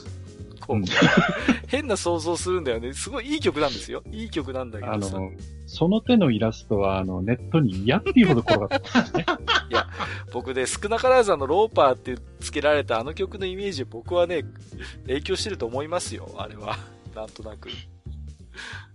[0.61, 0.85] こう、うん、
[1.67, 2.93] 変な想像するんだよね。
[2.93, 4.03] すごいいい曲なんですよ。
[4.11, 5.17] いい曲なんだけどさ。
[5.17, 5.31] あの、
[5.67, 9.25] その手のイラストは、あの、ネットに嫌っていうほど転がってますね。
[9.69, 9.87] いや、
[10.31, 14.43] 僕で、少なからずあの、ローパーって付けられたあの曲のイメージ、僕はね、
[15.07, 16.77] 影響してると思いますよ、あれは。
[17.15, 17.69] なんとなく。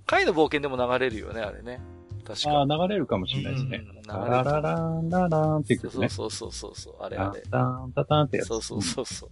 [0.07, 1.81] 貝の冒険でも流れるよね、あれね。
[2.27, 2.51] 確か。
[2.51, 3.85] ああ、流れるかもしれないですね。
[3.87, 6.09] うん、ラララランラランっていうね。
[6.09, 7.43] そうそうそうそう、あれあれ。
[7.51, 8.49] タンタタンってやつ。
[8.49, 9.29] そうそうそうそう。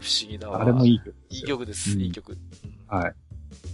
[0.00, 0.62] 不思議だわ。
[0.62, 2.36] あれもいい曲いい曲です、いい曲。
[2.86, 3.14] はい。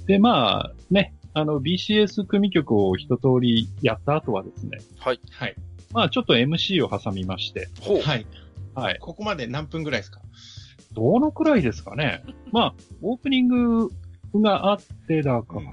[0.07, 4.79] で、まあ、ね、あの、BCS 組曲を一通りやった後はですね。
[4.99, 5.21] はい。
[5.31, 5.55] はい。
[5.93, 7.69] まあ、ちょっと MC を挟みまして。
[7.81, 8.01] ほう。
[8.01, 8.27] はい。
[8.75, 8.99] はい。
[9.01, 10.21] ここまで何分ぐらいですか？
[10.95, 12.23] どのくらいですかね。
[12.51, 13.91] まあ、オープニング
[14.41, 15.73] があってだから、うん、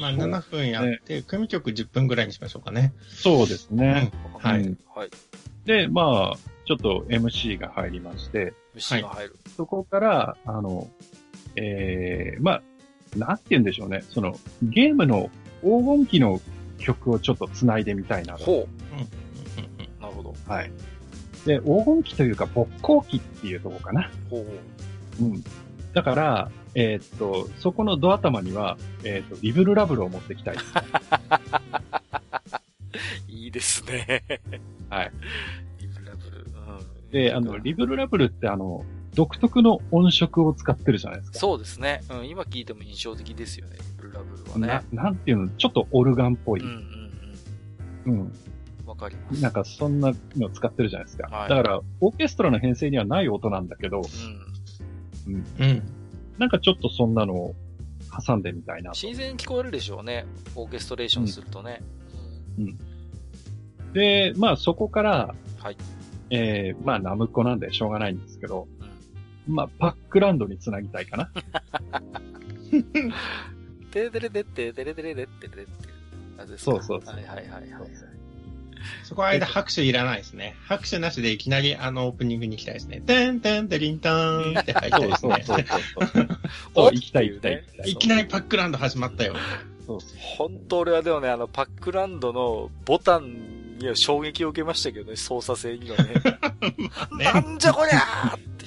[0.00, 2.92] まあ7分やって、組曲10分ぐらいにしましょうかね。
[3.08, 4.10] そうですね。
[4.34, 5.10] うん、はい、はい。
[5.64, 6.36] で、まあ、
[6.66, 9.36] ちょっと MC が入りまして、MC が入る。
[9.56, 10.88] そこから、あの、
[11.56, 12.62] ええー、まあ、
[13.16, 14.04] なんて言うんでしょうね。
[14.10, 15.30] その、ゲームの
[15.62, 16.40] 黄金期の
[16.78, 18.36] 曲をちょっと繋いでみたいな。
[18.36, 18.68] ほう。
[18.94, 20.00] うん。
[20.00, 20.34] なるほど。
[20.46, 20.70] はい。
[21.46, 24.10] で、黄金期というか、勃興期っていうとこかな。
[24.30, 25.24] ほう。
[25.24, 25.44] うん。
[25.98, 30.54] だから、えー、っと、そこのド頭には、えー、っと、リブルラブルを持ってきたい。
[33.26, 34.22] いいですね。
[34.88, 35.10] はい。
[35.80, 36.38] リブルラブル。
[36.38, 36.42] う
[37.08, 41.38] ん、で、あの、リブルラブルってあの、独特の音色を使ってるじゃないですか。
[41.40, 42.02] そうですね。
[42.10, 44.68] うん、今聞いても印象的ですよね、リブルラブルはね。
[44.92, 46.60] な、なんていうの、ちょっとオルガンっぽい。
[46.60, 46.84] うんうん
[48.06, 48.20] うん。
[48.20, 48.32] うん。
[48.86, 49.42] わかります。
[49.42, 51.26] なんかそんなの使ってるじゃないですか。
[51.26, 54.04] はい、だから、オーケストラの編成にはない音なんだけど、うん。
[55.28, 55.34] うん。
[55.60, 55.82] うん
[56.38, 57.54] なんかちょっとそんなのを
[58.24, 58.92] 挟んでみたいな。
[58.92, 60.24] 自然に聞こえるでしょうね。
[60.54, 61.82] オーケストレーションするとね。
[62.58, 62.64] うん。
[62.68, 62.70] う
[63.90, 65.76] ん、で、まあそこから、はい。
[66.30, 68.68] えー、まあナムコなんでしょうがないんですけど、
[69.48, 71.30] うん、まあパックランドにつなぎたいかな。
[73.90, 75.72] てれてれてっててれてれてってれって。
[76.56, 77.14] そうそうそう。
[77.14, 77.90] はいはいはいはい。
[79.04, 80.56] そこ間拍手いらないですね。
[80.66, 83.00] 拍手なしでいきなりあのオープニングに行きたいですね。
[83.00, 85.42] てんてんてりんたーんって入ってですね。
[85.44, 85.64] そうそう
[86.74, 86.94] そう。
[86.94, 87.64] 行きたい行きたい。
[87.86, 89.34] いきなりパックランド始まったよ。
[89.86, 89.98] そう
[90.36, 96.14] 本当俺はでもね、あのパックランドのボタンには衝撃を受けましたけどね、操作性にはね。
[97.16, 98.57] ねなんじゃこりゃー。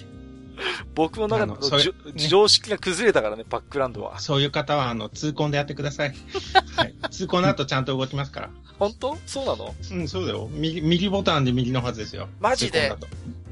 [0.95, 4.19] 僕の中のの、ね、常識が崩れたからね、パックランドは。
[4.19, 6.15] そういう方は、あの、痛恨でやってください。
[6.75, 6.95] はい。
[7.09, 8.49] 痛恨の後ちゃんと動きますから。
[8.79, 9.17] 本当？
[9.25, 9.75] そうなの？
[9.91, 10.49] うん、そうだよ。
[10.51, 12.27] 右、右ボタンで右のはずですよ。
[12.39, 12.93] マジで？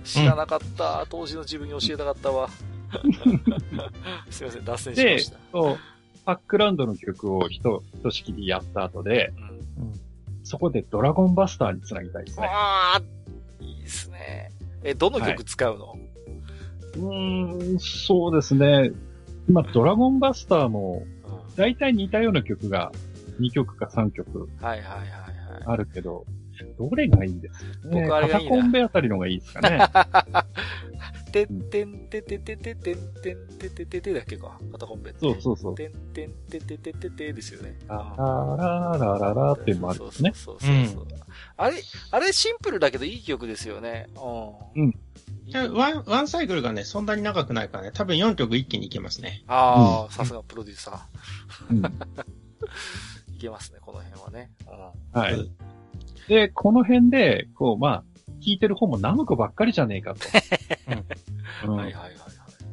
[0.04, 2.50] 知らなかった、うん、当時の自分に教えたかったわ。
[4.30, 5.38] すいません、脱線しました。
[5.52, 5.80] そう。
[6.26, 9.34] パックランドの曲をひと、ひとしきりやった後で、
[9.78, 10.00] うん、
[10.44, 12.48] そこでドラゴンバスターにつなぎたいですね。
[12.48, 13.02] ああ、
[13.64, 14.52] いいですね。
[14.84, 16.09] え、どの曲使うの、はい
[16.98, 18.92] うん、そうですね。
[19.50, 21.04] まあ、ドラゴンバスターも、
[21.56, 22.92] 大体似たような曲が
[23.40, 24.50] 2曲か3曲。
[24.62, 25.64] はいはいはいはい。
[25.66, 26.26] あるけど、
[26.78, 28.02] どれがいいですかね。
[28.04, 28.52] 僕あれがいいな。
[28.52, 29.80] コンベあたりのがいいですかね。
[31.32, 34.60] てってんてててててんてんててててだっけか。
[34.72, 35.20] カタコンベって。
[35.20, 35.76] そうそうそう。
[35.76, 37.78] てんてんてててててですよね。
[37.88, 38.16] あ
[38.58, 40.32] ららららっていうのもあるんですね。
[40.34, 41.08] そうそうそう。
[41.58, 41.78] あれ、
[42.12, 44.08] あれシンプルだけどいい曲ですよね。
[44.76, 44.96] うん。
[45.74, 49.44] ワン、ワンサイクルがね、そんなに長くないからね、多分4曲一気にいけますね。
[49.48, 51.72] ああ、さすがプロデューサー。
[51.72, 51.86] うん、
[53.36, 54.52] いけますね、この辺はね。
[55.14, 55.52] うん、はい。
[56.30, 58.04] で、この辺で、こう、まあ、
[58.40, 60.22] 聴いてる方もナムコばっかりじゃねえかと。
[61.68, 62.14] うん、はいはいはいはい。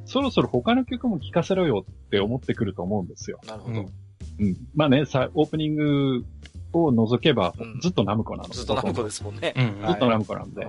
[0.04, 3.40] そろそろ他の曲も聴かせろよって思ってくると思うんですよ。
[3.46, 3.80] なるほど。
[3.80, 4.56] うん。
[4.74, 6.26] まあね、さ、オープニング
[6.74, 9.54] を除けば、ずっとナムコなの、ずっとナムコですもんね。
[9.56, 10.68] ずっとナムコなんで。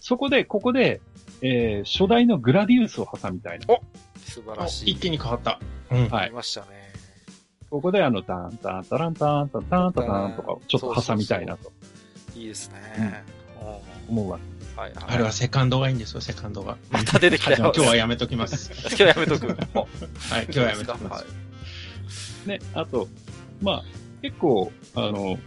[0.00, 1.00] そこで、ここで、
[1.42, 3.66] えー、初代のグラディウスを挟みたいな。
[3.68, 3.82] お
[4.18, 4.92] 素晴らしい。
[4.92, 5.60] 一気に変わった。
[5.90, 6.08] うん。
[6.08, 6.30] はい。
[6.30, 6.90] ましたね。
[7.70, 11.72] ここであの、タンタンタランタンタンタンタタンとかをちょっと挟みたいなと。
[12.40, 13.22] いいですね。
[14.08, 14.38] 思うわ。
[14.76, 16.78] はい、あれはセカンドがいいんですよ、セカンドが。
[16.90, 17.72] また出てきたよ。
[17.76, 18.70] 今日はやめときます。
[18.88, 19.46] 今日はやめとく。
[19.52, 19.56] はい、
[20.44, 22.46] 今日はやめときます。
[22.46, 23.08] ね、あと、
[23.60, 23.84] まあ、
[24.22, 25.38] 結構、あの、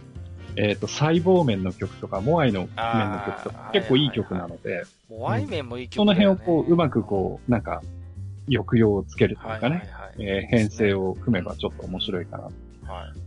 [0.56, 7.82] えっ、ー、と、細胞面の曲とか、モアイの面の曲とか、結構いい曲なので、モアイ面もいい曲、ね、その辺をこう、うまくこう、なんか、
[8.46, 9.88] 抑揚をつけるというかね、
[10.18, 12.44] え編成を組めばちょっと面白いかな、
[12.92, 13.23] はい。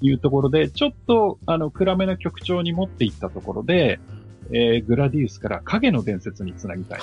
[0.00, 4.00] いうところで、ちょっと、あの、暗めの曲調に持っていったところで、
[4.52, 7.00] えー、グラディウスから影の伝説につなぎたい。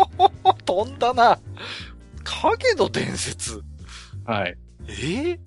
[0.64, 1.38] 飛んだな。
[2.24, 3.62] 影の伝説？
[4.24, 4.56] はい。
[4.88, 4.92] え？
[4.92, 5.38] ー、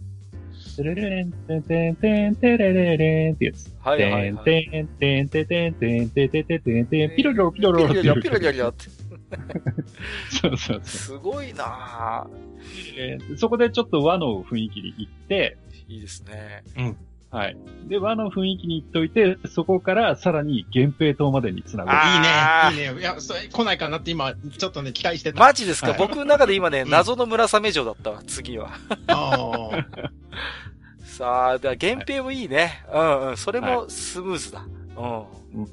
[0.78, 3.74] テレレレン、テンテンテンテレレレンってやつ。
[3.80, 4.44] はいはいはい。
[4.44, 9.01] テンテンテンテンテンテンテンテンテンテンピロリロピロロピロリロピロリロって。
[10.30, 10.82] そうそうそう。
[10.84, 13.38] すごいなぁ。
[13.38, 16.64] そこでちょっと和の雰囲気に行って、いいですね。
[16.78, 16.98] うん。
[17.32, 17.58] はい。
[17.88, 21.90] で、和の雰囲気に行っといて、そこからさらに源平島までに繋ぐ。
[21.90, 22.84] いいね。
[22.90, 23.00] いいね。
[23.00, 25.40] いや、それ来ないかなって今、ちょっとね、期待してた。
[25.40, 28.72] マジですか、はい、僕の中で今ね、謎の村雨城だったわ、次は。
[31.04, 32.84] さあ、だ源平もいいね。
[32.94, 33.38] うんうん。
[33.38, 34.66] それもスムーズだ。
[34.96, 35.68] はい、うん。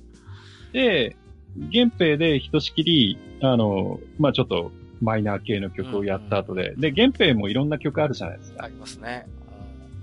[0.72, 1.16] で、
[1.56, 8.65] 源平でひとしきり、あの、まあちょっと、マイナー系の曲をやった後で、うんうん、で、源平もいろんな曲あるじゃないですか。
[8.65, 9.27] ありますね。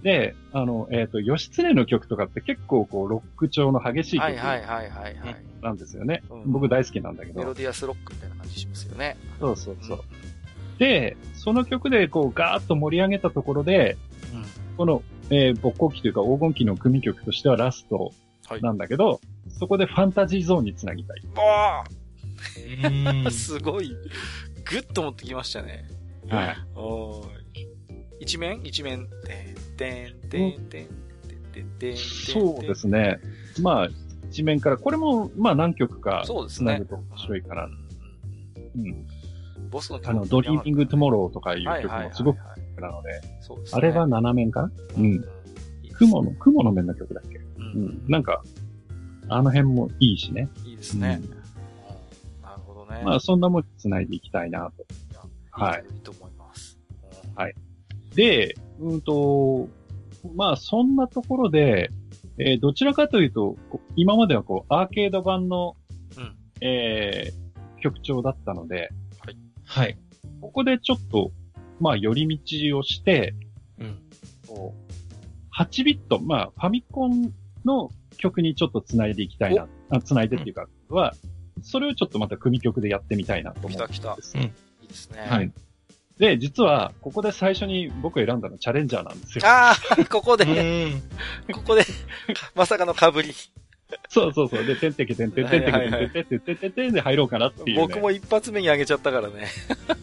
[0.04, 5.44] で、あの、えっ、ー、と、義経の曲とかって結構こう、ロック調の激しい曲はいはいはいはい、はい。
[5.62, 7.40] なんですよね、うん、僕大好きなんだけど。
[7.40, 9.18] メロディアスロックみたいな感じしますよね。
[9.40, 9.98] そうそうそう。
[9.98, 13.98] うん、で、その曲でこう、ガーッと盛り上げたところで、
[14.34, 14.46] うん、
[14.78, 15.02] この、
[15.32, 18.12] えー、勃興期というか黄金期の組曲としてはラスト
[18.62, 21.22] なんだけど、はい、そこでファンタジーゾーンにつなぎたい。
[21.36, 22.05] ああ
[23.32, 23.90] すごい。
[23.90, 25.88] グッと持ってきましたね。
[26.30, 26.58] はい。
[26.76, 27.24] お
[28.20, 28.62] 一面？
[28.64, 29.08] 一面。
[29.08, 30.60] てんてんてん
[31.54, 33.20] てんてんそうですね。
[33.62, 33.90] まあ、
[34.30, 37.70] 一面から、これも、まあ何曲か、つなぐと面白いかな。
[38.76, 39.08] うん。
[39.70, 42.38] ボスのあの、ドリーミングトゥモローとかいう曲もすごく
[42.80, 43.22] なので、
[43.72, 44.64] あれは7面か？
[44.64, 45.26] なうん。
[45.94, 47.38] 雲の、雲の面の曲だっけ？
[47.38, 48.04] うん。
[48.08, 48.44] なんか、
[49.30, 50.50] あの辺もいいしね。
[50.66, 51.08] いいですね。
[51.08, 51.45] なるほど
[52.98, 53.04] ね。
[53.04, 54.86] まあ、そんなもん繋いでいきたいなと。
[55.52, 55.86] はい。
[55.94, 56.78] いいと思います。
[57.36, 57.56] はい。
[58.16, 59.68] で、うんと、
[60.36, 61.90] まあ、そんなところで、
[62.38, 63.56] えー、どちらかというと、
[63.96, 65.76] 今まではこう、アーケード版の、
[66.18, 68.90] うん、えー、曲調だったので、
[69.20, 69.38] はい。
[69.64, 69.98] はい。
[70.42, 71.32] ここでちょっと、
[71.80, 73.36] まあ、寄り道をして、
[73.80, 74.00] うん。
[74.48, 74.96] こう、
[75.58, 77.32] 8ビット、まあ、ファミコン
[77.64, 81.14] の曲にちょっと繋いでいきたいな、あ繋いでっていうか、は、
[81.62, 84.00] それをちょっとまた組曲でやってみたいなと思うんです。
[84.00, 84.40] 来た来た。
[84.40, 84.46] うん。
[84.46, 84.52] い
[84.84, 85.26] いですね。
[85.30, 85.52] はい。
[86.18, 89.46] で、実は、ここで最初に僕選んだのチャレンジャーなんですよ。
[89.46, 90.46] ああ、 ここで、
[91.52, 91.84] ここで、
[92.56, 93.34] まさかの被り。
[94.10, 94.66] そうそうそう。
[94.66, 99.48] で、てんてけてんてんてんてけてんてんてんてんてんてんてんで入ろうかなっていう、僕も一発目に上げちゃったからね。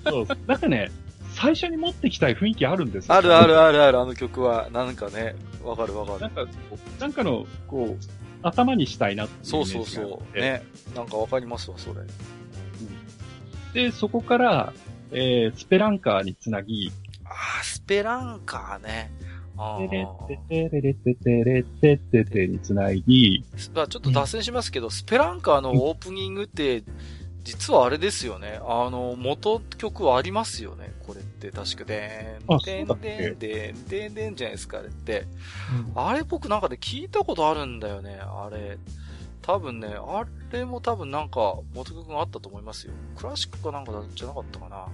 [0.04, 0.26] そう。
[0.46, 0.90] なんかね、
[1.34, 3.14] 最初に持ってきたい雰囲気あるんですよ。
[3.14, 4.68] あるあるあるある、あの曲は。
[4.70, 5.34] なんかね、
[5.64, 6.20] わかるわかる。
[6.20, 6.46] なんか、
[7.00, 10.38] なんかの、こう、頭にしたいなってそうそうそう。
[10.38, 10.62] ね。
[10.94, 12.00] なんかわかりますわ、それ。
[12.00, 12.08] うん、
[13.72, 14.72] で、そこから、
[15.12, 16.90] えー、スペランカーにつなぎ、
[17.24, 19.10] ああ、スペランカーね。
[19.78, 23.44] テレテテレレテテレテテテにつないぎ、
[23.74, 26.82] まあちょっと脱線しますけど、うん、スペランカーのオープニングって、
[27.44, 28.60] 実はあれですよね。
[28.66, 30.92] あの、元曲はありますよね。
[31.06, 35.26] これって確かでーん、でんでんでんでんでんじゃないですか、あれって。
[35.94, 38.78] うん、あれ僕なんかで聞いたことあるんだよね、あれ。
[39.42, 42.92] 多分ね、あれも多分なんか、元曲があったと思いますよ。
[43.16, 44.86] クラシックかなんかじゃなかったかな。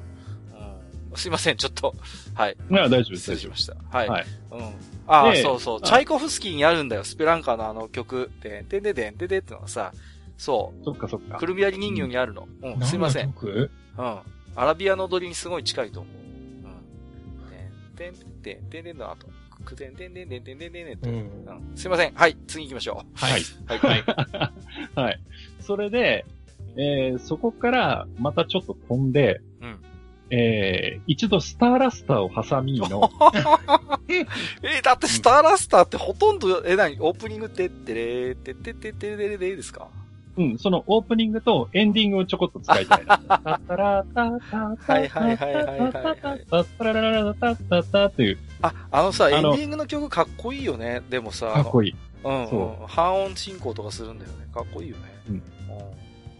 [1.10, 1.16] うん。
[1.16, 1.94] すいません、ちょっと。
[2.34, 2.56] はい。
[2.70, 3.16] いや、大丈夫です。
[3.16, 3.76] 失礼しました。
[3.90, 4.08] はい。
[4.08, 4.60] はい、うん。
[5.06, 5.82] ああ、そうそう。
[5.82, 8.30] チャイコフスキーにあるんだよ、スペランカーのあの曲。
[8.40, 9.92] でんてんででんででってのがさ、
[10.39, 10.85] そう。
[10.85, 11.36] そっかそっか。
[11.36, 12.48] くるみ割り人形にあるの。
[12.62, 13.35] うん、うん、すいません。
[13.36, 14.19] うん。
[14.56, 16.15] アラビアの踊りにすごい近いと思う。
[16.15, 17.97] うん。
[17.97, 19.27] てんてんてんてんの後。
[19.65, 22.15] くでんでんでんでんでんでんでんでん、うん、すいません。
[22.15, 23.19] はい、次行きましょう。
[23.19, 23.43] はい。
[23.66, 23.78] はい。
[23.78, 24.05] はい。
[24.94, 25.20] はい。
[25.60, 26.24] それで、
[26.77, 29.78] えー、そこからまたちょっと飛んで、うん。
[30.31, 33.10] えー、一度スターラスターを挟みの。
[34.09, 34.27] え
[34.82, 39.89] だってスターラスターってほとんど、え、なにオープニングってってれーってってってってれれれですか
[40.39, 43.19] うん、そのオープニングとエンディングをちょこっと使いたいな。
[43.27, 45.93] タッタラタタタはいはいはいはいはい。
[45.93, 48.39] タッタラララタタタという。
[48.62, 51.02] あ、あのさ、エンディングの曲かっこいいよね。
[51.10, 51.48] でもさ。
[51.48, 51.94] かっこいい。
[52.24, 52.86] うん、そう。
[52.86, 54.47] 半音進行とかするんだよね。
[54.55, 55.02] かっこいいよね。
[55.28, 55.43] うん。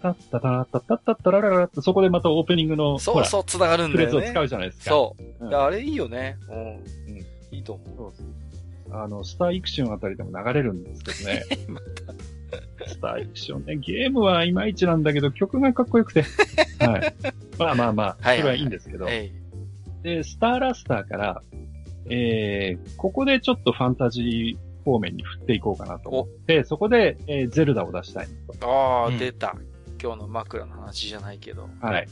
[0.01, 3.01] タッタタタタタタラララってそこでまたオープニングの。
[3.01, 4.13] そうそう、繋がるんだよね。
[4.13, 4.91] フレーズを使うじゃないですか。
[4.91, 5.47] そう。
[5.47, 6.37] あれいいよね。
[6.49, 7.57] うん。
[7.57, 8.13] いいと思う。
[8.17, 8.27] そう
[8.91, 11.45] あの、スターイクションあたりでも流れるんですけどね。
[11.69, 12.38] また。
[12.87, 16.25] スターイクションね、ゲームはいまいちなんだけど、曲がかっこよくて。
[16.81, 17.15] はい。
[17.59, 19.07] まあまあまあ、それはいいんですけど。
[20.03, 21.43] で、スターラスターから、
[22.11, 28.29] えー、ここでちょっとファンタジー方面に振っていこうかなと思って、そこで、えー、ゼルダを出したい
[28.61, 28.67] と。
[28.67, 29.55] ああ、うん、出た。
[30.01, 31.69] 今日の枕の話じゃないけど。
[31.81, 32.09] はい。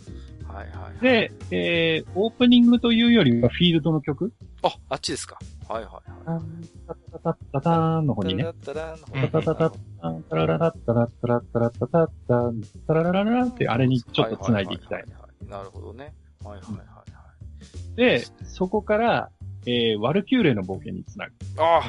[0.49, 1.01] はいはい、はい。
[1.01, 4.33] で、えー、オープニングというよりはフィールドの曲？
[4.63, 5.39] あ、あっちですか。
[5.69, 6.43] はいはいはい。
[6.87, 8.45] タタタタターンの方にね。
[8.65, 8.99] タタ
[9.31, 9.71] タタタ
[10.01, 15.05] タン、タラララッタラッタラッタラッタタッタン、タララララってあれにちょっと繋いでいきたい。
[15.49, 16.15] なるほどね。
[16.45, 17.05] はいはいはいは
[17.95, 17.97] い。
[17.97, 19.31] で、そこから、
[19.67, 21.63] えー、ワルキューレの冒険につなぐ。
[21.63, 21.83] ああ、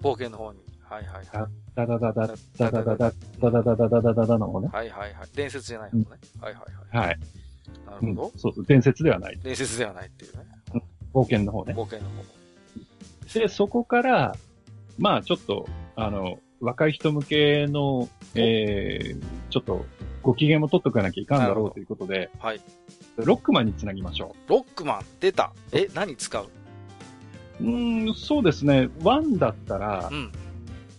[0.00, 0.60] 冒険の方に。
[0.88, 1.50] はいはいはい。
[1.74, 4.68] ダダダダ、ダダダダ、ダダダダダダダダの方ね。
[4.72, 5.28] はいはいはい。
[5.34, 6.04] 伝説じゃない方ね。
[6.40, 6.60] はいは
[6.92, 7.06] いはい。
[7.08, 7.18] はい。
[7.84, 8.32] なるほど。
[8.36, 9.38] そうそう、伝説ではない。
[9.42, 10.44] 伝説ではないっていうね。
[11.12, 11.74] 冒険の方ね。
[11.74, 13.38] 冒険の方。
[13.38, 14.36] で、そこから、
[14.98, 19.84] まあちょっと、あの、若い人向けの、えー、ちょっと、
[20.22, 22.60] ご機嫌も取っとかなきゃいかんだろうということで、はい。
[23.16, 24.50] ロックマンにつなぎましょう。
[24.50, 25.52] ロックマン出た？
[25.72, 26.48] え、何使う？
[27.60, 28.88] うん、そうですね。
[29.02, 30.32] ワンだったら、うん、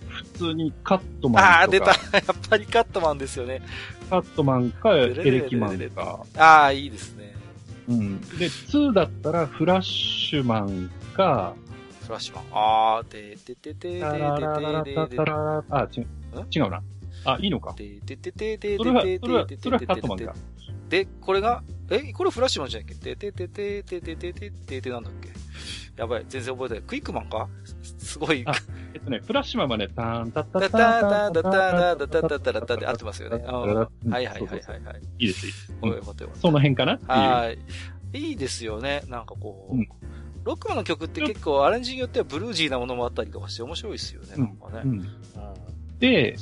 [0.08, 1.60] 普通にカットマンとか。
[1.60, 1.86] ああ、出た。
[1.92, 3.62] やっぱりカットマンですよね。
[4.10, 6.26] カットマンか、エレキマンか。
[6.38, 7.36] ああ、いいですね。
[7.90, 8.22] うん。
[8.22, 11.56] で、2だったら、フラッシュマンか、
[12.04, 12.46] フラッシュマン。
[12.52, 15.22] あー、ててててててててて
[15.70, 16.08] あ、違う。
[16.56, 16.82] 違うな。
[17.26, 17.74] あ、いいのか。
[17.74, 20.30] ててててててててててててて。
[20.90, 25.30] で、これが、え、これフラッシュマンじゃなきゃててててててててててなんだっけ
[25.98, 26.84] やばい、全然覚えてない。
[26.84, 27.50] クイックマンか？
[27.98, 28.46] すごい。
[28.94, 33.44] えっとね、フラッシュマンはね、タン、タッタッタッタッタッタッタッタッタッタッタッタッって合ってますよね。
[33.44, 35.02] はいはいはいはい。
[35.20, 35.74] いいです、いいです。
[36.36, 37.58] その辺かなはい。
[38.14, 39.02] いいですよね。
[39.10, 39.76] なんかこう、
[40.46, 44.30] ロックマンの曲って結構アレンジによってはブルージーなものもあったりとかして面白いですよね。
[44.38, 45.02] なんかね。
[46.00, 46.38] で、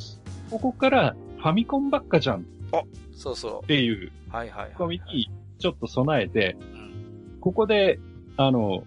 [0.52, 2.46] ここからファミコンばっかじゃん。
[2.72, 2.84] あ、
[3.16, 3.64] そうそう。
[3.64, 4.12] っていう。
[4.30, 4.72] はいはいはい。
[4.78, 6.58] コミにちょっと備えて、
[7.40, 8.00] ここで、
[8.38, 8.84] あの、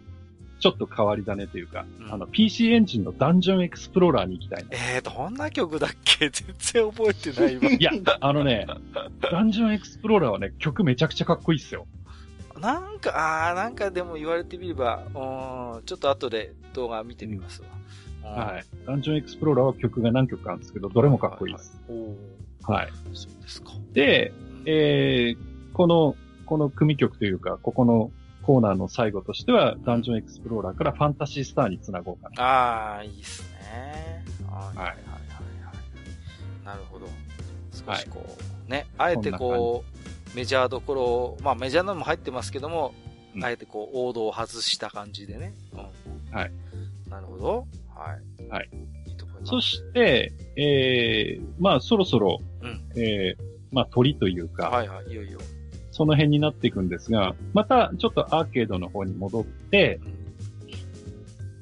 [0.60, 6.30] ちょっと変わり種というか、うん、あの、PC エンジンのダンジョンエクスプローラーに行きたいえー、どんな曲だっけ？
[6.30, 7.70] 全然覚えてないわ。
[7.78, 8.66] いや、あのね、
[9.30, 11.86] ダンジョンエクスプローラーはね、曲めちゃくちゃかっこいいっすよ。
[12.60, 17.68] なんか、ああ、なんかでも言われてみれば、うん、ちょっと後で動画見てみますわ。
[18.28, 18.64] はい。
[18.84, 21.80] ダンジョンエクスプローラーは曲が何曲かあるんですけど、どれもかっこいいです。
[22.64, 22.88] はい。
[23.14, 23.70] そうですか。
[23.92, 24.32] で、
[24.66, 26.16] えー、この、
[26.46, 28.10] この組曲というか、ここの
[28.48, 32.42] コーナーの最後としては、ダンジョンエクスプローラーからファンタジースターにつなごうかな。
[32.42, 34.24] ああ、いいっすね。
[34.50, 36.64] はいはいはいはい。
[36.64, 37.06] なるほど。
[37.70, 38.24] 少しこ
[38.66, 39.84] う、ね、あえてこ
[40.32, 42.94] う、メジャーどころ、まあメジャーなのも入ってますけども、
[43.36, 45.52] うん、あえてこう王道を外した感じでね。
[45.74, 46.52] うん、はい。
[47.10, 47.66] なるほど。
[47.94, 48.48] はい。
[48.48, 48.70] はい。
[49.08, 49.50] いいと思います。
[49.50, 53.42] そして、えー、まあそろそろ、うん、えー、
[53.72, 55.38] まあ鳥というか、はいはい、いよいよ。
[55.98, 59.98] その辺になっていくんですが、またちょっとアーケードの方に戻って、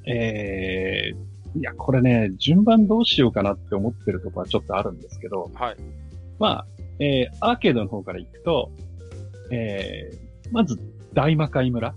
[0.05, 5.77] うん、えー、いや、これね、順番どうしようかなって思ってるところはちょっとあるんですけど、はい。
[6.37, 6.65] まあ、
[6.99, 8.69] えー、アーケードの方から行くと、
[9.49, 10.79] えー、まず、
[11.13, 11.95] 大魔界村。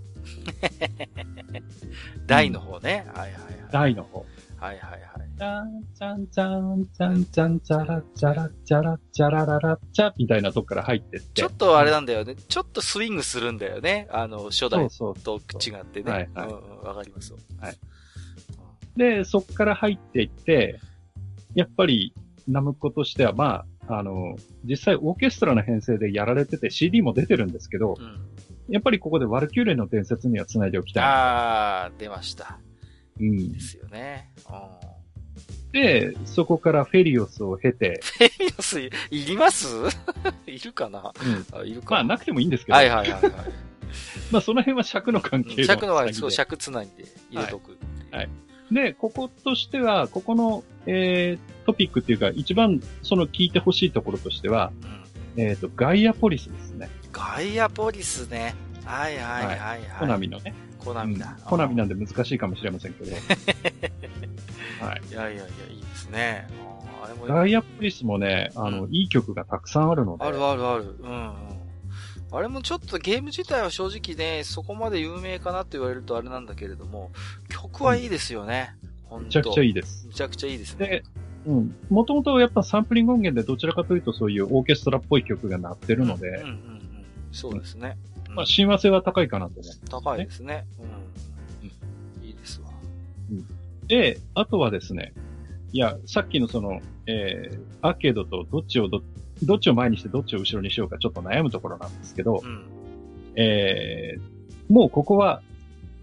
[2.25, 3.05] 大の方ね。
[3.13, 3.71] はいはいはい。
[3.71, 4.25] 大の方。
[4.57, 5.10] はいはいはい。
[5.41, 11.27] ちゃんちゃんちゃんちゃんちゃんちゃらちゃらちゃらちゃらららちゃみたいなとこから入ってって。
[11.33, 12.35] ちょっとあれなんだよね。
[12.35, 14.07] ちょっとスイングするんだよね。
[14.11, 16.11] あの、初代と違ってね。
[16.11, 16.85] はいはい。
[16.85, 17.75] わ、かりますはい。
[18.95, 20.79] で、そっから入っていって、
[21.55, 22.13] やっぱり、
[22.47, 28.27] ナムコとしては、まあ、あの、実際オーケストラの編成でやられてて CD も出てるんですけど、うん、
[28.69, 31.03] やっぱりここでワルキューレの伝説には繋いでおきたい。
[31.03, 32.59] ああ、出ました。
[33.19, 33.51] うん。
[33.51, 34.31] ですよね。
[35.71, 38.01] で、そこからフェリオスを経て。
[38.03, 39.67] フェリオスいります？
[40.45, 41.13] いるかな、
[41.53, 42.77] うん、あいるかまあなくてもいいんですけど。
[42.77, 43.31] はいはいはい、はい。
[44.31, 47.77] まあその辺は尺の関係の尺のは、そう、尺つないで入れとく、
[48.11, 48.19] はい。
[48.19, 48.29] はい。
[48.71, 54.71] で、こことしては、ここの、えー、トピックっていうか、一番その聞いてほしいところとしては、
[55.35, 56.89] うん、えっ、ー、と、ガイアポリスですね。
[57.11, 58.55] ガイアポリスね。
[58.85, 59.79] はいはいはいはい。
[59.99, 60.53] コナミのね。
[60.83, 61.37] コナミだ。
[61.45, 63.11] コナミなんで難しいかもしれませんけど。
[64.81, 65.01] はい。
[65.09, 66.47] いやいやいや、いいですね。
[67.03, 70.23] あれもガイアポリスもね、あの、うん、いい曲がたくさんあるので。
[70.23, 70.95] あるあるある。
[70.99, 71.33] うん、うん。
[72.33, 77.11] あれもちょっとゲーム自体は正直ね、そこまで有名かなって言われるとあれなんだけれども、
[77.49, 78.75] 曲はいいですよね。
[79.11, 80.07] うん、めちゃくちゃいいです。
[80.07, 80.87] めちゃくちゃいいですね。
[80.87, 81.03] で、
[81.45, 81.75] うん。
[81.89, 87.97] もともとやっぱサンプリング音源でどちらかというとそういうオーケストラっぽい曲が鳴ってるので、うんうんうんうん、そうですね。
[88.35, 90.65] まあ親和性は高いかなと思う、ね、高いですね。
[90.79, 91.67] うん。
[91.67, 92.67] うん、いいですわ。
[93.87, 95.13] で、あとはですね、
[95.73, 99.01] いや、さっきのその、えー、アーケードとどっちをど、
[99.43, 102.65] どっちを前にしてどっちを後ろにしようかちょっと悩むところなんですけど、うん、
[103.35, 105.41] えー、もうここは、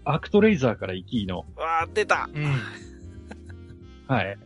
[0.05, 1.45] アクトレイザーから行きの。
[1.55, 2.55] わー、出た、うん、
[4.07, 4.37] はい。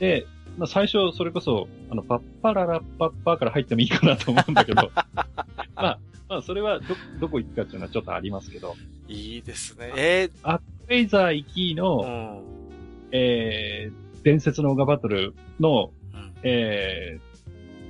[0.00, 0.26] で、
[0.58, 4.90] まあ、最初、それこそ、あの、パッパララッパッパーから入ってもいいかなと思うんだけど、
[5.76, 5.98] まあ、
[6.32, 6.86] まあ、それはど、
[7.20, 8.74] どこ行くかっていうのはちょっとありますけど。
[9.06, 9.92] いいですね。
[9.94, 17.20] えー、アクトレイザー行きの、うん、えー、伝説のオガバトルの、うん、え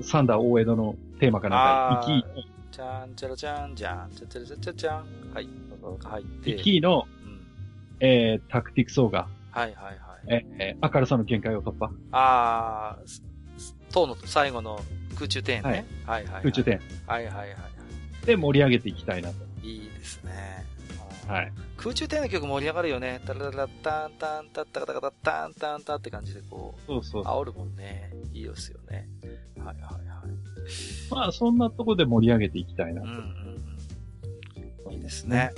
[0.00, 5.04] ー、サンダー大江戸のテーマかなんか、行き、ちゃんちゃらちゃんじゃん、ちゃちゃらちゃちゃちゃん。
[5.32, 5.48] はい。
[6.04, 6.50] 入って。
[6.50, 7.40] 行きの、うん、
[8.00, 9.28] えー、タクティクソーガ。
[9.52, 10.44] はいはいはい。
[10.58, 11.92] えー、明るさの限界を突破。
[12.10, 13.22] あー、
[13.92, 14.80] 塔の最後の
[15.14, 15.86] 空中庭園ね。
[16.06, 16.42] はい、はい、はい。
[16.42, 16.80] 空中庭園。
[17.06, 17.71] はいはいはい。
[18.26, 19.36] で、盛り上げていきたいなと。
[19.62, 20.32] いいですね。
[21.26, 21.52] はい。
[21.76, 23.20] 空中庭園の曲盛り上がるよね。
[23.26, 28.10] タラララタンタンタッタカタカタタンタンタって感じでこう、そうそう煽るもんね。
[28.32, 29.08] いいですよね。
[29.58, 30.02] はいはいはい。
[31.10, 33.08] まあ、そんなとこで盛り上げていきたいなと。
[33.08, 33.14] うん
[34.86, 34.92] うん。
[34.92, 35.52] いいですね。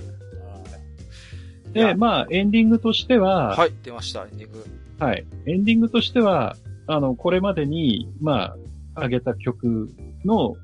[1.73, 4.65] で、まあ、エンディングとしては、はい、出ました、エンディング。
[4.99, 5.27] はい。
[5.47, 8.55] エンディングとしては、あの、これまでに、ま
[8.95, 9.91] あ、上げた曲
[10.25, 10.55] の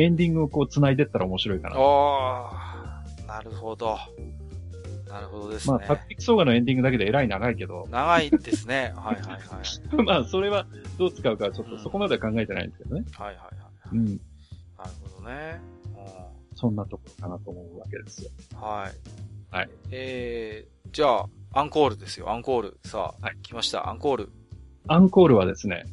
[0.00, 1.76] エンディングをこう繋いでったら面白いかな。
[1.76, 3.98] ああ、なるほど。
[5.08, 5.74] なるほどですね。
[5.78, 7.86] まあ、タクティクソーガのエンディングだけでえらい長いけど。
[7.90, 8.92] 長いですね。
[8.96, 10.04] はいはいはい。
[10.04, 10.66] まあ、それは
[10.98, 13.04] どう使うかちょっとそこまでは考えてないんですけどね。
[13.12, 13.96] はいはいはい。
[13.96, 14.04] うん。
[14.06, 15.60] なるほどね。
[16.54, 18.30] そんなところかなと思うわけですよ。
[18.54, 19.54] はい。
[19.54, 19.68] はい。
[19.90, 22.78] えー、じゃあ、アンコールですよ、アンコール。
[22.84, 24.32] さあ、はい、来ました、アンコール。
[24.86, 25.84] アンコールはですね、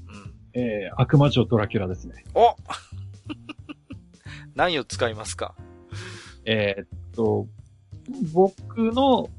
[0.54, 2.24] うん、えー、悪魔女ドラキュラですね。
[2.36, 2.56] お
[4.58, 5.54] 何を使いますか？
[6.44, 7.46] えー、っと、
[8.34, 9.30] 僕の、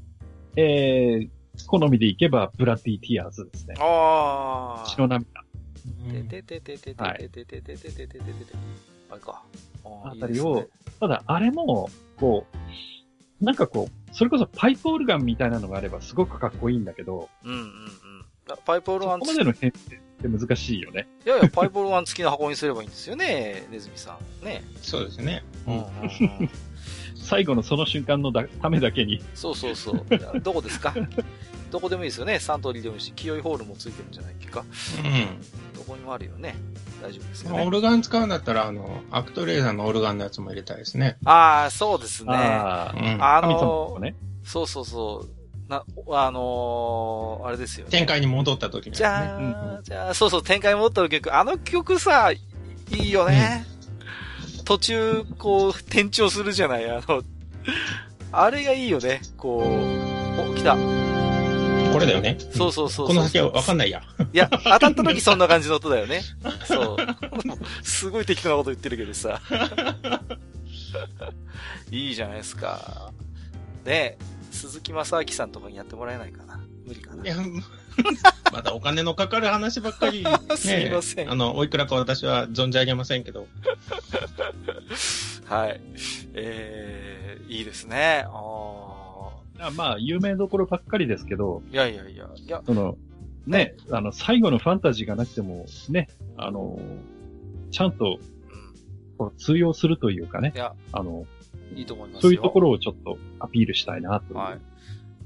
[0.55, 1.29] えー、
[1.67, 3.75] 好みでいけば、ブラッディ・ティアーズですね。
[3.79, 4.89] ああ。
[4.89, 5.43] 血の涙。
[6.09, 8.19] てててててててててててててて
[9.11, 9.43] あれか。
[10.05, 10.69] あたりを、
[11.01, 12.45] ただ、あれも、こ
[13.41, 17.69] う、なんかこう、それこそパイプオルガンみたいなのがあればすごくかっこいいんだけど、うんうんうん。
[18.65, 21.07] パイプオルガンここまでの変って難しいよね。
[21.25, 24.45] いやいや、パイプオルガン付きの箱にすればいいんですよね、 ネズミさん。
[24.45, 24.63] ね。
[24.81, 25.43] そうですね。
[25.67, 26.49] うんうんうん、
[27.15, 29.23] 最後のその瞬間のだためだけに。
[29.33, 30.05] そうそうそう。
[30.41, 30.93] どこですか？
[31.71, 32.39] どこでもいいですよね。
[32.39, 34.65] サントリーでもいいし、清いホールも付いてるんじゃないっけか？
[35.03, 35.77] うん。
[35.77, 36.55] どこにもあるよね。
[36.99, 37.63] 大丈夫ですよね。
[37.63, 41.17] オルガン使うんだったら、あの、アクトレーザーのオルガンのやつも入れたいですね。
[41.25, 42.33] ああ、そうですね。
[42.33, 45.38] あ,、うん、あのー、ね、そうそうそう。
[45.69, 47.91] な、あのー、あれですよね。
[47.91, 48.91] 展開に戻った時。
[48.91, 51.35] じゃあ、うん、じゃあ、そうそう、展開に戻った曲。
[51.35, 52.39] あの曲さ、い
[52.91, 53.65] いよね。
[54.57, 56.89] うん、途中、こう、転調するじゃない？
[56.89, 57.21] あの、
[58.31, 59.21] あれがいいよね。
[59.37, 60.75] こう、お、来た。
[60.75, 62.37] これだよね。
[62.55, 64.01] そうそうそうこの先はわかんないや。
[64.33, 66.21] いや、当たった時そんな感じの音だよね。
[66.65, 66.97] そう。
[67.83, 69.39] すごい適当なこと言ってるけどさ。
[71.91, 73.11] いいじゃないですか。
[73.85, 74.17] ね
[74.59, 77.23] 鈴木正明さんとかにやってもらえないかな無理かな。
[78.51, 81.31] まだお金のかかる話ばっかり、ね、 すいません。
[81.31, 83.47] あの、おいくらか私は存じ上げませんけど。
[85.45, 85.81] はい。
[86.33, 88.25] えー、いいですね。
[88.27, 91.61] あまあ、有名どころばっかりですけど。
[91.71, 92.61] いやいやいや、いや。
[92.65, 92.97] その、
[93.47, 96.79] ね、あの、最後のファンタジーがなくても、ね、あの、
[97.71, 98.19] ちゃんと、
[99.19, 100.51] うん、通用するというかね。
[100.55, 101.25] いや、あの、
[101.75, 104.35] いいと思いますそういうところをちょっとアピールしたいなと。
[104.35, 104.59] はい。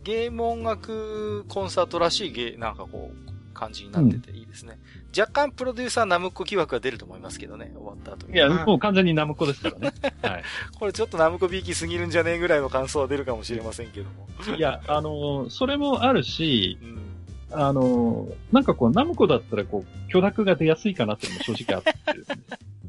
[0.04, 4.80] ゲーム音楽コンサートらしいゲなんかこう、感じになってていいですね。
[5.14, 8.34] うん、若干プロデューサーナムコ疑惑が出ると思いますけどね、終わった後に。
[8.34, 9.94] いや、もう完全にナムコですからね。
[10.22, 10.44] はい。
[10.78, 14.28] これちょっとナムコビーキすぎるんじゃねえぐらいの感想は出るかもしれませんけども。
[14.58, 17.13] いや、あのー、それもあるし、うん
[17.54, 21.94] あのー、なんかこう、ナムコだったらこう、許諾が出やすいかなっていうのも正直あって。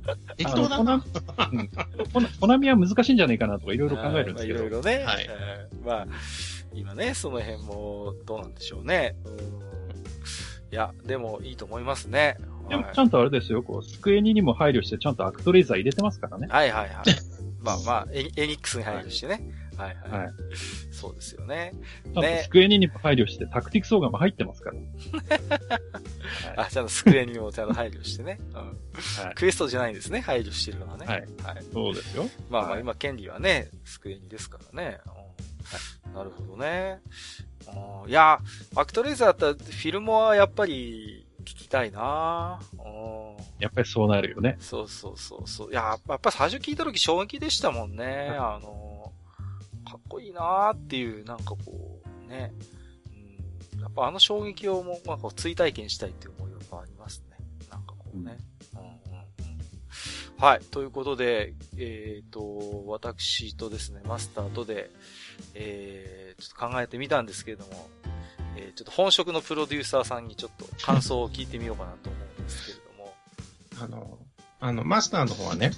[0.36, 1.04] 適当だな。
[2.40, 4.58] コナミは難しいんじゃないかなとかいろいろ考えるんですけど。
[4.60, 5.04] いろいろね。
[5.04, 5.28] はい。
[5.84, 6.06] まあ、
[6.74, 9.16] 今ね、その辺もどうなんでしょうね。
[9.24, 9.40] うん、い
[10.70, 12.36] や、でもいいと思いますね。
[12.68, 16.48] でもちゃんとあれですよ、こう、スクエニにも配慮してちゃんとアクトレーザー入れてますからね。
[16.50, 17.04] はいはいはい。
[17.60, 19.42] まあまあ、エニックスに配慮してね。
[19.76, 20.24] はいはい。
[20.24, 20.32] はい、
[20.92, 21.72] そうですよね。
[22.14, 22.42] ね。
[22.44, 24.76] スクエニにも配慮して、タクティクスオーガンも入ってますから。
[26.64, 28.38] あ、ちゃんとスクエニにもちゃんと配慮してね。
[28.50, 28.56] うん。
[28.56, 31.06] はい、クエストじゃないんですね、配慮してるのはね。
[31.06, 31.20] はい。
[31.20, 31.64] はい。
[31.72, 32.28] そうですよ。
[32.48, 35.00] まあまあ、今、権利はね、スクエニですからね。
[35.06, 35.18] うん、は
[36.12, 36.16] い。
[36.16, 37.00] なるほどね。
[38.06, 38.38] いや、
[38.76, 42.58] アクトレーザーだったら、フィルモはやっぱり、聞きたいな
[43.60, 44.56] やっぱりそうなるよね。
[44.60, 45.70] そうそうそうそう。
[45.70, 48.30] いや、やっぱ最初聞いた時衝撃でしたもんね。
[48.38, 48.83] あの、
[50.14, 52.52] こいいなーっていう、なんかこう、ね。
[52.58, 52.74] うん
[53.80, 57.36] やっぱあの衝撃をもう、まあ、こう追体験したいっていう思いはありますね。
[57.70, 58.38] なんかこうね。
[58.72, 58.94] うん、うん、うん。
[60.38, 60.60] はい。
[60.70, 64.90] ということで、えっ、ー、と、私とですね、マスターとで、
[65.54, 67.88] えー、ちょっと考えてみたんですけれども、
[68.56, 73.14] えー、ちょっと本職のプロデューサーさんにちょっと感想を聞いてみようかなと思うんですけれども。
[73.82, 74.18] あの、
[74.60, 75.72] あの、マスターの方はね、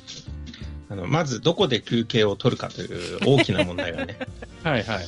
[0.89, 4.19] あの、まずどこで休憩を取るかという大きな問題がね。
[4.63, 5.07] はいはい。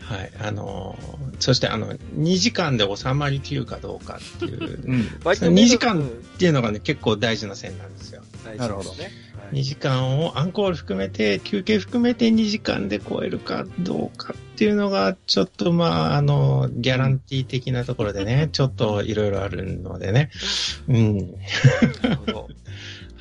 [0.00, 0.32] はい。
[0.40, 0.96] あの
[1.40, 6.02] そしてあの、2時間で収まりきるかどうかっていう、うん、2時間っ
[6.38, 8.22] ていうのがね、結構大事な線なんですよ。
[8.56, 9.10] なるほどね。
[9.52, 20.30] 2時間をアンコール含めて、休憩含めて2時間で超えるかどうかっていうのが、ちょっとまあ、あの、ギャランティー的なところでね、ちょっといろいろあるのでね。
[20.88, 21.18] うん。
[22.02, 22.48] なるほど。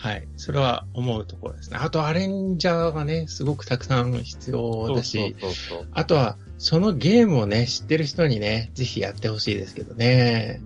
[0.05, 0.27] はい。
[0.37, 1.79] それは思うところですね。
[1.81, 10.61] あと、アレンジャーがね、すごくたくさん必要だし、そうそうそうあとは、そのゲームをね、知ってる人にね、ぜひやってほしいですけどね。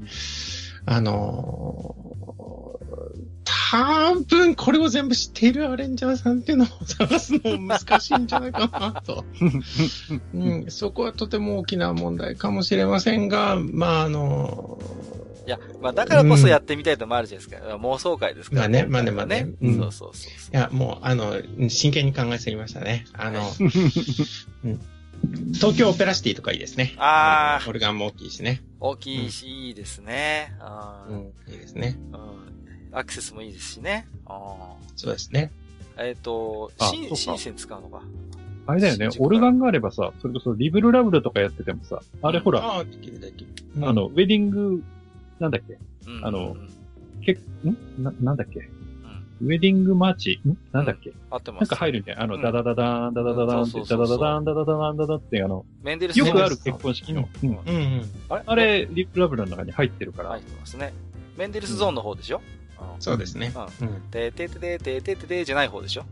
[0.85, 1.95] あの
[3.71, 9.23] 多分これを全部知っているアレンジャーさんっていうのを探すの難しいんじゃないかなと。
[10.33, 14.79] うん、そこはとても大きな問題かもしれませんが、まあ、あの
[15.49, 17.75] いや、まあだからこそやってみたいともあるじゃないですか。
[17.75, 18.85] うん、妄想会ですから、ね。
[18.87, 19.55] まあね、まあね、まあね。
[19.61, 23.05] うん、そうそうそういや、もう、あの、真剣に考えすぎましたね。
[23.13, 23.41] あの、
[24.63, 24.79] うん
[25.53, 26.93] 東京オペラシティとかいいですね。
[26.97, 27.69] ああ。
[27.69, 28.61] オルガンも大きいしね。
[28.79, 30.53] 大きいし、いいですね。
[31.09, 31.97] うん、いいですね。
[32.13, 32.49] うん
[32.91, 34.07] アクセスもいいですしね。
[34.25, 35.51] あそうですね。
[35.97, 38.01] えっ、ー、と、シン、シンセン使うのか？
[38.65, 42.61] あれだよね、オルガンがあればさ、それこそリブルラブルとかやっててもさ、あれほら。
[42.61, 44.83] あの、ウェディング、
[45.39, 46.55] なんだっけ、うん、あの、
[47.25, 47.37] け、ん？
[48.03, 48.69] な、なんだっけ、
[49.41, 50.57] ウェディングマーチ、ん？
[50.71, 52.15] なんだっけ、合ってます、なんか入るんたい。
[52.15, 57.29] あの、ダダダダン、ダダダダンって、ダダダダン、ダダダダン、ダダって、あの、メンデルスよくある結婚式の。
[57.43, 57.49] うん。
[57.49, 58.03] うん。
[58.29, 60.29] あれ、あれ、リップラブルの中に入ってるから。
[60.29, 60.93] 入ってますね。
[61.37, 62.41] メンデルスゾーンの方でしょ
[62.99, 63.53] そうですね。
[63.81, 64.09] うん。
[64.11, 66.05] で、てててててててじゃない方でしょ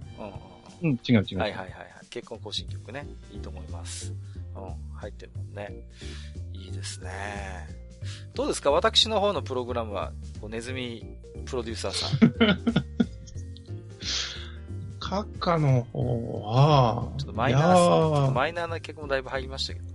[0.81, 0.89] うん。
[0.89, 1.39] うん、違う違う。
[1.39, 1.69] はいはいはい。
[2.09, 3.05] 結婚更新曲ね。
[3.33, 4.13] いいと思います。
[4.55, 5.87] うん、入ってるもんね。
[6.53, 7.67] いいですね。
[8.33, 8.71] どうですか？
[8.71, 10.11] 私の方のプログラムは、
[10.49, 12.19] ネズミプロデューサーさん。
[14.99, 19.87] カッカの方は、ちょっとマイナー、マイナーな曲もだいぶ入りましたけど。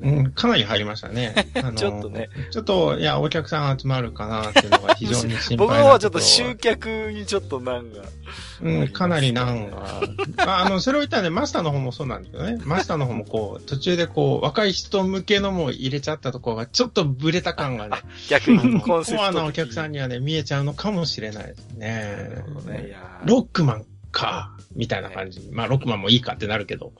[0.00, 1.34] うん、かなり入りましたね。
[1.56, 2.28] あのちょっとね。
[2.50, 8.02] ちょっと、いや、お客さん集まるかなっていうのが非常に心配僕はちょっと集客にちょっと難が。
[8.62, 10.00] うん、かなり難が。
[10.38, 12.58] あの、それを言ったらね、マスターの方もそうなんですけどね。
[12.64, 17.96] マスターの方もこう、途中でこう、若い人向けのも入れちゃったところが、ちょっとブレた感がね。
[18.28, 19.22] 逆にコンセプト。
[19.24, 22.28] コアなお客さんにはね、見えちゃうのかもしれないですね。
[22.28, 22.96] なるほどね。
[23.24, 25.48] ロックマンか、みたいな感じ。
[25.52, 26.92] まあ、ロックマンもいいかってなるけど。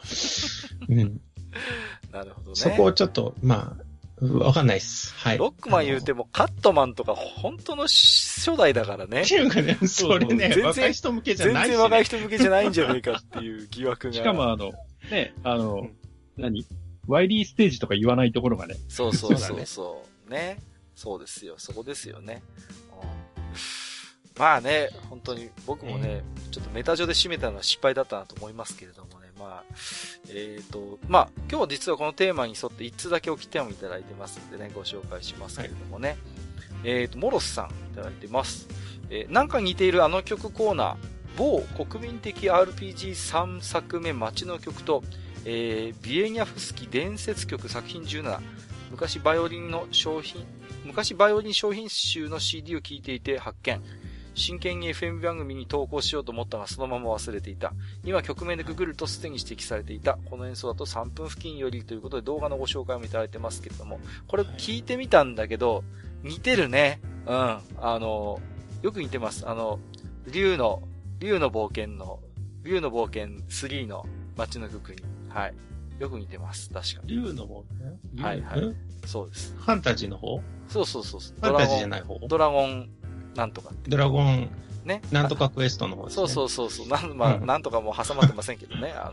[0.88, 1.20] うん。
[2.12, 2.56] なるほどね。
[2.56, 5.14] そこをちょっと、まあ、わかんないっす。
[5.14, 5.38] はい。
[5.38, 9.22] ロックマン言うても、カットマンとか本当の初代だからね。
[9.22, 14.12] っていうかね、それね、若い人向けじゃない、ね、全然若い人向けじゃないんじゃないかっていう疑惑が。
[14.12, 14.72] しかもあの、
[15.10, 15.92] ね、あの、うん、
[16.36, 16.66] 何？
[17.08, 18.76] ワイリーステージとか言わないところがね。
[18.88, 20.30] そうそうそうそう。
[20.30, 20.58] ね。
[20.94, 21.54] そうですよ。
[21.58, 22.42] そこですよね。
[24.38, 29.64] まあね、本当に僕もね、ちょっとメタ上で締めたのは失敗だったなと思いますけれどもね、まあ、
[30.30, 36.18] えっ、ー、と、まあ、今日実はこのテーマに沿って1つだけ置き手もいただいてますんでね、ご紹介しますけれどもね、はい、
[36.84, 38.68] えっ、と、モロスさんいただいてます。
[39.10, 40.96] えー、なんか似ているあの曲コーナー、
[41.36, 45.02] 某国民的 RPG3 作目街の曲と、
[45.44, 48.38] えー、ビエニャフスキ伝説曲作品17、
[48.92, 50.46] 昔バイオリンの商品、
[50.84, 53.82] 昔バイオリン商品集の CD を聴いていて発見。
[54.34, 57.72] 真剣に FM 番組に投稿しようと思ったがそのまま忘れていた。
[58.04, 60.18] 今曲名でググるとすでに指摘されていた。
[60.30, 65.84] この演奏だと3分付近よりということで動画のご紹介もいただいてますけれども、これ聞いてみたんだけど、
[66.22, 67.00] 似てるね。
[67.26, 67.34] うん。
[67.34, 67.60] あ
[67.98, 68.40] の、
[68.82, 69.48] よく似てます。
[69.48, 69.78] あの、
[70.30, 70.82] 竜の、
[71.18, 72.20] 竜の冒険の、
[72.64, 74.06] 竜の冒険3の
[74.36, 75.02] 街の曲に。
[75.28, 75.54] はい。
[75.98, 76.70] よく似てます。
[76.70, 77.14] 確かに。
[77.14, 77.62] 竜の冒
[78.16, 78.24] 険？
[78.24, 78.74] はいはい。
[79.06, 79.54] そうです。
[79.56, 80.40] ファンタジーの方？
[80.68, 81.20] そうそうそう。
[81.20, 82.18] ファンタジーじゃない方？
[82.26, 82.88] ドラゴン
[83.34, 84.50] なんとかドラゴン、
[84.84, 85.00] ね。
[85.10, 86.26] なんとかクエストの方ですね。
[86.28, 86.88] そうそうそうそう。
[86.88, 88.92] なん、まあ、なんとかもう挟まってませんけどね。
[88.92, 89.12] あ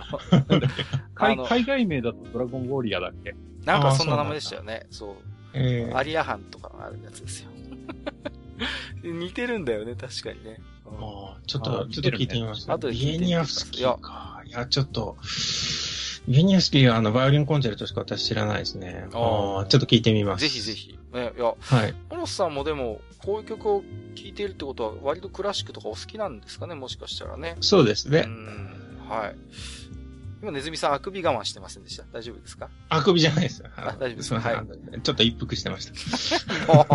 [1.19, 3.35] の、 海外名だとドラゴンウォリアだっけ？
[3.65, 4.87] なんかそんな名前でしたよね。
[4.89, 5.15] そう。
[5.53, 7.49] えー、アリアハンとかあるやつですよ。
[9.03, 10.59] 似てるんだよね、確かにね。
[10.85, 12.73] ああ、ちょっと、ちょっと聞いてみました。
[12.73, 14.41] あとビエニアフスキーか。
[14.45, 15.17] いや、ちょっと、
[16.29, 19.07] ビエニアフスキーはあの、バイオリンコンチェルトしか私知らないですね。
[19.13, 20.41] ああ、ちょっと聞いてみます。
[20.41, 20.95] ぜひぜひ。
[21.11, 21.95] ね、いや、はい。
[22.11, 23.83] モロスさんもでも、こういう曲を
[24.13, 27.57] 聴いているってことは、割とクラシックとかお好きなんですかね、もしかしたらね。
[27.61, 28.27] そうですね。
[29.09, 29.35] はい。
[30.43, 32.03] 今、ネズミさん、あくび我慢してませんでした？
[32.13, 32.69] 大丈夫ですか？
[32.89, 33.63] あくびじゃないです。
[33.75, 34.35] あ、大丈夫です。
[34.35, 35.01] はい。
[35.01, 36.71] ちょっと一服してました。
[36.71, 36.85] もう、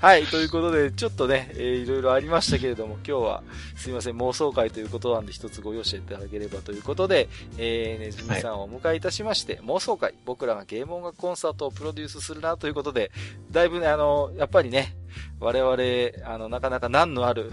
[0.00, 3.42] はい、ということで、ちょっとね、えー、いろいろありましたけれども、今日は、
[3.76, 13.10] すいません、妄想会ということなんで、一つご容赦いただければということで、えー、ねずみさんをお迎えいたしまして、はい、妄想会、僕らがゲーム音楽コンサートをプロデュースするなということで、
[13.50, 14.94] だいぶね、あの、やっぱりね、
[15.40, 17.52] 我々、あの、なかなか難のある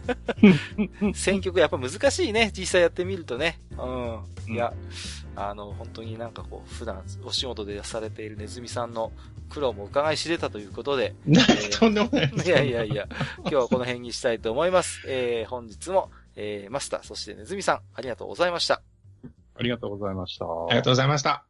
[1.14, 3.60] 選曲やっぱ難しいね、実際やってみるとね。
[3.78, 4.54] うん。
[4.54, 4.72] いや、
[5.36, 9.12] あの、本当になんかこう、普段お仕事でされているネズミさんの
[9.52, 11.14] 苦労も伺い知れたということで。
[11.28, 13.06] えー、とんでもないいやいやいや、
[13.40, 15.02] 今日はこの辺にしたいと思います。
[15.08, 18.80] えー、本日も、えー、マスター、そしてネズミさん、ありがとうございました。
[19.54, 20.46] ありがとうございました。
[20.46, 21.44] ありがとうございました。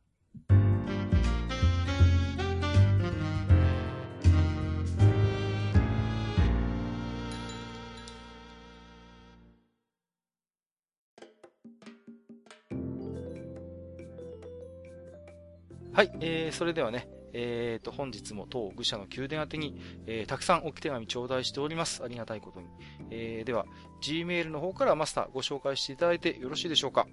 [15.94, 22.02] はい、えー、それではね、えーと、本日も当愚者の宮殿宛てに、えー、たくさん置き手紙頂戴しております。
[22.04, 22.66] ありがたいことに。
[23.10, 23.66] えー、では、
[24.02, 27.06] Gmail の方からマスターご紹介していただいてよろしいでしょうか？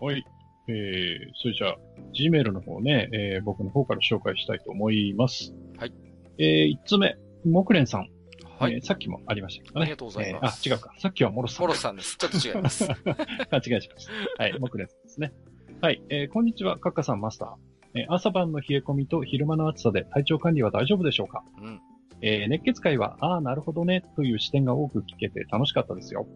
[0.00, 0.24] はい。
[0.66, 0.74] えー、
[1.34, 1.76] それじゃあ、
[2.18, 5.54] Gmail の方ね、えー、僕の方から紹介したいと思います。
[5.78, 5.92] はい。
[6.38, 8.08] えー、1つ目、木蓮さん。
[8.58, 9.82] はい、えー、さっきもありましたけどね。
[9.82, 10.68] ありがとうございます。
[10.68, 10.94] えー、あ、違うか。
[10.98, 11.60] さっきはモロさん。
[11.62, 12.16] モロさんです。
[12.16, 12.86] ちょっと違います。
[13.50, 14.06] 勘違いしまし
[14.38, 14.42] た。
[14.42, 15.32] はい、木蓮さんですね。
[15.80, 17.73] はい、えー、こんにちは、カッカさんマスター。
[17.94, 21.80] え朝晩の冷え込みと昼間の暑さで体調管理は大丈夫でしょうか、うん、
[22.20, 26.26] えー、熱血会は、ああ、なるほどね、という視点が多く聞けて楽しかったですよ。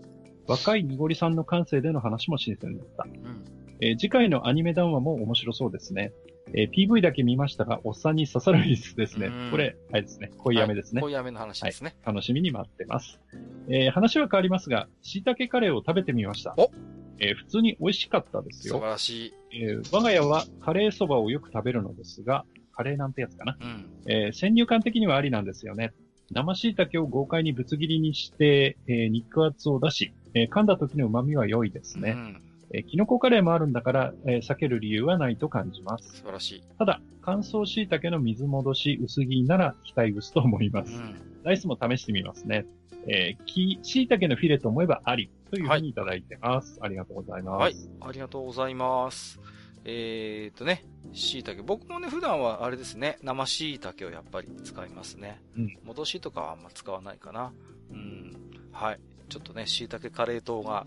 [0.47, 3.05] 若い濁りさんの感性での話も新鮮だった。
[3.05, 3.45] うん、
[3.81, 6.13] えー、次回のアニメ談話も面白そうですね。
[6.55, 9.31] えー、PV だけ見ましたが、おっさんに刺さるリスですね。
[9.51, 10.31] これ、あれですね。
[10.39, 11.03] 恋飴ですね。
[11.03, 12.15] 恋飴の話ですね、はい。
[12.15, 13.21] 楽しみに待ってます。
[13.69, 16.55] えー、話は変わりますが、椎茸カレーを食べてみました。
[16.57, 16.71] お
[17.21, 18.75] えー、普通に美味しかったですよ。
[18.75, 19.35] 素晴らしい。
[19.53, 23.57] えー、我が家はカレーそばをよく食べるのですが、カレーなんてやつかな。
[23.61, 25.93] うん、えー、先入観的にはありなんですよね。
[26.31, 32.11] 生椎茸を豪快にぶつ切りにして、えー、肉厚を出し、えー、噛んだ時の旨味は良いですね。
[32.11, 36.19] うんえー、キノコカレーもあるんだから、えー、避ける理由はないと感じます。
[36.19, 36.65] 素晴らしい。
[36.79, 40.93] ただ、乾燥椎茸の水戻し薄切りなら期待薄と思います。
[40.93, 42.67] うん、ライスも試してみますね。
[43.07, 46.79] えー、き、椎茸のフィレと思えばありというふうにいただいてます。
[46.81, 47.61] はい、ありがとうございます。
[47.61, 49.41] はい、ありがとうございます。
[49.85, 51.63] えー、っとね、椎茸。
[51.63, 55.41] 僕もね、普段はあれですね、生椎茸をやっぱり使いますね。
[55.57, 55.79] うん。
[55.85, 57.53] 戻しとかはあんま使わないかな。
[57.91, 58.37] うん。
[58.73, 59.01] はい。
[59.29, 60.87] ちょっとね、椎茸カレー糖が、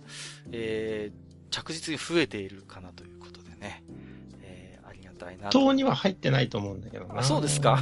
[0.51, 3.83] えー、着実に増えているかなということでね。
[5.21, 5.49] たいな。
[5.49, 7.19] 塔には入ってないと思うんだけどな。
[7.19, 7.79] あ、そうですか。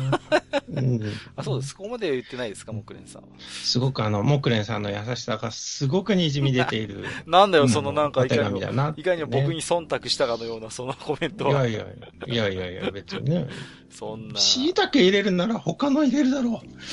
[0.69, 1.01] うん、
[1.35, 1.71] あ、そうです。
[1.71, 3.27] そこまでは言ってないですか、木蓮さんは。
[3.39, 7.05] すごくあの、木蓮さんの優しさがすごく滲み出ている。
[7.25, 8.59] なんだよ、そのなんか、いかにも、
[8.97, 11.67] いかにも僕に忖度したかのような、そのコメントは。
[11.67, 11.85] いやい
[12.27, 13.47] やいや、いやいや別にね。
[13.89, 14.39] そんな。
[14.39, 16.83] 椎茸入れるなら他の入れるだろう。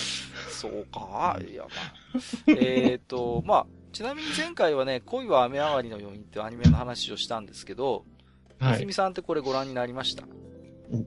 [0.50, 1.38] そうか。
[1.46, 2.16] いや、まあ。
[2.48, 8.04] えっと、まあ、ちなみに前回はね、恋は雨上がりのようにってアニメの話をしたんですけど、
[8.58, 8.76] はい。
[8.76, 10.24] 泉さんってこれご覧になりました？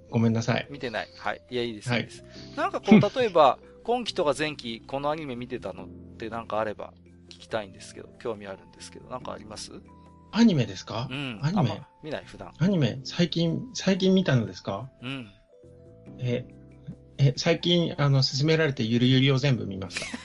[0.09, 0.67] ごめんなさい。
[0.69, 1.07] 見てない。
[1.17, 1.41] はい。
[1.49, 2.23] いや、いいです、はい、いいです。
[2.55, 6.93] なんかこう、 例えば、今期とか前期、このアニメ見てたのってなんかあれば
[7.30, 9.71] 聞きたいんですけど、興味あるんですけど、なんかあります？
[10.31, 11.07] アニメですか？
[11.09, 11.39] うん。
[11.41, 12.51] アニメ、見ない普段。
[12.59, 14.89] アニメ最近、最近見たのですか？
[15.01, 15.31] うん。
[16.19, 16.45] え、
[17.17, 20.05] え、最近、あの、勧められてゆるゆりを全部見ました。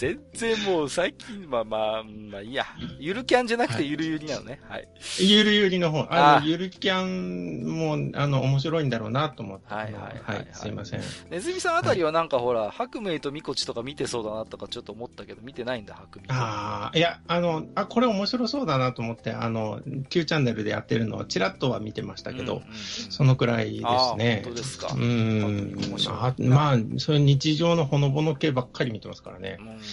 [0.00, 2.64] 全然もう最近、まあまあ、まあいいや。
[2.98, 4.58] ゆるキャンじゃなくてゆるゆりなのね。
[4.66, 4.88] はい。
[5.18, 6.06] ゆるゆりの方。
[6.08, 9.74] あの、ゆるキャンも、あの、面白いんだろうなと思って。
[9.74, 10.48] はいはいはい、はい。
[10.54, 11.02] すいません。
[11.28, 16.34] ネズミさんあたりはなんかほら、白明とミコチとか見てそうだなとかちょっと思ったけど、見てないんだ、白明。
[16.34, 22.62] ああ、いや、あの、あ、これ面白そうだなと思って、あの、Q チャンネルでやってるのをちらっとは見てましたけど、
[23.10, 24.40] そのくらいですね。
[24.44, 24.94] 本当ですか。
[24.94, 25.76] うん。
[26.08, 29.58] あまあ、そういう日常のほのぼの系ばっかり見てますからね。
[29.60, 29.89] うん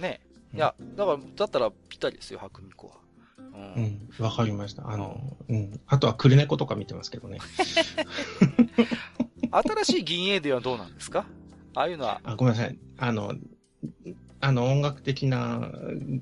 [0.00, 0.20] ね。
[0.54, 2.94] いや、だから、だったらぴったりですよ、白ミコは。
[3.38, 4.08] うん。
[4.18, 4.88] わ、うん、かりました。
[4.90, 5.80] あの、うん。
[5.86, 7.38] あとはクルネコとか見てますけどね。
[9.52, 11.26] 新しい銀英ではどうなんですか？
[11.74, 12.20] ああいうのは。
[12.24, 12.78] あ、ごめんなさい。
[12.98, 13.34] あの、
[14.40, 15.70] あの、音楽的な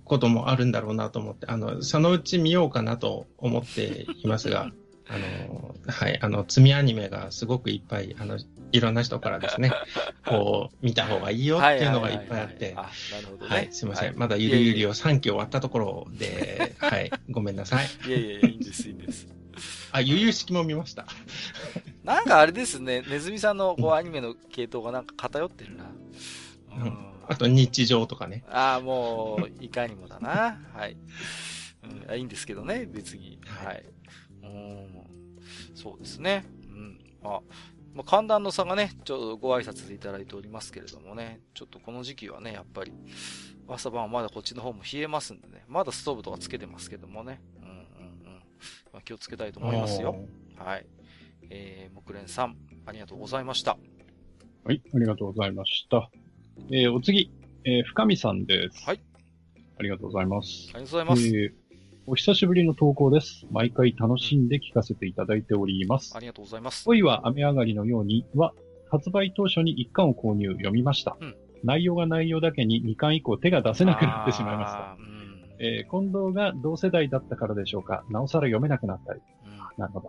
[0.05, 4.70] こともあるんだろうなと思って、あの、そのうち見ようかなと思っていますが、
[5.09, 8.38] あの、はい、あの、積みアニメがすごくいっぱい、あの、
[8.73, 9.73] いろんな人からですね、
[10.27, 12.89] こう、見た方がいいよっていうのがいっぱいあって、なる
[13.31, 14.09] ほど、ね、はい、すいません。
[14.09, 17.86] はい、まだゆるゆりを3期終わったところで、はい、ごめんなさい。
[18.07, 19.28] いやいやいや、いいんです、いいんです。
[19.93, 21.07] あ、ゆゆ式も見ました。
[22.05, 25.85] なんかあれですね、ネズミさんのこうアニメの系統がなんか偏ってるな。
[26.70, 26.97] うん、
[27.27, 28.45] あと日常とかね。
[28.51, 30.59] ああ、もう、いかにもだな。
[30.74, 30.93] はい。
[30.93, 33.40] ううん、いいんですけどね、別に。
[33.47, 33.85] はい。
[34.43, 34.89] うん。
[35.74, 36.45] そうですね。
[36.62, 37.01] うん。
[37.24, 37.40] あ、
[37.94, 42.93] まあ、寒暖の差がね、ちょっとご挨拶でいただいておりますけれどもね、ちょっとこの時期はね、やっぱり、
[43.66, 47.82] 朝晩はまだこっちの方も冷えますんでね、まだストーブとかつけてますけどもね、うんうんうん。
[48.93, 50.16] まあ、気をつけたいと思いますよ。
[50.56, 50.86] はい。
[51.51, 52.56] えー、木蓮さん、
[52.86, 53.78] ありがとうございました。
[54.65, 56.10] はい、ありがとうございました。
[56.70, 57.31] えー、お次、
[57.65, 58.85] えー、深見さんです。
[58.85, 59.01] はい。
[59.78, 60.70] ありがとうございます。
[60.74, 61.27] ありがとうございます。
[61.28, 61.52] えー、
[62.10, 63.44] お久しぶりの投稿です。
[63.51, 66.16] 毎回楽しんで聞かせていただいております。
[66.16, 66.86] ありがとうございます。
[66.86, 68.55] 恋は雨上がりのようには、
[68.90, 71.18] 発売当初に1巻を購入、読みました。
[71.20, 74.97] うん、内容が内容だけに2巻以降手が出せなくなってしまいました。
[74.98, 79.20] うん、えー、近藤が同世代だったからでしょうか、なおさら読めなくなったり。
[79.44, 80.09] うん、なるほど。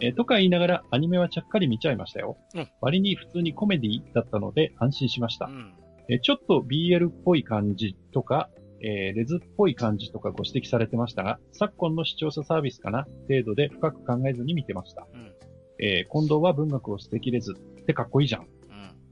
[0.00, 2.36] えー、とか言いながらアニメはちゃっかり見ちゃいましたよ。
[2.54, 5.46] うん、割に普通にコメディだったので安心しました。
[5.46, 5.74] うん、
[6.08, 8.50] えー、ちょっと BL っぽい感じとか、
[8.82, 13.06] えー、レズっぽい感じとかご指摘されてましたが、昨今の視聴者サービスかな？
[13.28, 15.06] 程度で深く考えずに見てました。
[15.12, 15.32] うん、
[15.78, 18.42] えー、近藤は文学を捨てきれずってかっこいいじゃん。
[18.42, 18.48] うん、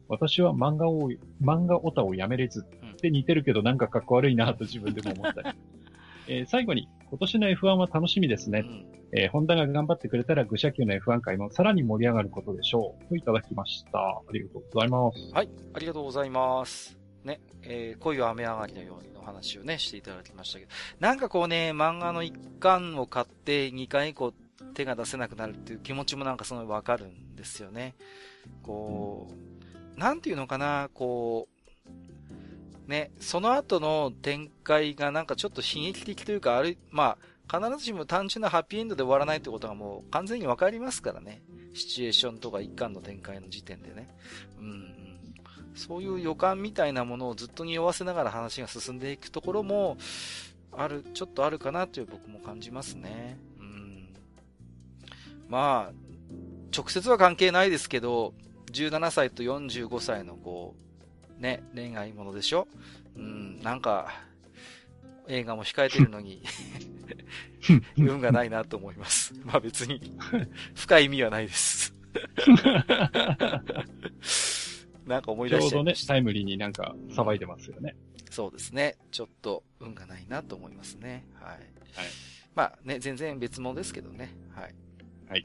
[0.08, 1.10] 私は漫画を、
[1.42, 2.64] 漫画オタをやめれず
[2.94, 5.58] って似てるけどなんかかっこ悪いなと自分でも思ったり。
[6.30, 8.64] えー、最後に、今年の F1 は楽しみですね。
[8.66, 8.86] うん、
[9.18, 13.08] えー、ホンダが頑張ってくれたら、愚者級の F1 界もさらに盛り上がることでしょう。
[13.08, 13.98] といただきました。
[13.98, 15.32] ありがとうございます。
[15.32, 17.07] はい、ありがとうございます。
[17.28, 24.32] ね、えー、恋は雨上がりのようにの話をね、していただきましたけど、なんかこうね、漫画の一巻を買って2巻以降
[24.74, 27.94] 手が出せなくなるっていう気持ちもなんかすごいわかるんですよね。
[28.62, 29.28] こ
[29.96, 31.48] う、なんていうのかな、こ
[32.86, 37.18] う、ね、その後の展開がなんかちょっと悲劇的というか、ある、ま
[37.48, 41.42] あ、必ずしも単純なハッピーエンドで終わらないってことがもう完全にわかりますからね。
[41.74, 44.08] シチュエーションとか一巻の展開の時点でね。
[44.58, 45.07] うん。
[45.78, 49.96] そういう予感みたいなものをずっと匂わせながら話が進んでいくところも、
[50.72, 53.38] ある、ちょっとあるかなという僕も感じますね。
[53.58, 54.08] うん。
[55.48, 55.92] まあ、
[56.76, 58.34] 直接は関係ないですけど、
[58.72, 60.74] 17歳と45歳のこ
[61.38, 62.68] う、ね、恋愛ものでしょ？
[63.16, 64.12] うん、なんか、
[65.28, 66.42] 映画も控えてるのに
[67.98, 69.34] 運がないなと思います。
[69.44, 70.00] まあ別に
[70.74, 71.94] 深い意味はないです
[75.08, 75.70] なんか思い出した。
[75.70, 78.32] ちょうどね、タイムリーになんか騒いでますよね、うん。
[78.32, 78.96] そうですね。
[79.10, 81.24] ちょっと運がないなと思いますね。
[81.34, 81.48] はい。
[81.50, 81.58] はい。
[82.54, 84.34] まあね、全然別物ですけどね。
[84.50, 84.74] はい。
[85.28, 85.44] はい。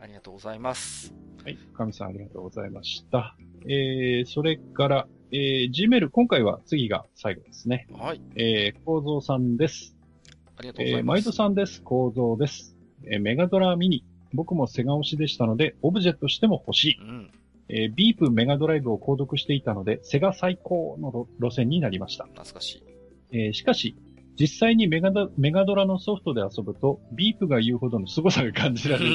[0.00, 1.14] ありがとうございます。
[1.44, 1.58] はい。
[1.74, 3.36] 神さんありがとうございました。
[3.68, 7.88] えー、それから、えー、Gmail、今回は次が最後ですね。
[7.92, 8.20] はい。
[8.36, 9.96] えー、構造さんです。
[10.56, 11.00] ありがとうございます。
[11.00, 11.82] えー、毎度さんです。
[11.82, 12.76] 構造です。
[13.04, 14.04] えー、メガドラミニ。
[14.32, 16.98] 僕もセガ推しでしたので、オブジェとしても欲しい。
[17.00, 17.30] うん。
[17.68, 22.24] えー、ビープメガドライブを購読していたので、セガ最高の路線になりました。
[22.24, 22.82] 懐かしい。
[23.32, 23.96] えー、しかし、
[24.38, 29.14] 実際にメガドメガドラのソフトで遊ぶと、ビープが言うほどの凄さが感じられず、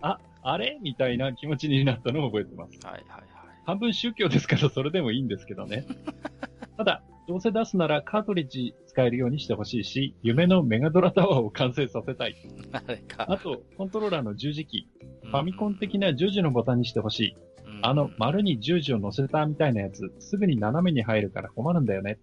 [0.00, 0.78] あ、あれ？
[0.82, 2.78] みたいな気持ちになったのを覚えてます。
[2.86, 3.22] はいはいはい。
[3.64, 5.86] 半分宗教ですからそれでもいいんですけどね。
[6.76, 12.34] ただ、どうせ出すならカートリッジ使えるようにしてほしいし、夢のメガドラタワーを完成させたい。
[12.72, 13.26] あれか。
[13.28, 17.36] あと、コントローラーの十字キー、ファミコン的な十字のボタンにしてほしい。
[17.82, 22.18] あの、丸に十字を乗せたみたいなやつ、すぐに斜めに入るから困るんだよね。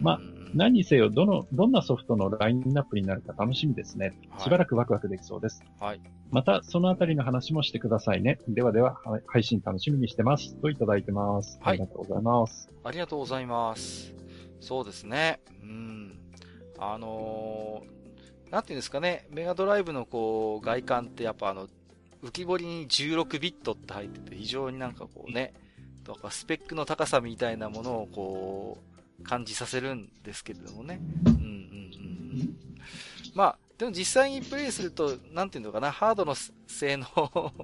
[0.00, 0.20] まあ、
[0.54, 4.12] 何にせよ、どの、どんなソフトのラインナップになるか楽しみですね。
[4.38, 5.62] しばらくワクワクできそうです。
[5.80, 6.00] はい。
[6.30, 8.38] また、そのあたりの話もしてくださいね。
[8.48, 8.96] ではでは、
[9.26, 10.56] 配信楽しみにしてます。
[10.56, 11.58] といただいてます。
[11.60, 11.74] はい。
[11.74, 12.70] ありがとうございます。
[12.84, 14.14] ありがとうございます。
[14.60, 15.40] そうですね。
[15.62, 16.18] うん。
[16.78, 21.68] あのー、なんていうんですかね、メガドライブのこう、外観ってやっぱあの、
[22.24, 25.52] 浮き彫りに16ビットって入ってて、非常になんかこうね、
[26.04, 28.78] とかスペックの高さみたいなものをこ
[29.20, 31.00] う、感じさせるんですけれどもね。
[31.26, 32.56] うんうんうん。
[33.34, 36.34] まあ、でも実際にプレイすると、なんていうのかな、ハードの
[36.66, 37.06] 性能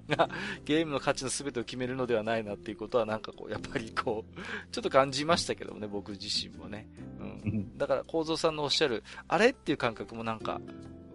[0.08, 0.28] が
[0.64, 4.40] ゲームの価値の全てを決めるのではないなっていうことはなんかこう、やっぱりこう、
[4.72, 6.86] ちょっと感じましたけどもね、僕自身もね。
[7.18, 7.78] うん。
[7.78, 10.60] だから、構造さんのおっしゃる、あれっていう感覚もなんか、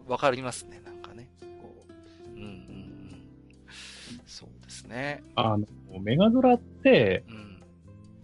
[0.07, 0.84] わかりますね。
[4.25, 5.23] ですね。
[5.35, 5.67] あの、
[6.01, 7.61] メガドラって、うん、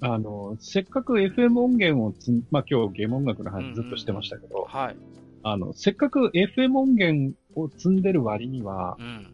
[0.02, 4.96] あの、せっかく FM 音源をつまあ、今日ゲーム音楽の話ずっとしてましたけど、うんうん、はい。
[5.44, 9.28] あの、せっかく FM 音源を積んでる割には、うん、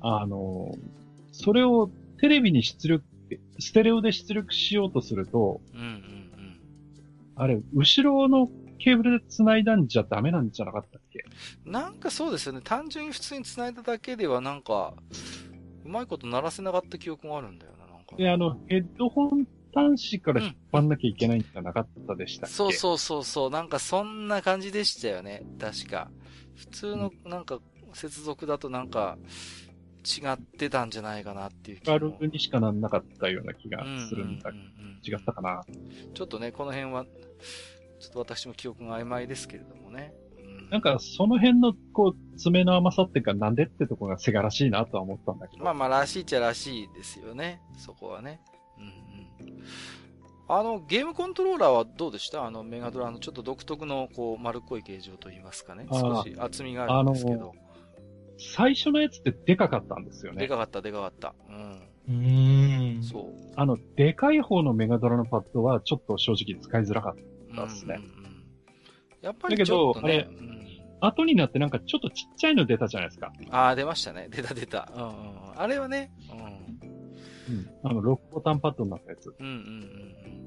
[0.00, 0.76] あの、
[1.32, 3.04] それをテレビに出力、
[3.58, 6.60] ステレオで出力しようとすると、うんうんうん、
[7.36, 11.24] あれ、後ろのケーブルで繋いだんじゃダメなんじゃなかったっけ？
[11.64, 12.60] なんかそうですよね。
[12.64, 14.94] 単純に普通に繋いだだけではなんか、
[15.84, 18.16] うまいこと鳴らせなかった記憶もあるんだよな、なんか。
[18.16, 23.50] で、あの、ヘッドホン端子から引っ張んなきゃいけないんじゃなかったでしたっけ、そうそうそうそう。
[23.50, 25.42] なんかそんな感じでしたよね。
[25.58, 26.10] 確か。
[26.54, 27.58] 普通のなんか
[27.94, 29.16] 接続だとなんか
[30.04, 31.92] 違ってたんじゃないかなっていう気が。
[31.94, 34.50] ガルにしかなんなかったような気がするんだ。
[35.04, 35.64] 違ったかな？
[36.12, 37.06] ちょっとね、この辺は、
[37.98, 40.12] ちょっと私も記憶が曖昧ですけれどもね。
[40.72, 45.64] なんか、その辺の、こう、爪の甘さっていうか、なんでってとこがセガらしいなとは思ったんだけど。
[45.64, 47.60] まあまあ、らしいっちゃらしいですよね。
[47.76, 48.40] そこはね。
[48.78, 49.62] うんうん。
[50.48, 52.46] あの、ゲームコントローラーはどうでした？
[52.46, 55.86] あの、メガドラのちょっと独特の、こう、丸っこい形状といいますかね。
[55.92, 57.52] 少し厚みがあるんですけど。
[58.38, 60.40] 最初のやつってでかかったんですよね。
[60.40, 61.34] でかかった、でかかった。
[61.50, 61.82] うん。
[62.08, 63.02] うん。
[63.02, 63.52] そう。
[63.56, 67.96] あの、でかい方のメガドラのパッドは、ちょっと正直使いづらかったですね。
[67.98, 68.44] うんうんうん、
[69.20, 70.61] やっぱりちょっと、ね、だけど、あれ、うん
[71.02, 73.32] 後になってなんかちょっとちっちゃいの出たじゃないですか。
[73.50, 74.28] ああ、出ましたね。
[74.30, 74.88] 出た出た。
[74.94, 75.12] うんうん。
[75.56, 77.56] あれはね、うん。
[77.56, 77.70] うん。
[77.82, 79.34] あの、6ボタンパッドになったやつ。
[79.38, 79.52] うんうん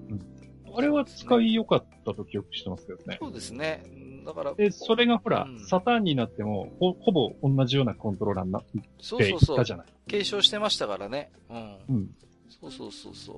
[0.10, 0.70] うん。
[0.70, 0.78] うん。
[0.78, 3.18] あれは使い良かったと記憶してますけどね。
[3.22, 3.84] そうですね。
[4.26, 4.54] だから。
[4.54, 8.70] で、それがほら、うん、サターンになってもほ、ほぼ同じようなコントローラーになって
[9.00, 9.66] そうそうそう。
[9.66, 9.88] じゃない。
[10.08, 11.32] 継承してましたからね。
[11.50, 11.78] うん。
[11.90, 12.10] うん。
[12.62, 13.38] そうそうそうそう。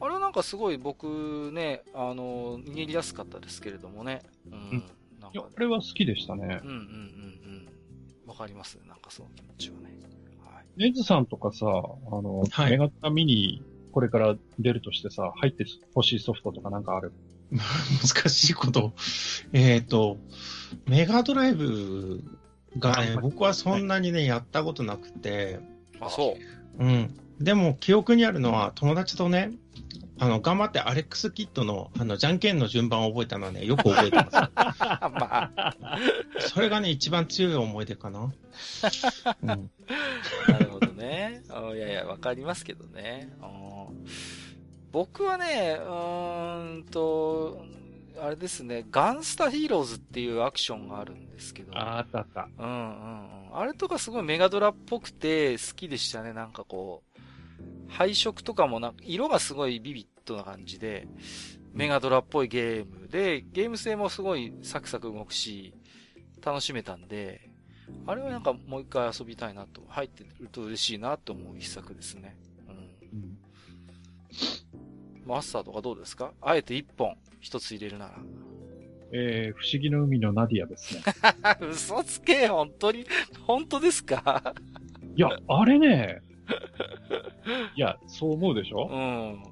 [0.00, 4.20] あれはなんかすごい僕ね、あの、逃げりやすかったですけれどもね。
[4.50, 4.54] うん。
[4.54, 4.84] うん
[5.36, 6.60] いや、あれは好きでしたね。
[6.64, 6.80] うんうんうん
[8.24, 8.28] うん。
[8.28, 9.98] わかりますなんかその気持ちはね。
[10.42, 10.64] はい。
[10.78, 11.70] ネズさんとかさ、あ
[12.22, 17.12] の、はい、メガタミニ、これから出るとしてさ、入って欲しいソフトとかなんかある？
[17.52, 18.94] 難しいこと。
[19.52, 20.16] えっ、ー、と、
[20.86, 22.24] メガドライブ
[22.78, 25.60] がね、僕はそんなにね、やったことなくて。
[26.00, 26.38] あ、そ
[26.78, 26.82] う。
[26.82, 27.14] うん。
[27.38, 29.52] でも、記憶にあるのは、友達とね、
[30.18, 34.30] あの、頑張ってアレックスキットの、あの、じゃんけんの順番を覚えたのはね、よく覚えてます。
[34.56, 35.98] まあ。
[36.38, 38.32] それがね、一番強い思い出かな。
[39.42, 39.56] うん、な
[40.58, 41.42] るほどね。
[41.74, 43.30] いやいや、わかりますけどね。
[44.90, 47.62] 僕はね、うーんと、
[48.18, 51.76] あれですね、ガンスタヒーローズっていうアクションがあるんですけど。
[51.76, 52.48] あ、あったあった。
[52.58, 53.58] うんうんうん。
[53.58, 56.32] あれとかすごいメガドラっぽくて好きでしたね。
[56.32, 57.20] なんかこう、
[57.88, 61.06] 配色とかもな色がすごいビビッドな感じで、
[61.72, 65.74] メガドラっぽいゲームで、ゲーム性もすごいサクサク動くし、
[66.44, 67.50] 楽しめたんで、
[68.06, 72.36] あれはなんかもう一回遊びたいなと、入ってると嬉しいなと思う一作ですね。
[72.68, 72.74] うん。
[72.74, 73.38] うん、
[75.24, 76.32] マスターとかどうですか？
[76.40, 78.18] あえて一本、一つ入れるなら。
[79.12, 81.02] えー、不思議の海のナディアですね。
[81.70, 83.06] 嘘つけ、本当に、
[83.46, 84.54] 本当ですか？
[85.14, 86.22] いや、あれね、
[87.76, 88.88] いや、そう思うでしょ？
[88.90, 89.42] うん。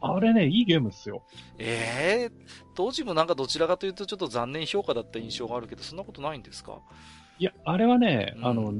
[0.00, 1.22] あれね、いいゲームっすよ。
[1.58, 6.80] ええー、当時もなんかどちらかというとちょっと残念評価だった印象があるけど、そんなことないんですか？
[7.38, 8.74] いや、あれはね、うん、あの、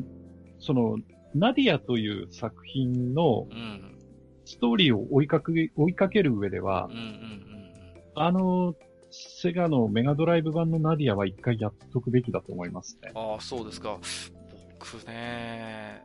[0.59, 0.98] その、
[1.35, 3.48] ナディアという作品の、
[4.44, 7.72] ストーリーを追いかけ、追いかける上では、うんうんうん、
[8.14, 8.74] あの、
[9.10, 13.12] セガのメガドライブ版のナディアは一回やっとくべきだと思いますね。
[13.14, 13.98] ああ、そうですか。
[14.78, 16.02] 僕ね、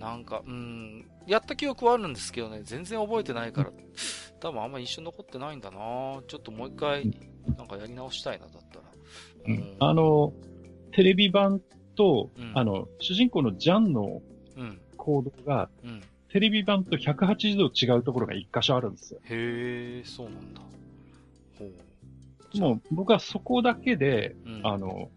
[0.00, 3.70] なんか、うん、やった記憶はあるんですけどね、全然覚えてないから、
[4.40, 5.78] 多分あんまり一緒残ってないんだな
[6.26, 7.10] ちょっともう一回、
[7.58, 8.84] なんかやり直したいな、だったら。
[9.46, 9.76] うん。
[9.78, 10.32] あの、
[10.92, 11.60] テレビ版
[11.96, 14.22] と、うん、あの、主人公のジャンの
[14.96, 19.20] コードが、うん、テレビ版と180度違うところが一箇所あるんですよ。
[19.24, 20.62] へえ、そうなんだ。
[21.58, 22.58] ほう。
[22.58, 25.10] もう僕はそこだけで、うん、あの、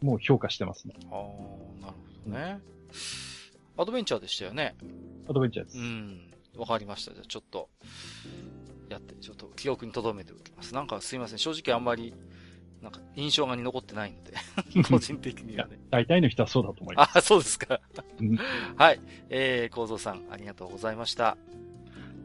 [0.00, 0.94] もう評価してますね。
[1.10, 1.18] ああ、
[1.82, 1.94] なる
[2.24, 2.58] ほどね。
[3.76, 4.76] アドベンチャーでしたよね。
[5.28, 5.78] アドベンチャーです。
[5.78, 6.30] うん。
[6.56, 7.12] わかりました。
[7.12, 7.68] じゃあちょっと、
[8.88, 10.74] やって、ちょっと記憶に留めておきます。
[10.74, 11.38] なんかすいません。
[11.38, 12.14] 正直あんまり、
[12.82, 14.34] なんか印象が残ってないので
[14.90, 15.80] 個人的にはね。
[15.90, 17.18] 大体の人はそうだと思います。
[17.18, 17.80] あ、そうですか
[18.76, 19.00] はい。
[19.30, 21.36] えー、構造さん、ありがとうございました。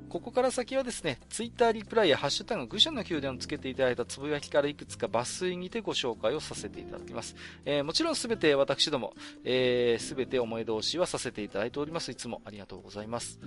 [0.10, 7.36] ここから先はですね、ツイッターリプライやハッシュタグ愚者の宮殿をつけていただいたつぶやきからいくつか抜粋にてご紹介をさせていただきます。
[7.64, 9.14] えー、もちろんすべて私ども、
[9.46, 12.12] えす、べて思い通しはさせていただいております。
[12.12, 13.40] いつもありがとうございます。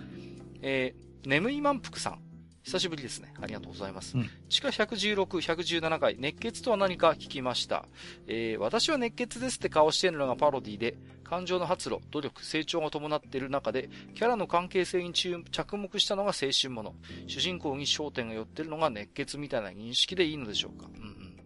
[0.62, 2.32] えー、眠い満腹さん。
[2.62, 3.34] 久しぶりですね。
[3.40, 4.16] ありがとうございます。
[4.16, 7.86] うん、地下116、117回、熱血とは何か聞きました。
[8.28, 10.96] えー、私は熱血ですって顔しているのがパロディで、
[11.32, 16.94] 感情の発露、努力、成長が伴っている中で、キャラの関係性に着目したのが青春もの。
[17.26, 20.90] 主人公に焦点が寄ってるのが熱血みたいな認識でいいのでしょうか。
[20.94, 21.36] うんうん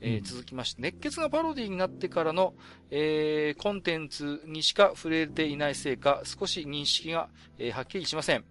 [0.00, 2.54] えー、続きまして、熱血がパロディになってからの、
[2.90, 7.28] えー、コンテンツにしか触れていないせいか、少し認識が、
[7.58, 8.44] えー、はっきりしません。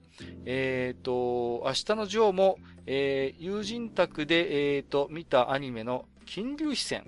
[0.45, 7.03] えっ、ー、と、明日のジョーも、えー、友人宅で、えっ、ー、と、見たアニメの金龍飛線。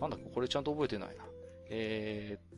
[0.00, 1.24] なんだこれちゃんと覚えてないな。
[1.70, 2.48] えー、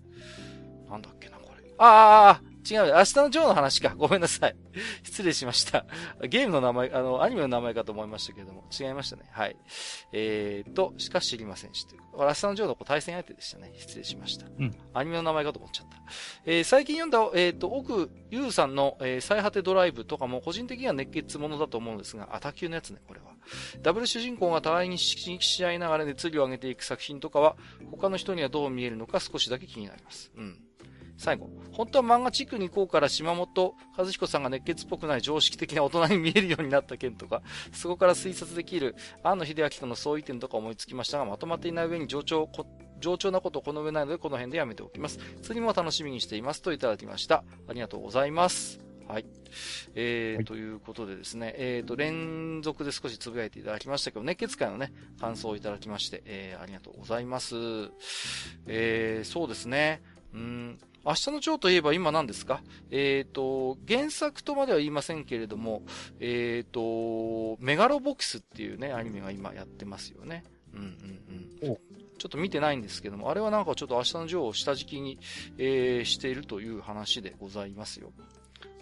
[0.90, 1.62] なんだっけな、これ。
[1.78, 3.94] ああ違う、明日のジョーの話か。
[3.96, 4.56] ごめんなさい。
[5.02, 5.86] 失礼しました。
[6.28, 9.28] ゲームの名前、あの、アニメの名前かと思いましたけども、違いましたね。
[9.32, 9.56] はい。
[10.12, 12.02] えーと、しかし知りませんし、という。
[12.18, 13.72] 明日のジョーの対戦相手でしたね。
[13.76, 14.46] 失礼しました。
[14.46, 14.76] うん。
[14.92, 15.96] アニメの名前かと思っちゃった。
[16.44, 23.30] えー、最近読んだ、えーと、奥優さんの、えー、最果てドライブとかも個人的には熱血ものだと思うんですが、あ、卓球のやつね、これは。
[23.80, 27.56] ダブル主人公が互いに刺激し合いながら熱量を上げていく作品とかは、
[27.90, 30.30] 他の人にはどう見えるのか少しだけ気になります。
[30.36, 30.69] うん。
[31.20, 31.50] 最後。
[31.70, 37.42] 本当は漫画チックに行こうから島本和彦さんが熱血っぽくない常識的な大人に見えるようになった件とか、
[37.72, 42.48] そこから推察できる庵野秀明との相違点とか思いつきましたが、まとまっていない上に上長、
[43.00, 45.18] 上長なことをこの上ないので、この辺でやめておきます。
[45.42, 47.44] 次も楽しみにしていますといただきました。
[47.68, 48.80] ありがとうございます。
[49.06, 49.26] はい。
[49.94, 54.90] えー、はい、ということでですね、えーと、連続で少しつぶやいていただきましたけど、熱血会のね、
[55.20, 57.56] 感想をいただきまして、えー、ありがとうございます。
[58.66, 60.00] えー、そうですね、
[60.32, 62.62] うん、明日の蝶といえば今何ですか？
[62.90, 65.82] えっ、ー、と、原作とまでは言いませんけれども、
[66.20, 70.44] えっ、ー、と、メガロボックスっていうね、アニメが今やってますよね。
[70.74, 71.76] うんうんうん。
[72.18, 75.18] ちょっと見てないんですけども、あれはなんかちょっと明日のジョーを下敷きに、
[75.56, 78.12] えー、しているという話でございますよ。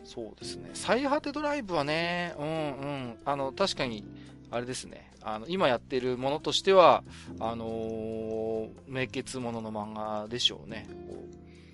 [0.03, 0.71] そうですね。
[0.75, 4.05] 最果てドライブはね、うんうん、あの、確かに、
[4.51, 5.13] あれですね。
[5.21, 7.05] あの、今やってるものとしては、
[7.39, 10.89] あのー、名傑ものの漫画でしょうね。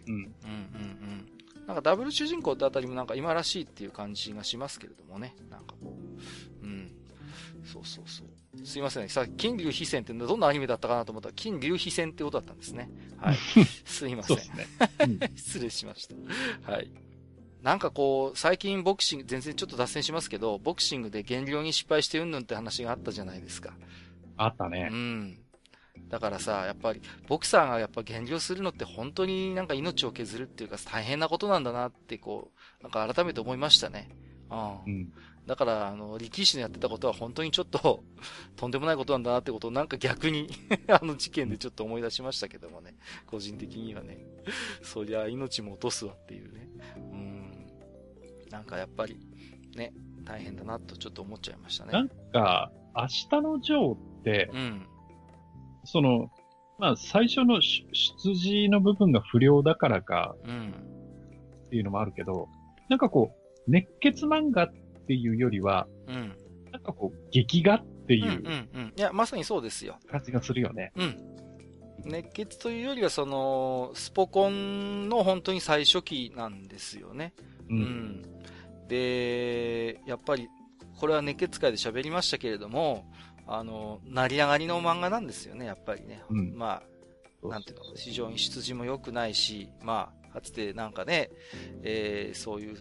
[0.06, 0.14] うん。
[0.14, 1.66] うんうんうん。
[1.66, 5.34] なんかダブル主人公ってあたりもなんか今らしいっていう感じがしますけれどもね。
[5.50, 5.96] なんかこ
[6.62, 6.66] う。
[6.66, 6.90] うん。
[7.64, 8.66] そうそうそう。
[8.66, 9.08] すいません、ね。
[9.08, 12.90] さ、金龍飛戦ってどんなアニメだったかなと思ったら、金龍飛戦ってことだったんですね。
[13.18, 13.36] はい。
[13.84, 14.36] すいません。
[14.36, 14.44] ね。
[15.00, 16.70] うん、 失礼しました。
[16.70, 16.90] はい。
[17.62, 23.74] なんかこう、最近ボクシング、全然ちょっと脱線しますけど、ボクシングで減量に失敗してうんぬんって話があったじゃないですか。
[24.36, 24.88] あったね。
[24.92, 25.43] うん。
[26.08, 34.08] だからさ、やっぱり、ボクサーがやっぱ減量するのって本当になんか命を削るっていうか大変なことなんだなってこう、なんか改めて思いましたね。
[34.86, 35.12] うん。
[35.46, 38.02] だから、あの、力士のやってたことは本当にちょっと、
[38.56, 40.48] とんでもないことなんだなってことをなんか逆に
[40.88, 42.96] あの事件でちょっと思い出しましたけどもね。
[43.26, 44.24] 個人的にはね。
[44.82, 46.68] そりゃ命も落とすわっていうね。
[46.96, 47.66] うん。
[48.50, 49.18] なんかやっぱり、
[49.74, 49.92] ね、
[50.24, 51.92] 大変だなとちょっと思っちゃいましたね。
[51.92, 54.86] なんか、明日のジョーって、うん。
[55.84, 56.30] その、
[56.78, 60.74] まあ、最初の出自の部分が不良だからか、うん。
[61.66, 62.48] っていうのもあるけど、
[62.88, 64.72] なんかこう、熱血漫画っ
[65.06, 66.36] ていうよりは、うん。
[66.72, 68.24] なんかこう、劇画っていう。
[68.24, 68.92] うんうんうん。
[68.96, 69.98] いや、まさにそうですよ。
[70.10, 70.92] 感じがするよね。
[70.96, 71.16] うん。
[72.04, 77.32] 熱血というよりは、その、スポコンの本当に最初期なんですよね。
[77.70, 77.78] うん。
[77.78, 78.22] うん、
[78.88, 80.48] で、やっぱり、
[80.98, 83.04] これは熱血界で喋りましたけれども、
[83.46, 86.22] あの、成り上がりの漫画なんですよね、やっぱりね。
[86.30, 86.82] うん、ま
[87.42, 91.30] あ、なんていうの、非常に出自も良くないし、まあ、かつてなんかね、
[91.82, 92.76] えー、そういう、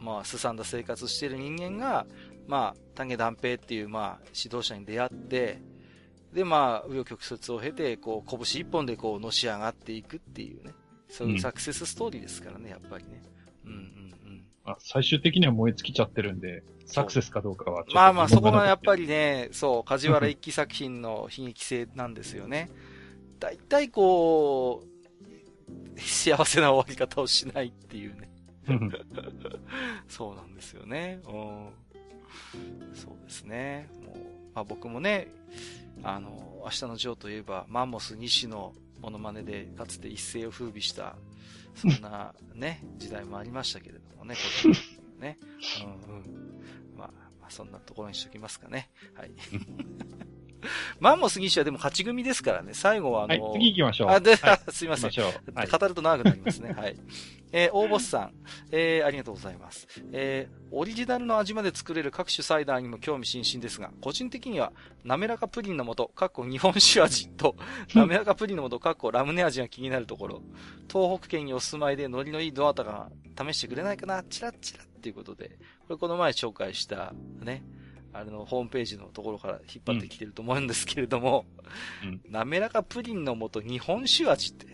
[0.00, 2.06] まあ、すさんだ生活してる人間が、
[2.46, 5.60] まあ、丹下断平っていう、まあ、指導者に出会って、
[6.32, 10.74] で、まあ、紆余曲折を経て、こう、拳一本でこう、のし上がっていくっていうね、
[11.08, 13.22] そういうサクセスストーリーですからね、やっぱりね。
[13.64, 14.05] うんうん
[14.66, 14.72] うん。
[14.72, 22.70] あ最終的には燃え尽きちゃってるんで、サクセスかどうかはまあまあ、そこがやっぱりね、そう、梶原一騎作品の悲劇性なんですよね。
[23.40, 28.30] 大体こう、幸せな終わり方をしないっていうね。
[30.08, 31.20] そうなんですよね。
[31.24, 31.70] うん。
[32.94, 33.88] そうですね。
[34.04, 34.16] もう、
[34.54, 35.28] まあ僕もね、
[36.02, 41.16] あの、明日のジョーといえば、マンモス西のモノマネで、かつて一世を風靡した、
[41.74, 44.40] そんなね、時代もありましたけれどもね、こ
[45.20, 45.38] ね。
[46.08, 46.96] うんうん。
[46.96, 47.08] まあ、
[47.40, 48.90] まあ、そんなところにしときますかね。
[49.14, 49.30] はい。
[51.00, 52.70] マンモスギシはでも勝ち組ですからね。
[52.72, 54.10] 最後はあの、はい、次行きましょう。
[54.10, 55.10] あ、で、はい、 すいません。
[55.54, 56.72] はい、語ると長くなりますね。
[56.72, 56.96] はい。
[57.52, 58.32] えー、大ボスさん、
[58.70, 59.86] えー、ありがとうございます。
[60.12, 64.72] えー、オリジナルの味まで作れる各種サイダーにも興味津々ですが、個人的には、
[65.04, 67.56] 滑らかプリンの素、かっこ日本酒味と、
[67.94, 70.42] 滑らかプリンの素、かっこラムネ味が気になるところ、
[70.92, 77.62] 東北県にお住まいでノリのいいドアタが試してくれないかな、チラッチラッっていうことで、これこの前紹介した、ね、
[78.18, 81.44] あれのホームページのところから引っ張ってきてると思うんですけれども、
[82.02, 84.66] うん、滑らかプリンの素日本酒味って。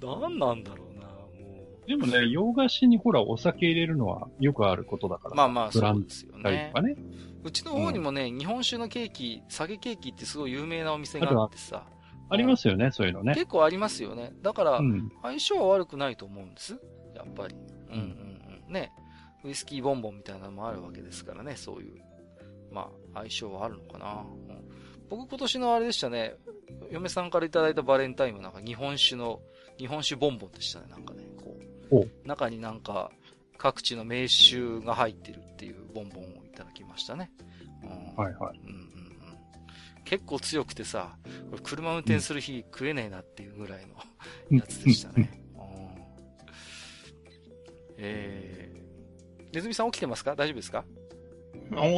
[0.00, 1.18] 何なんだろうな、も
[1.84, 1.88] う。
[1.88, 5.34] でもね、洋菓子にほらお酒入れるのはよくあることだから。
[5.34, 6.72] まあまあ、そうですよね。
[6.82, 6.96] ね
[7.44, 11.84] うちの方にもね、うん、日本酒のケーキ、酒ケーキってすごい有名なお店があってさ。
[12.30, 13.34] ありますよね、そういうのね。
[13.34, 14.32] 結構ありますよね。
[14.42, 14.80] だから、
[15.22, 16.78] 相性は悪くないと思うんです。
[17.14, 17.54] やっぱり。
[17.90, 18.02] うんうん
[18.66, 18.72] うん。
[18.72, 18.92] ね。
[19.44, 22.00] ウイスキーボンボンみたいなのもあるわけですからね、そういう。
[22.70, 24.12] まあ、相性はあるのかな。
[24.12, 24.68] うん、
[25.08, 26.34] 僕今年のあれでしたね、
[26.90, 29.40] 嫁さんからいただいたバレンタインはなんか日本酒の、
[29.78, 31.56] 日本酒ボンボンでしたね、なんかね、こ
[31.90, 32.28] う。
[32.28, 33.10] 中になんか
[33.56, 37.30] 各地の名酒が入ってるっていうボンボンをいただきましたね。
[37.82, 38.58] うん、はいはい。
[38.58, 38.88] うんうんうん。
[40.04, 41.16] 結構強くてさ、
[41.50, 45.30] これ車運転する日食えねえなっていうぐらいのやつでしたね。
[45.54, 46.04] うん、
[47.96, 48.57] えー、
[49.52, 50.34] ネズミさん起きてますか？
[50.36, 50.84] 大丈夫ですか？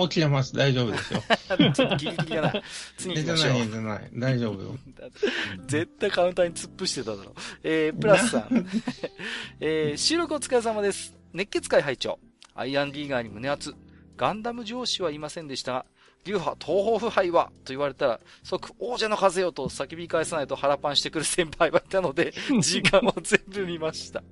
[0.02, 0.55] 起きてます。
[0.55, 1.22] 大丈夫ですよ。
[1.97, 2.62] ギリギリだな。
[2.97, 3.55] 次行きましょう。
[3.55, 4.10] 出てない、出てない。
[4.14, 4.77] 大丈夫よ。
[5.66, 7.35] 絶対カウンターに突っ伏してただろう。
[7.62, 8.66] えー、プラスさん。
[9.60, 11.14] えー、収録お疲れ様です。
[11.32, 12.18] 熱血会拝聴
[12.55, 13.74] アイアンリーガーに胸熱。
[14.16, 15.86] ガンダム上司はいませんでしたが、
[16.24, 24.22] 流派東方腐敗はと言われたら、即王者の風よと叫び返さないと腹パンしてくる先輩はいたので、 時間を全部見ました。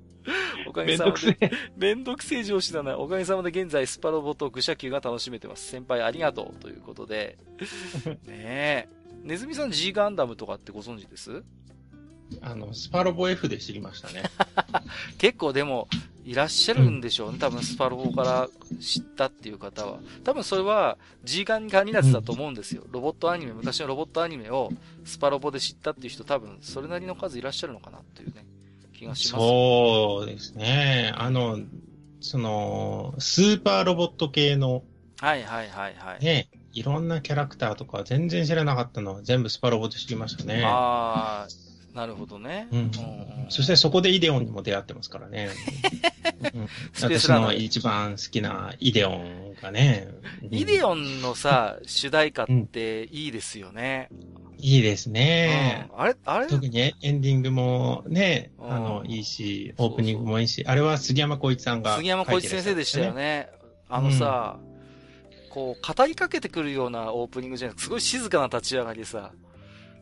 [0.67, 1.51] おかげさまで。
[1.77, 2.97] めんどくせえ上司だな。
[2.99, 5.67] おかげさまで現在スパロボと愚者級が楽しめてます。
[5.67, 7.37] 先輩ありがとうということで。
[8.05, 8.89] ねえ。
[9.23, 11.43] ネズミさん G ガンダムとかってご存知です？
[12.41, 14.23] あの、スパロボ F で知りましたね。
[15.17, 15.87] 結構でも、
[16.29, 17.39] いらっしゃるんでしょうね。
[17.39, 18.47] 多分スパロボから
[18.79, 19.97] 知ったっていう方は。
[20.23, 22.83] 多分それは G ガンに限らずだと思うんですよ。
[22.91, 24.69] ロボットアニメ、昔のロボットアニメを
[25.05, 28.45] スパロボで知ったっていう人多分それなりの数いらっしゃるのかなっていうね、
[28.93, 31.13] 気がします、そうですね。
[31.15, 31.61] あの、
[32.21, 34.83] その、スーパーロボット系の、
[35.19, 36.23] はいはいはいはい。
[36.23, 40.61] ね、いろんなキャラクターとか全然知らなかったのは全部スパロボで知りましたね。
[40.63, 41.68] ああ、
[41.99, 42.69] なるほどね。
[42.71, 42.91] うん。
[43.49, 45.49] そしてそこでイデオンにも出会ってますからね。
[46.55, 50.07] うん、私の一番好きなイデオンがね。
[50.49, 54.07] イデオンのさ、主題歌っていいですよね。
[54.59, 55.89] いいですね。
[55.93, 56.47] あれあれ？
[56.47, 63.49] 特にエンディングもね、あの、いいし、オープニングもいいし、あれは杉山浩一さんが、杉山浩一先生でしたよね。
[63.89, 64.57] あのさ、
[65.49, 69.33] こう、語りかけてくるようなオープニングじゃなくて、すごい静かな立ち上がりでさ、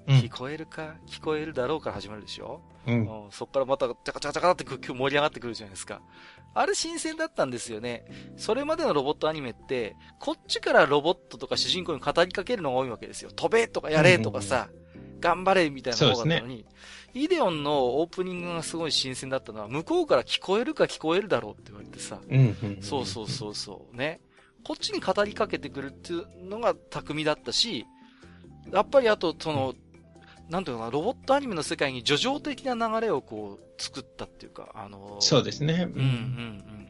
[0.07, 2.61] 聞こえるか聞こえるだろうから始まるでしょ？
[2.87, 3.07] うん。
[3.31, 6.01] そっからまた、チャカチャカチャカって盛り上がってくるじゃないですか。
[6.53, 8.05] あれ新鮮だったんですよね。
[8.37, 13.31] それまでのロボットアニメって、こっちからロボットとか主人公に語りかけるのが多いわけですよ。
[13.35, 14.69] 飛べとかやれとかさ、
[15.19, 16.65] 頑張れみたいな方だったのに、ね、
[17.13, 22.21] イデオンのオープニングがすごい新鮮だったのは、向こうから聞こえるか聞こえるだろうって言われてさ、
[22.79, 24.21] そうそうそうそう、ね。
[24.63, 27.85] こっちに語りかけてくるっていうのが巧みだったし、
[28.71, 29.75] やっぱりあと、その、
[30.49, 35.87] なんていうかな、ロボットアニメの世界に叙情的な流れをこう、作ったっていうか、あのー、そうですね。
[35.93, 36.87] うんうんうん。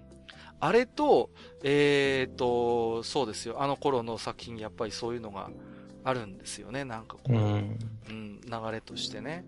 [0.60, 1.30] あれと、
[1.64, 3.62] えっ、ー、と、そうですよ。
[3.62, 5.50] あの頃の作品、やっぱりそういうのが
[6.04, 6.86] あるんですよね。
[6.86, 7.80] なんかこう、うん、
[8.10, 9.46] うん、流れとしてね。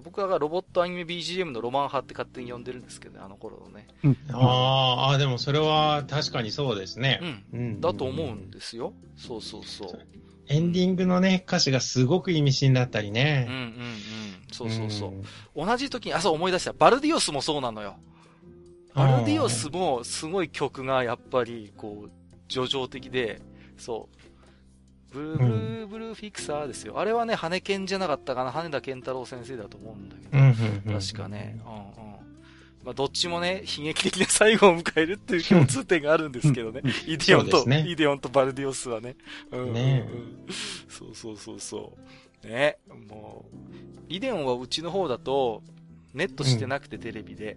[0.00, 3.88] 僕はロボットアニメ BGM のロマン派って勝手に呼んでるんですけどね、あの頃のね。
[4.04, 7.20] うん、ああ、でもそれは確かにそうですね。
[7.52, 7.80] うん。
[7.80, 8.94] だと思うんですよ。
[9.16, 10.06] そうそうそう。
[10.48, 13.46] エンディングのね、歌詞がすごく意味深だったりね。
[13.48, 13.72] うんうんうん。
[14.52, 15.10] そうそうそう。
[15.60, 16.72] うん、同じ時に、あ、そう思い出した。
[16.72, 17.96] バルディオスもそうなのよ。
[18.94, 22.10] バルディオスもすごい曲がやっぱり、こう、
[22.52, 23.40] 叙情的で、
[23.78, 24.16] そう。
[25.12, 26.98] ブルー、ブルー、ブルーフィクサーですよ。
[26.98, 28.50] あれはね、羽根じゃなかったかな。
[28.50, 30.38] 羽田健太郎先生だと思うんだけど。
[30.38, 31.60] うんうんうん、確かね。
[31.64, 32.21] うんうん。
[32.84, 36.82] まあ、どっちもね、悲劇的な最後を迎えるっていう共通点があるんですけどね。
[37.06, 39.16] イデオンと、ね、イデオンとバルディオスはね。
[39.52, 40.04] うん、うん、ね
[40.88, 41.92] そうそうそうそ
[42.44, 42.46] う。
[42.46, 42.78] ね、
[43.08, 43.56] もう、
[44.08, 45.62] イデオンはうちの方だと、
[46.12, 47.56] ネットしてなくてテレビで、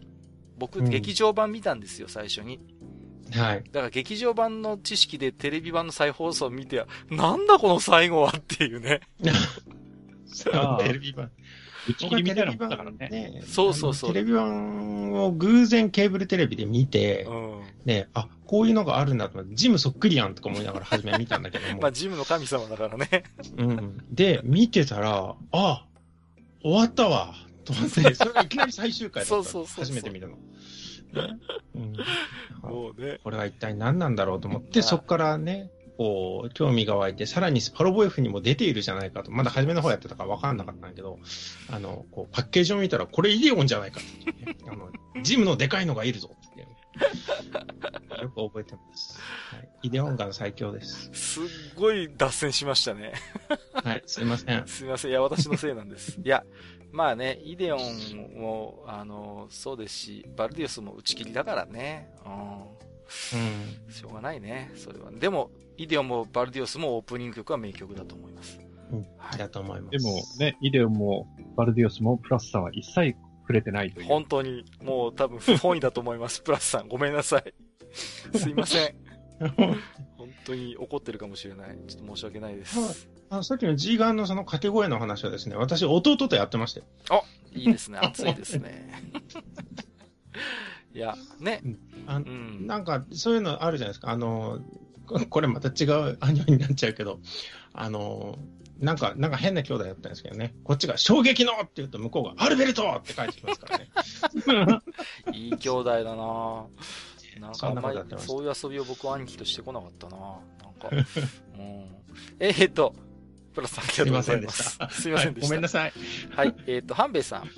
[0.57, 2.59] 僕、劇場版見たんですよ、最初に。
[3.33, 3.63] はい。
[3.71, 9.01] だから劇場版の知識でテレビ版の再放送を見て、なんだこの最後はっていうね。
[10.79, 11.31] テレビ版。
[11.87, 13.09] 打ち切りみたいなもんだからね。
[13.09, 14.13] ねそうそうそう。
[14.13, 21.81] テレビ版を偶然ケーブルテレビで見て、うん、ね、あ、こういうのがあるんだとジムそっくりやんとか思いながら初め見たんだけども。
[21.83, 23.23] まあ、ジムの神様だからね。
[23.57, 23.97] うん。
[24.11, 25.85] で、見てたら、あ、
[26.61, 27.33] 終わったわ、
[27.63, 29.29] と思って、 それがいきなり最終回だった。
[29.29, 29.85] そうそうそう。
[29.85, 30.37] 初めて見たの。
[31.75, 31.93] うん、
[32.61, 33.19] もうね。
[33.23, 41.19] これは一体何なんだろうと思って、そこからね、こう、興味が湧いて、さらにスパロボ F にも出ているじゃないかと、まだ初めの方やってたから分かんなかったんだけど、
[41.69, 44.89] あの、こう、パッケージを見たら、これイデオンじゃないかって、ね、あの、
[45.23, 46.67] ジムのでかいのがいるぞって、ね、
[48.21, 49.19] よく覚えてます。
[49.51, 51.09] はい、イデオンが最強です。
[51.13, 51.43] すっ
[51.75, 53.13] ごい脱線しましたね。
[53.73, 54.67] はい、すいません。
[54.67, 55.11] すいません。
[55.11, 56.19] いや、私のせいなんです。
[56.23, 56.43] いや、
[56.91, 62.09] まあね、イデオンも、あの、そうですし、バルディオスも打ち切りだからね。
[62.25, 62.85] うん。
[63.33, 63.93] うん。
[63.93, 65.11] しょうがないね、それは。
[65.11, 68.59] でも、イデオもバルディオスもオープニング曲は名曲だと思います。
[68.91, 69.05] うん。
[69.17, 69.97] はい、だと思います。
[69.97, 74.07] でもね、イデオもバルディオスもプラスさんは一切触れてないという。
[74.07, 76.41] 本当に、もう多分不本意だと思います。
[76.43, 77.53] プラスさん、ごめんなさい。
[78.37, 78.95] すいません。
[80.17, 81.77] 本当に怒ってるかもしれない。
[81.87, 83.09] ちょっと申し訳ないです。
[83.29, 86.85] あさっきの G ガンのその掛け声の話はですね、私、弟とやってましたよ。
[87.09, 87.21] あ、
[87.53, 87.97] いいですね。
[87.99, 88.89] 熱いですね。
[90.95, 91.61] いや、ね。
[92.07, 94.11] あうん、なんか、そういうのあるじゃないですか。
[94.11, 94.61] あの、
[95.29, 97.19] これまた違うアニメになっちゃうけど、
[97.73, 98.39] あの、
[98.79, 100.55] なんか、なんか変な兄弟だったんですけどね。
[100.63, 104.81] こっちが衝撃のって言うと向こうがアルベルトって返ってきますからね。
[105.37, 106.65] いい兄弟だな
[107.39, 110.89] なんかあんまりそういう遊びを僕は兄貴としてこなかったななんか。
[111.57, 111.85] うん、
[112.39, 112.95] えー、っと、
[113.53, 114.79] プラスさんありがとうございます。
[114.91, 115.47] すいませんでした。
[115.47, 115.93] ごめんなさい。
[116.31, 117.49] はい、えー、っと、半兵衛さん。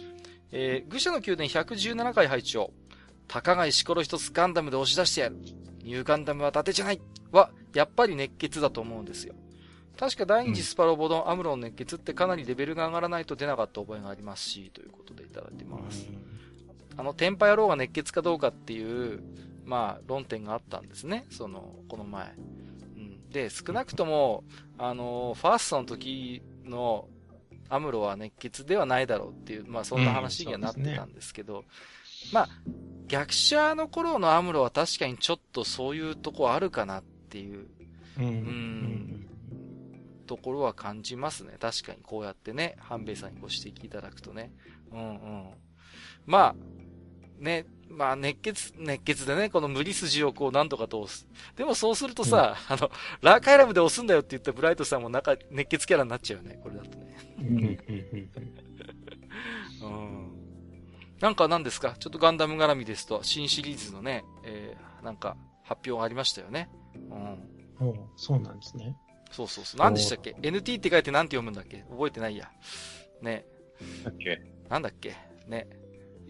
[0.52, 2.58] えー、愚者の宮殿117回配置
[3.28, 5.38] を、高貝しころ一つガンダムで押し出してやる。
[5.84, 7.02] ニューガンダムは伊達じゃない
[7.32, 9.36] は、やっぱり熱血だと思うんですよ。
[9.98, 16.08] 確か第二次スパロボドン、アムロン熱血ってかなりレベルが上がらないと出なかった覚えがありますし、ということでいただいてます。
[16.96, 19.22] あの、天パ野郎が熱血かどうかっていう、
[19.66, 21.26] まあ、論点があったんですね。
[21.30, 22.34] その、この前。
[22.96, 23.30] うん。
[23.30, 24.44] で、少なくとも、
[24.78, 27.08] あの、ファーストの時の
[27.70, 31.64] アムロは熱血ではないだろうっていう、まあ、そんな話にはなってたんですけど、うん、
[32.34, 32.50] まあ、
[33.08, 37.68] 逆者の頃のアムロは確かにちょっとそういうとこあるかなっていう、
[38.18, 39.28] うん、うん
[40.28, 41.54] ところは感じますね。
[41.60, 44.52] 確かにこうやってね、半兵衛さんにご指摘いただくとね。
[44.92, 45.50] うんうん。
[46.26, 46.56] まあ、
[47.40, 51.28] ね、まあ熱血、熱血でね、この無理筋をこうなんとか通す。
[51.56, 52.92] でもそうするとさ、うん、あの、
[53.22, 57.18] ラーカイラムで押すんだよって言ったブライトさんもなんか熱血キャラになっちゃうよね、これだとね。
[59.82, 60.34] うん。
[61.22, 61.96] なんか何ですか？
[62.00, 66.70] ちょっとガンダム絡みですと、新シリーズのね、えー、なんか発表がありましたよね。
[66.96, 67.38] うん。
[68.16, 68.96] そうなんですね。
[69.32, 69.80] そうそうそう。
[69.80, 71.84] 何でしたっけ ?NT って書いて何て読むんだっけ？
[71.90, 72.50] 覚えてないや。
[73.22, 73.46] ね。
[74.04, 74.42] だっけ？
[74.70, 75.16] なんだっけ？
[75.48, 75.68] ね。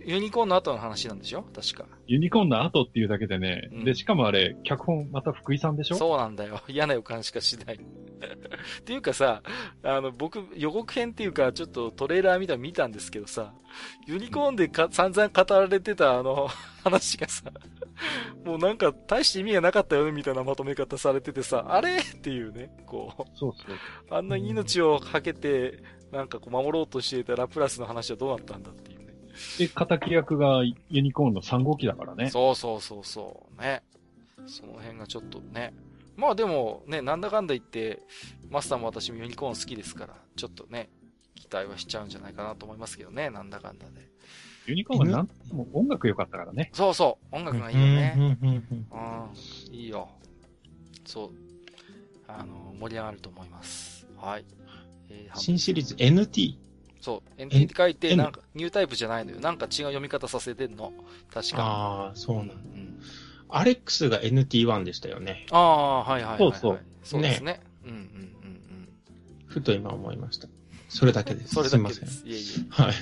[0.06, 1.44] ユニコーンの後の話なんでしょ？
[1.54, 1.86] 確か。
[2.08, 5.96] ユニコーンの後っていうだけでね、うん、で、しかもあれ、脚本また福井さんでしょ？
[5.96, 6.62] そうなんだよ。
[6.70, 7.76] 嫌な予感しかしない。
[8.80, 9.44] っていうかさ、
[9.84, 13.54] あの、僕、予告編っていうか、ちょっとトレーラー見た見たんですけどさ、
[14.08, 16.48] ユニコーンでか散々語られてたあの、
[16.84, 17.52] 話がさ、
[18.46, 21.98] もうなんか大して意味がなかったよねみたいなまとめ方されててさ、あれ？
[21.98, 23.24] っていうね、こう。
[23.38, 23.76] そうそう。
[24.10, 25.80] あんなに命をかけて、
[26.12, 28.97] なんかこう守ろうとしていたラプラスの話はどうなったんだっていうね。
[29.58, 32.30] で、仇役がユニコーンの3号機だからね。
[32.30, 33.62] そうそうそうそう。
[33.62, 33.84] ね。
[34.46, 35.74] その辺がちょっとね。
[36.16, 38.00] まあでもね、なんだかんだ言って、
[38.50, 40.90] マスターも私もユニコーン好きですから、ちょっとね、
[41.36, 44.08] 期待はしちゃうんじゃないかなと思いますけどね、なんだかんだで。
[44.66, 46.72] ユニコーンはなんも音楽良かったからね。
[46.74, 48.16] そうそう、音楽がいいよね。
[48.18, 50.10] うん、いいよ。
[51.06, 51.30] そう。
[52.28, 54.08] あの、盛り上がると思います。
[54.18, 54.46] はい。
[55.10, 56.58] えー、新シリーズ NT?
[57.08, 59.40] そう、NT って書いて、なんか、ニュータイプじゃないのよ。
[59.40, 60.92] なんか違う読み方させてんの。
[61.34, 62.54] 確かああ、そうなんだ。
[62.56, 63.00] うん。
[63.48, 65.46] アレックスが NT1 でしたよね。
[65.52, 66.52] ああ、はいはいはい、はい。
[66.52, 66.80] そうそう。
[67.04, 67.54] そうですね。
[67.54, 68.90] ねうんうんうんうん。
[69.46, 70.50] ふと今思いました。
[70.90, 71.56] それだけです。
[71.56, 72.20] それだけです。
[72.20, 72.66] すいえいえ。
[72.72, 72.86] はい。
[72.88, 72.96] はい。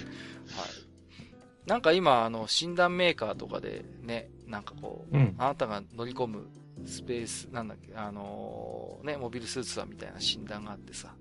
[1.65, 6.45] なんか今、あの、診断メーカーとかでね、なんかこう、うん、あなたが乗り込む
[6.85, 11.15] スペース、なんだっけ、あのー、ね、モビルスーツはみたいな診断があってさ、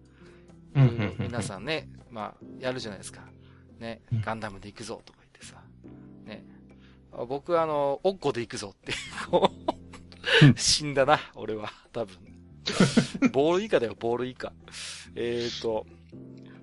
[0.75, 3.23] いろいろ皆さんね、まあ、やるじゃないですか。
[3.79, 5.63] ね、ガンダムで行くぞとか言ってさ、
[6.25, 6.45] ね、
[7.29, 8.93] 僕はあの、オッコで行くぞって、
[9.31, 12.17] こう、死んだな、俺は、多分。
[13.33, 14.53] ボール以下だよ、ボール以下。
[15.15, 15.87] えっ、ー、と、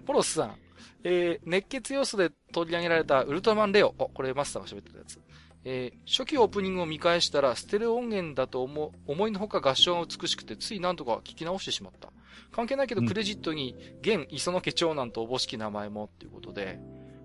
[0.06, 0.56] ポロスさん、
[1.04, 3.92] えー、熱血要素で取り上げられたウルトラマンレオ。
[3.92, 5.20] これマスターが喋ってたやつ。
[5.64, 12.12] えー、初期オープニングを見返したら、ステレオ音源だと思、思いのほか合唱が美しくて、つい何とか聞き直してしまった。
[12.52, 16.80] 関係ないけど、クレジットに、現磯野家長男とおぼしき名前もっていうことで、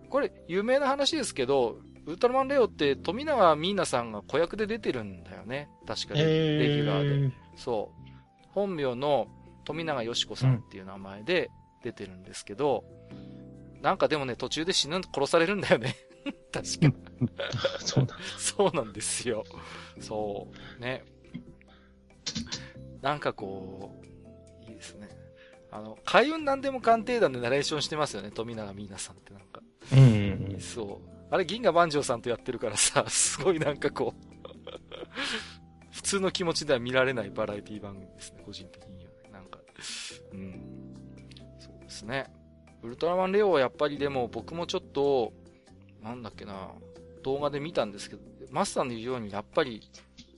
[0.08, 5.68] これ、有名な話ですけど、ウルトラマンレオって富永ミーナさんが子役で出てるんだよね。
[5.86, 6.20] 確かに。
[6.20, 7.34] レギュラーで。
[7.56, 8.06] そう。
[8.50, 9.26] 本名の
[9.64, 11.50] 富永よしこさんっていう名前で
[11.82, 15.96] 出てるんですけど、うん、なんかでもね、途中で死ぬ、殺されるんだよね。
[16.52, 16.96] 確か。
[17.84, 19.44] そうなんそうなんですよ。
[20.00, 20.80] そう。
[20.80, 21.04] ね。
[23.02, 24.06] なんかこう。
[25.76, 29.60] あの、海運なんでも鑑定団でナレーションしてますよね、富永美奈さんってなんか。
[29.92, 30.60] うん、うん。
[30.60, 31.16] そう。
[31.30, 34.26] あれ、銀河万丈さんとやってるからさ、 すごいなんかこう
[35.92, 39.30] 普通の気持ちでは見られないバラエティ番組ですね、個人的にはね。
[39.32, 39.58] なんか、
[40.32, 40.94] うん。
[41.58, 42.26] そうですね。
[42.82, 45.34] ウルトラマンレオはやっぱりでも僕もちょっと、
[46.02, 46.72] なんだっけな、
[47.22, 49.90] 動画で見たんですけど、マスターの言うようにやっぱり、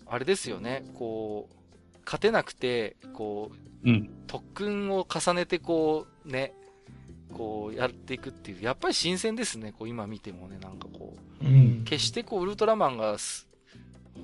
[0.06, 6.52] あれですよね、こう、勝てなくて、こう、うん、特訓を重ねてこう、ね、
[7.32, 11.46] こうやっていくっていう、やっぱり新鮮ですね、こう今見てもね、なんかこう。
[11.46, 13.16] うん、決してこうウルトラマンが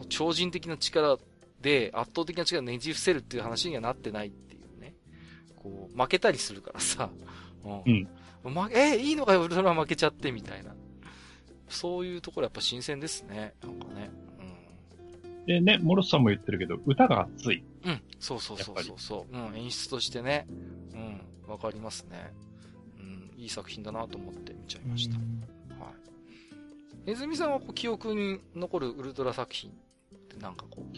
[0.08, 1.18] 超人的な力
[1.60, 4.94] で圧倒的な力をねじ伏せるっていう話にはなってないっていうね。
[5.56, 7.10] こう、負けたりするからさ。
[7.64, 8.08] うん。
[8.44, 10.74] うん、えいいのかよ、ウルトラマン負けちゃって、みたいな。
[11.68, 13.54] そういうところやっぱ新鮮ですね。
[13.62, 14.10] なんかね。
[15.36, 15.46] うん。
[15.46, 17.64] でね、モロスさんも言ってるけど、歌が熱い。
[17.84, 18.00] うん。
[18.18, 19.36] そうそうそうそうそう。
[19.36, 19.56] うん。
[19.56, 20.46] 演出としてね。
[20.92, 21.20] うん。
[21.46, 22.32] わかりますね。
[22.98, 23.30] うん。
[23.36, 25.16] いい作品だなと思って見ちゃいました。
[25.16, 25.24] はい。
[27.06, 29.74] ネズミさんはこう記憶に残るウルトラ作品っ
[30.28, 30.96] てなんかこう？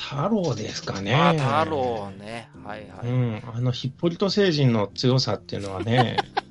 [0.00, 1.14] 太郎ですかね。
[1.14, 2.50] あ、太郎ね。
[2.64, 3.06] はいはい。
[3.08, 3.42] うん。
[3.52, 6.16] あの、ヒッポリト星人の強さっていうのはね、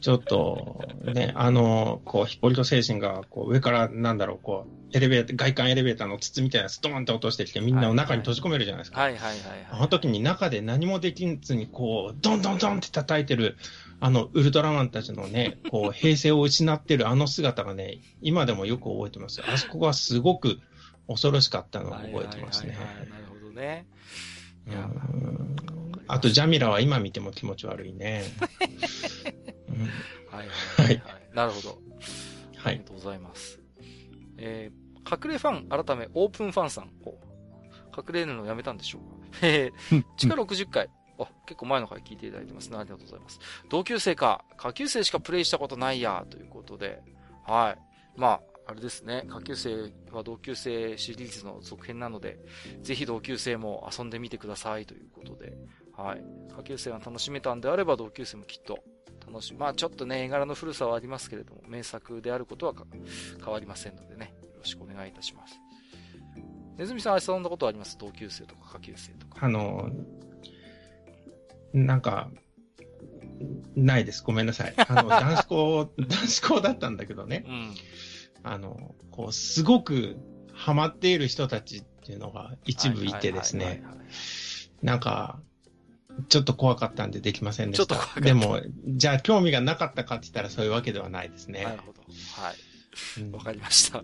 [0.00, 9.00] ちょっと、ね、あの、こう、ヒポリト精神が、こう、上から、なんだろう、こう、エレベーター、外観エレベーターの筒みたいなストーンって落としてきて、みんなを中に閉じ込めるじゃないですか。
[9.00, 9.66] はいはいはい、はい。
[9.70, 13.56] あの時に中で何もできずに、こう、ドンドンドンって叩いてる、
[14.00, 19.42] あの、ウルトラマンたちのね、こう、 平静を失ってるあの姿がね、今でもよく覚えてます。
[19.46, 20.60] あそこがすごく
[21.08, 22.78] 恐ろしかったのを覚えてますね。
[23.10, 23.86] なるほどね。
[24.66, 24.88] いや
[26.06, 28.24] あと、ジャミラは今見ても気持ち悪いね。
[30.30, 30.48] はい
[30.86, 31.78] はいはい、なるほど。
[32.56, 32.74] はい。
[32.74, 33.60] ありがとうございます。
[34.36, 36.90] えー、隠れファン、改め、オープンファンさん。
[37.96, 39.02] 隠れるのやめたんでしょう
[39.32, 39.38] か？
[39.46, 40.88] えー、地下60回。
[41.18, 42.78] あ、結構前の回聞いていただいてますね。
[42.78, 43.38] ありがとうございます。
[43.68, 47.02] 同級生か、下級生しかプレイしたことないや、ということで。
[47.46, 47.78] はい。
[48.18, 49.24] まあ、あれですね。
[49.28, 52.38] 下級生は同級生シリーズの続編なので、
[52.82, 55.52] ぜひ同級生も遊んでみてくださいということで。
[56.02, 56.22] はい。
[56.54, 58.78] 下級生が楽しめたんであれば同級生もきっと
[59.26, 59.58] 楽しみ。
[59.58, 62.74] まあちょっとね、絵柄の古さはありますけれども、名作であることは
[63.42, 65.54] 変わりませんのでね、よろしくお願いいたします。
[66.76, 67.98] ネズミさん遊んだことあります？
[67.98, 69.44] 同級生とか下級生とか。
[69.44, 69.90] あの、
[71.72, 72.30] なんか、
[73.76, 74.22] ないです。
[74.22, 74.74] ごめんなさい。
[74.76, 77.44] あの、 男子校、男子校だったんだけどね。
[77.46, 77.74] うん、
[78.42, 80.16] あの、こう、すごく
[80.52, 83.82] ハマっている人たちっていうのが一部いてですね。
[84.82, 85.40] なんか、
[86.28, 87.86] ちょっと怖かったんでできませんでした。
[87.86, 88.20] ちょっと怖かった。
[88.20, 91.64] でも、じゃあ興味がなかったかって言ったらそういうわけではないですね。
[91.64, 92.00] なるほど。
[92.02, 93.22] はい。
[93.32, 94.02] わ、うん、かりました。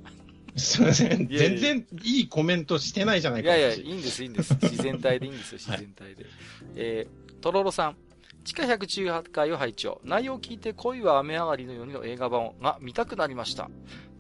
[0.56, 1.28] すみません。
[1.28, 4.54] 全然いいコメントしてないじゃないかいやいや、いいんです、いいんです。
[4.62, 6.24] 自然体でいいんですよ、自然体で。
[6.24, 6.32] はい、
[6.76, 7.96] えー、とろろさん。
[8.44, 13.68] 地下118回を拝聴内容を聞いて恋は雨上がりのようにの映画版が見たくなりました。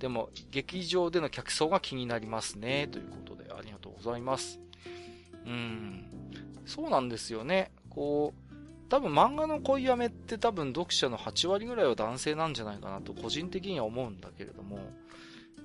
[0.00, 2.88] でも、劇場での客層が気になりますね。
[2.90, 4.58] ということで、ありがとうございます。
[5.46, 6.06] うん。
[6.66, 7.70] そうなんですよね。
[7.96, 8.46] こう、
[8.88, 14.78] 多分漫画の恋雨って多分読者の8割ぐらいは男性なんじゃないかなと個人的には思うんだけれども、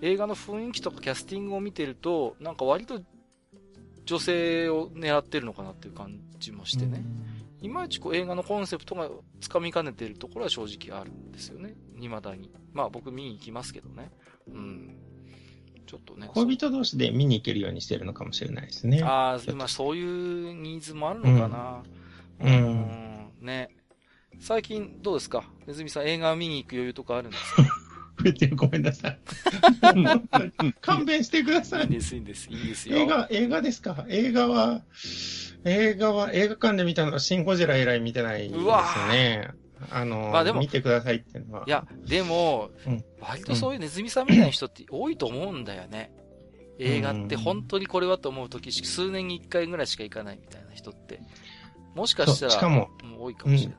[0.02, 3.02] 映画の雰囲気とかキャスティングを見てると、なんか割と
[4.06, 7.04] 女性を狙ってるのかなっていう感じもしてね。
[7.62, 9.08] いまいちこう映画のコンセプトが
[9.40, 11.76] つかみかねてるところは正直あるんですよね。
[12.00, 12.50] 未だに。
[12.74, 14.10] まあ僕見に行きますけどね。
[14.48, 14.96] うん。
[15.86, 16.28] ちょっとね。
[16.34, 19.04] 恋人同士で見に行けるようにしてるのかもしれないですね。
[19.04, 21.84] ああ、まあそういうニーズもあるのかな。
[21.86, 22.01] うん
[22.44, 23.32] うん。
[23.42, 23.70] ね。
[24.40, 25.44] 最近どうですか？
[25.68, 27.64] ネズミさん映画見に行く余裕とかあるんですか？
[28.56, 29.20] ごめんなさい。
[30.82, 31.86] 勘弁してください。
[31.86, 32.98] いいです、いいです、いいですよ。
[32.98, 34.06] 映画、映画ですか？
[34.10, 34.84] 映画は、
[35.66, 38.60] 映画は、映画館で見たのはシン・ゴジラ以来見てないです
[39.10, 39.50] ね。
[39.90, 41.64] あの、まあでも、見てくださいっていうのは。
[41.66, 46.12] いや、でも、うん、割とそういうネズミさんみたいな人って多いと思うんだよね。
[46.78, 51.22] 映画って本当にこれはと思うとき、数年に一回ぐらいしか行かないみたいな人って。
[51.96, 52.90] もしかしたら、しかも、
[53.20, 53.78] 多いかもしれない。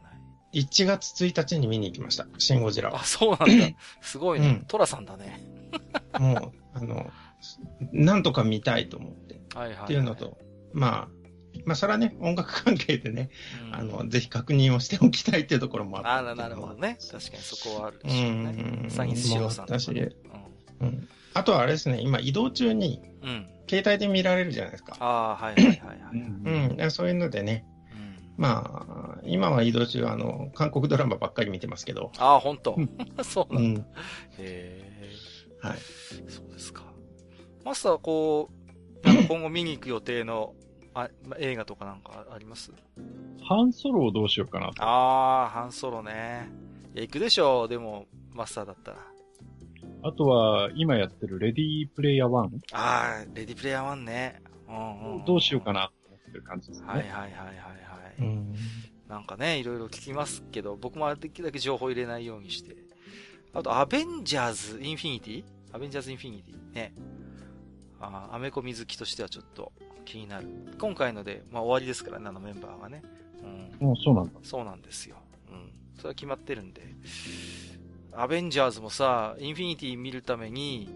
[0.54, 2.26] うん、1月1日に見に行きました。
[2.38, 2.94] シン・ゴジラ。
[2.94, 3.76] あ、そうなんだ。
[4.00, 4.48] すごいね。
[4.48, 5.46] うん、トラさんだね。
[6.18, 7.10] もう、あの、
[7.92, 9.40] なんとか見たいと思って。
[9.54, 10.38] はいはい、はい、っていうのと、
[10.72, 11.22] まあ、
[11.64, 13.30] まあ、それはね、音楽関係でね、
[13.68, 16.30] うん、あの、ぜひ確認をしておきたいっていうところもあって。
[16.30, 16.98] あなるほどね。
[17.10, 18.80] 確かにそこはあるでしょうね。
[18.84, 18.90] うん。
[18.90, 20.14] サインスシロさん、ね、私、うん。
[20.80, 21.08] うん。
[21.34, 23.48] あとはあれですね、今移動中に、うん。
[23.68, 24.96] 携帯で見られるじゃないですか。
[24.98, 26.78] ああ、はいはいはいはい。
[26.80, 26.90] うん。
[26.90, 27.64] そういうのでね、
[28.42, 32.10] まあ、今は移動中、あの、韓国ドラマばっかり見てますけど。
[32.18, 32.76] ああ、本当
[33.22, 33.80] そうなんだ。
[33.80, 33.86] うん、へ
[34.38, 35.10] え。
[35.60, 35.78] はい。
[36.28, 36.82] そうですか。
[37.64, 38.50] マスター、こ
[39.04, 40.54] う、なんか 今後見に行く予定の
[40.94, 41.08] あ
[41.38, 42.72] 映画とかなんかあります？
[43.44, 46.48] ハンソロをどうしようかなああ、ハンソロね。
[46.94, 48.98] いや、行くでしょう、でも、マスターだったら。
[50.02, 52.58] あとは、今やってるレディープレイヤー1。
[52.72, 54.42] ああ、レディープレイヤー1ね。
[54.68, 56.88] うん、うん、どうしようかなって感じですね。
[56.88, 57.30] はいはいはい
[58.18, 58.28] はい。
[58.28, 58.54] うん、
[59.08, 62.76] なんかね、いろいろ聞きますけど、僕もできるだけ情報入れないようにして。
[63.54, 65.44] あと、アベンジャーズ・インフィニティ？
[65.72, 66.74] アベンジャーズ・インフィニティ？
[66.74, 66.92] ね。
[68.00, 69.72] あアメコミ好きとしてはちょっと
[70.04, 70.46] 気になる。
[70.78, 73.02] 今回ので、まあ終わりですからね、あのメンバーがね。
[73.80, 73.86] うん。
[73.86, 74.32] もうそうなんだ。
[74.42, 75.16] そうなんですよ。
[75.50, 75.70] うん。
[75.96, 76.82] それは決まってるんで。
[78.14, 80.88] アベンジャーズもさ、インフィニティ見るために、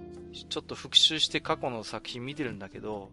[0.51, 3.11] ちょっと復習して過去の作品見てるんだけど、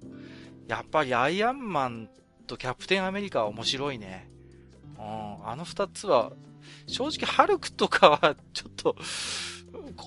[0.68, 2.10] やっぱりアイアンマン
[2.46, 4.30] とキャプテンアメリカは面白いね。
[4.98, 6.32] うん、あの二つは、
[6.88, 8.96] 正直ハルクとかはちょっと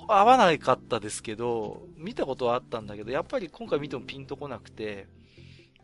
[0.08, 5.06] 合わなかったですけど、見たことはあったんだけど、やっぱり今回見てもピンとこなくて、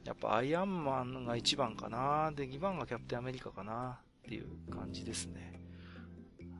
[0.04, 5.60] やっぱアイアンマンが1番かなで、2番がキャプテンアメリカかなっていう感じですね。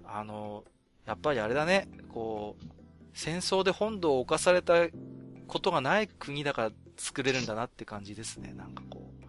[0.04, 0.64] あの、
[1.06, 2.64] やっぱりあれだね、こう、
[3.14, 4.88] 戦争で本土を侵された
[5.46, 8.52] ことがない国だから作れるんだなって感じですね。
[8.52, 9.26] なんかこう、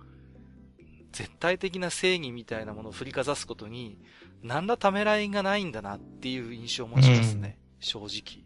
[1.14, 3.98] 絶対的な正義みたいなものを振りかざすことに、
[4.42, 7.58] 何らためらいがないんだなっていう印象を持ちますね。
[7.80, 8.44] うん、正直。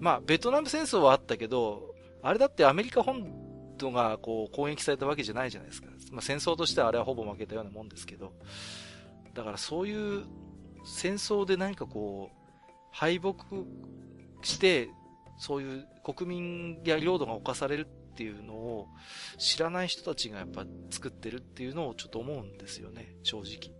[0.00, 5.88] まあ、ベトナム戦争はあったけど、あれだってアメリカ本土がこう攻撃されたわけじゃないじゃないですか。
[6.10, 8.32] まあ、戦争としてはあれはほぼ負けたようなもんですけど。
[9.34, 10.24] だからそういう
[10.84, 12.50] 戦争で何かこう、
[12.90, 13.34] 敗北
[14.42, 14.88] して、
[15.38, 17.86] そういう国民や領土が侵される
[18.20, 18.88] っていうのを
[19.38, 23.74] 知らない人たちがやっぱ作ってるっていうのをちょっと思うんですよね、正直。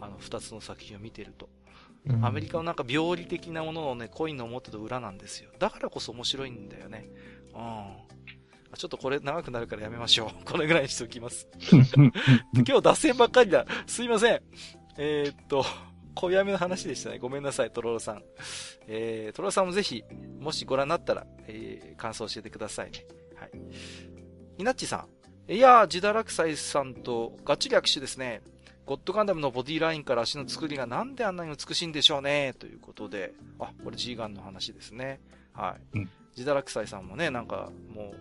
[0.00, 1.48] あの二つの作品を見てると。
[2.22, 5.50] アメリカのなんか病理的なもののね、コインの表と裏なんですよ。
[5.58, 7.10] だからこそ面白いんだよね。
[7.52, 8.76] うん。
[8.76, 10.44] ちょっとこれ長くなるからやめましょう。
[10.46, 11.48] これぐらいにしておきます。
[11.74, 12.12] 今
[12.64, 13.66] 日脱線ばっかりだ。
[13.88, 14.40] すいません。
[14.98, 15.64] えー、っと、
[16.14, 17.18] 小やめの話でしたね。
[17.18, 18.22] ごめんなさい、トロロさん。
[18.86, 20.04] えー、トロロさんもぜひ、
[20.38, 23.04] もしご覧になったら、えー、感想教えてくださいね。
[23.40, 23.50] はい。
[24.58, 25.06] イナッチさ
[25.48, 25.52] ん。
[25.52, 28.42] いやー、ジダラクサイさんとがっちり握手ですね。
[28.86, 32.54] ゴッドガンダムのボディラインから足の作りがなんであんなに美しいんでしょうね。
[32.58, 33.32] ということで。
[33.58, 35.20] あ、これ G ガンの話ですね。
[35.52, 35.98] はい。
[35.98, 38.14] うん、ジダラクサイさんもね、なんか、もう、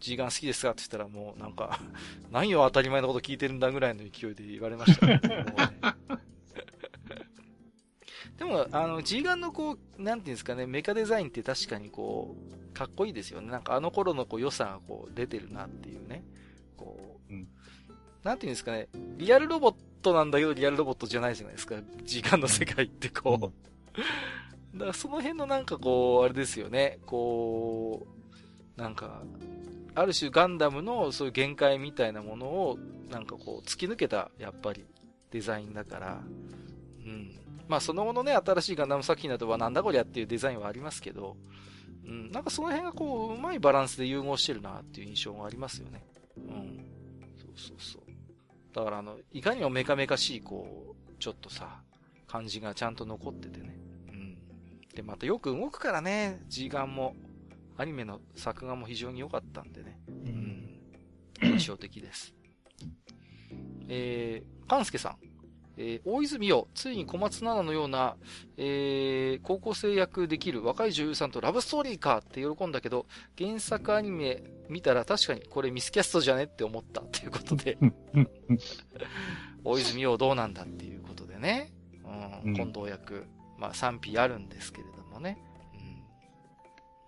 [0.00, 1.80] G ガン好きですかって言ったらもうなんか、
[2.30, 5.20] 何を当たり前のこと聞いてるんだぐらいの勢いで言われましたね。
[8.42, 12.34] でも、あの、G ガンのこう、なんていうんですかね、メカデザインって確かにこ
[12.72, 13.48] う、かっこいいですよね。
[13.52, 16.24] なんかあの頃のこう良さがこう出てるなっていうね。
[16.76, 17.46] こう、うん、
[18.24, 21.76] なんていうんですかね、リアルロボットなんだけどリアルロボットじゃないじゃないですか。
[22.02, 23.52] G ガンの世界ってこ
[24.74, 24.78] う。
[24.78, 26.98] だからその辺のなんかこう、あれですよね。
[27.06, 28.08] こ
[28.76, 29.22] う、なんか、
[29.94, 32.78] ある種ガンダムのそういう限界みたいなものを、
[33.08, 34.84] なんかこう、突き抜けた、やっぱり、
[35.30, 36.22] デザインだから、
[37.06, 37.41] うん。
[37.68, 41.36] まあその後のね、新しいガンダム作品だとはなんだこりゃっていうデザインはありますけど、
[42.06, 46.04] うん、なんかその辺がこう、うまいバランスで融合してるなっていう印象がありますよね。
[46.36, 46.84] うん。
[47.38, 48.02] そうそうそう。
[48.74, 51.82] だからあの、いかにもメカメカしい、こう、ちょっとさ、
[52.26, 53.78] 感じがちゃんと残っててね。
[54.08, 54.38] うん。
[54.94, 57.14] で、またよく動くからね、ガンも。
[57.78, 59.98] アニメの作画も非常に良かったんでね。
[60.08, 60.78] うん。
[61.42, 62.34] 印象的です。
[63.88, 65.31] えー、かんすけさん。
[65.76, 68.16] えー、大泉洋、ついに小松菜奈のような、
[68.56, 73.06] えー、高校生役できる若い女優さんとラブストーリーかって喜んだけど、
[73.38, 77.78] 原作アニメ見たら確かにこれミスキャストじゃねって思ったっていうことで、
[79.64, 81.72] 大泉洋どうなんだっていうことでね、
[82.44, 83.26] うん、近藤役、
[83.58, 85.38] まあ賛否あるんですけれどもね、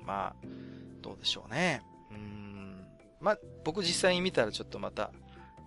[0.00, 0.46] うん、まあ、
[1.02, 1.82] どうでしょうね。
[2.10, 2.86] うん、
[3.20, 5.12] まあ、僕実際に見たらちょっとまた、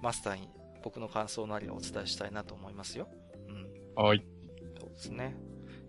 [0.01, 0.49] マスターに
[0.83, 3.07] 僕の感想なりをお伝えしたいなと思いますよ。
[3.47, 4.03] うん。
[4.03, 4.23] はい。
[4.79, 5.35] そうですね。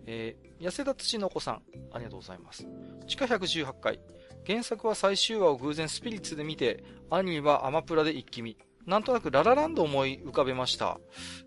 [0.05, 1.61] えー、痩せた土の子さん、
[1.91, 2.67] ありがとうございます。
[3.07, 3.99] 地下118回。
[4.47, 8.57] 原作は最終話を偶然スピリッツで見て、アニメはアマプラで一気見。
[8.87, 10.99] なんとなくララランドを思い浮かべました。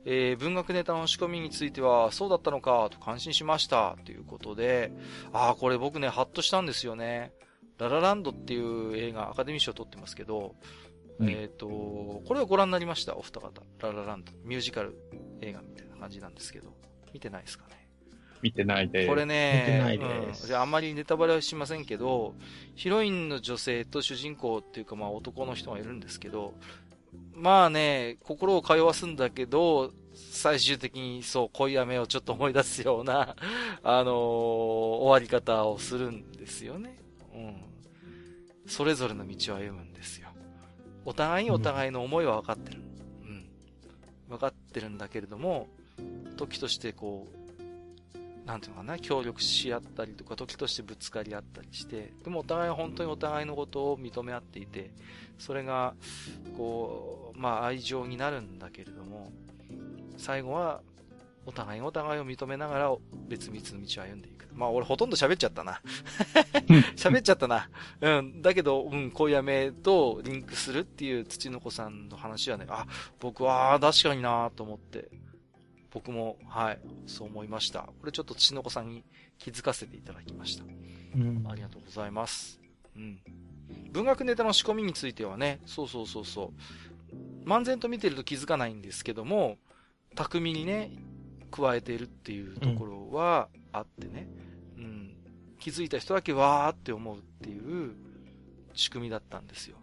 [0.04, 3.96] えー、文学ネタの仕込みについては、そうだったのか、と感心しました。
[4.04, 4.92] ということで、
[5.32, 7.32] ああ、これ僕ね、ハッとしたんですよね。
[7.78, 10.54] ララランドっていう映画、アカデミー賞を取ってますけど、
[11.22, 13.62] うん、えっ、ー、と、これをご覧になりました、お二方。
[13.80, 14.32] ララランド。
[14.44, 14.96] ミュージカル
[15.40, 16.72] 映画みたいな感じなんですけど。
[17.12, 17.88] 見てないですかね？
[18.42, 19.08] 見てないです。
[19.08, 20.42] これね、見てないです。
[20.42, 22.34] うん、じゃああんまりネタバレはしませんけど、
[22.74, 26.54] ヒロインの女性と主人公っていうかまあ男の人がいるんですけど、
[27.34, 33.36] まあね、心を通わすんだけど、最終的にそう、恋雨をちょっと思い出すような、
[33.82, 36.98] あのー、終わり方をするんですよね。
[37.34, 37.56] うん。
[38.66, 40.28] それぞれの道を歩むんですよ。
[41.04, 42.80] お互いにお互いの思いは分かってる。
[43.22, 43.46] うん。
[44.28, 45.68] 分かってるんだけれども、
[46.36, 47.42] 時としてこう、
[48.46, 54.90] なんていうのかな、協力し合ったりとか、時としてぶつかり合ったりして、でもお互いは本当にお互いのことを認め合っていて、
[55.38, 55.94] それが、
[56.56, 59.30] こう、まあ愛情になるんだけれども、
[60.16, 60.82] 最後は
[61.46, 62.94] お互いお互いを認めながら
[63.28, 64.41] 別々の道を歩んでいく。
[64.54, 65.80] まあ俺ほとんど喋っちゃったな。
[66.96, 67.68] 喋っちゃったな。
[68.00, 68.42] うん。
[68.42, 72.86] だけど、うん、小やめとリンクするっていう土の子さんの話はね、あ、
[73.20, 75.08] 僕は確かになと思って、
[75.90, 77.80] 僕も、はい、そう思いました。
[77.80, 79.04] これちょっと土の子さんに
[79.38, 80.64] 気づかせていただきました。
[80.64, 81.44] うん。
[81.48, 82.60] ありがとうございます。
[82.96, 83.20] うん。
[83.90, 87.48] 文学ネタの仕込みについてはね、そうそうそうそう。
[87.48, 89.58] 漫然と見てると気づかないんですけども、
[90.14, 90.92] 巧みにね、
[91.50, 94.41] 加えているっていうところはあってね、うん、うん、
[95.62, 97.94] 気づいた人だけわーって思うっていう
[98.74, 99.76] 仕組みだったんですよ。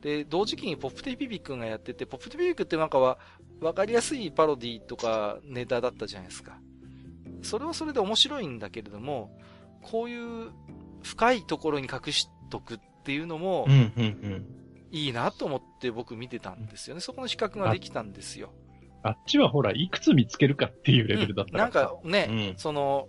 [0.00, 3.18] で、同時期にポップティピピ君がやってて、ポップティピピ君ってなんかは、
[3.60, 6.60] わかりやすいパロディとかネタだったじゃないですか。
[7.42, 9.36] それはそれで面白いんだけれども、
[9.82, 10.52] こういう
[11.02, 13.66] 深いところに隠しとくっていうのも、
[14.92, 17.00] いいなと思って僕見てたんですよね。
[17.00, 18.52] そこの資格ができたんですよ。
[19.02, 23.08] あっちはほら、いくつ見つけるかっていうレベルだったら、うん、なんかね、うん、その、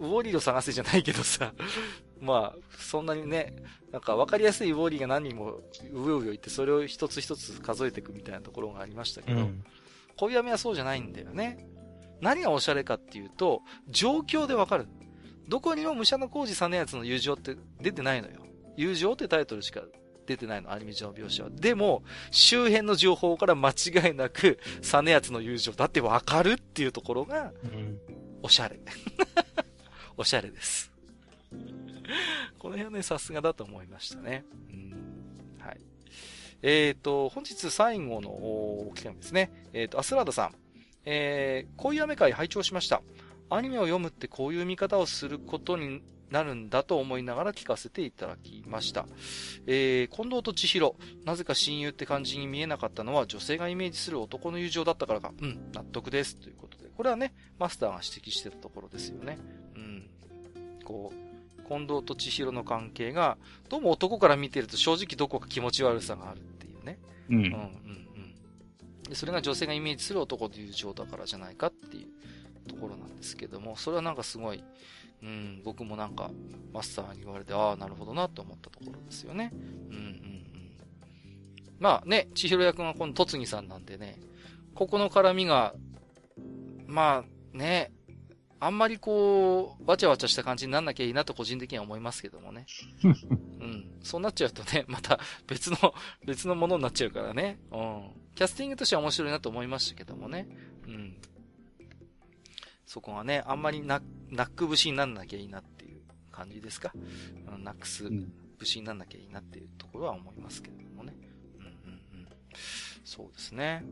[0.00, 1.52] ウォーリーを探せじゃないけどさ、
[2.20, 3.54] まあ、そんなにね、
[3.92, 5.60] なんか分かりやすいウォーリーが何人も
[5.92, 9.64] うようよ言って、それを一つ一つ数えていくみたいなところがありましたけど、うん、
[10.16, 11.68] 小闇はそうじゃないんだよね。
[12.20, 14.86] 何がおしゃれかっていうと、状況でわかる。
[15.48, 18.40] どこにも武者の工事さねやつの友情って出てないのよ。
[18.76, 19.82] 友情ってタイトルしか
[20.26, 21.50] 出てないの、アニメ上の描写は。
[21.50, 27.52] でも、周辺の情報から間違いなく、サネヤツの友情だってわかるっていうところが、
[28.42, 28.80] おしゃれ。
[30.16, 30.92] おしゃれです。
[32.58, 34.44] この辺はね、さすがだと思いましたね。
[34.70, 35.80] うん、はい。
[36.62, 39.50] えっ、ー、と、本日最後のお機会ですね。
[39.72, 40.54] えっ、ー、と、アスラーダさん。
[41.04, 43.02] えー、こういう雨会拝聴しました。
[43.50, 49.06] アニメを読むってこういう見方をすることになるんだと思いながら聞かせていただきました。
[49.66, 56.36] えー、近藤と千尋、なぜか親友って感じに見えなかったのは女性がイメージする男の友情だったからか、うん、納得です。
[56.36, 56.88] ということで。
[56.96, 59.38] これはね、マスターが指摘してたところですよね。
[60.84, 60.94] うん。
[61.02, 63.38] こう、近藤と千尋の関係が、
[63.68, 66.98] どうも男から見てると正直どこか気持ち悪さがあるっていうね。
[67.30, 67.36] うん。
[67.36, 68.34] うん、うん、うん。
[69.08, 74.62] で、それが女性がイメージする男の友情だからじゃないかっていうところなんですけども、それはなんかすごい、
[75.22, 76.30] うん、僕もなんか、
[76.72, 79.50] マスターに言われて、ああ、なるほどなと思ったところですよね。
[79.52, 80.44] うんうんうん。
[81.78, 84.18] まあね、千尋役がこの戸次さんなんでね、
[84.74, 85.74] ここの絡みが、
[86.86, 87.92] まあね、
[88.64, 92.66] あんまりこう、わちゃわちゃした感じになんなきゃいいなと個人的には思いますけどもね。
[93.04, 93.06] う
[93.64, 93.90] ん。
[94.02, 97.58] そうなっちゃうとね、 また別の、別のものになっちゃうからね。
[97.70, 98.10] うん。
[98.34, 100.48] キャスティングとしては面白いなと思いましたけどもね。
[100.86, 101.16] うん。
[102.86, 106.00] そこがね、あんまりナック節になんなきゃいいなっていう
[106.30, 106.92] 感じですか？
[106.94, 108.04] うん、ナックス
[108.58, 111.14] 節になんなきゃいいなっていうところは思いますけれどもね。
[111.58, 111.72] うんうん
[112.20, 112.28] うん。
[113.04, 113.84] そうですね。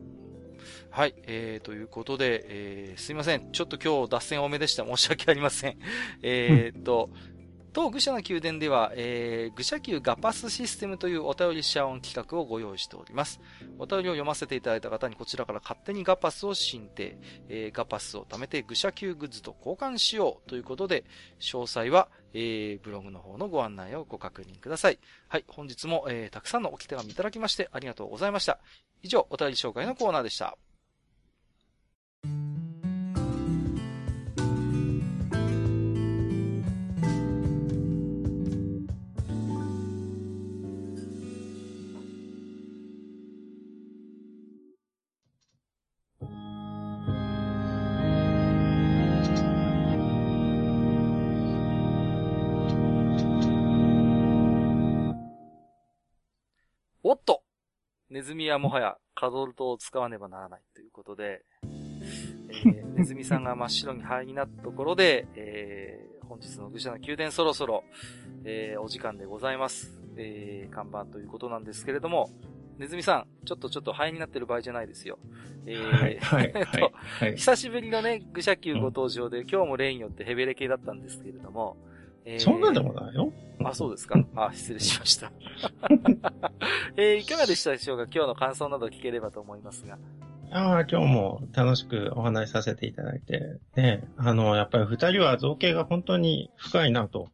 [0.89, 3.51] はい、えー、ということで、えー、すいません。
[3.51, 4.85] ちょっと今日脱線多めでした。
[4.85, 5.77] 申し訳ありません。
[6.21, 7.09] えっと、
[7.73, 13.41] 当愚者の宮殿では、えー、愚者級ガパスシステムというお便りシェアオン企画をご用意しております。
[13.79, 17.17] お便りを読ませていただいた方にこちらから勝手にガパスを申請、
[17.49, 21.03] えー、ガパスを貯めて愚者級グッズと交換しようということで、
[21.39, 24.99] 詳細は、えー、ブログの方のご案内をご確認ください。
[25.27, 28.59] はい、本日も、えー、たくさんのおき手紙いただきましてありがとうございました。
[29.01, 30.55] 以上、お便り紹介のコーナーでした。
[58.13, 67.83] ネズミはもはやカドルトを使わねばならないということで、えー、 ネズミさんが真っ白に灰になったところで、えー、本日の愚者の宮殿そろそろ、
[68.43, 69.99] えー、お時間でございます。
[70.15, 72.29] えー、看板ということなんですけれども、
[72.77, 75.17] ネズミさん、ちょっとちょっと灰になってる場合じゃないですよ。
[75.65, 76.53] えー、はい、はい、
[77.19, 81.77] はい、久しぶりのね、愚者級ご登場で、今日も例によってヘベレ系だったんですけれども、
[82.25, 83.31] えー、そんなんでもないよ。
[83.63, 84.19] あ、そうですか。
[84.35, 85.31] あ、失礼しました。
[86.97, 88.03] えー、いかがでしたでしょうか？
[88.13, 89.97] 今日の感想など聞ければと思いますが。
[90.55, 97.29] ああ、今日も楽しくお話しさせていただいて、ね、あの、やっぱり二人は造形が本当に深いなと。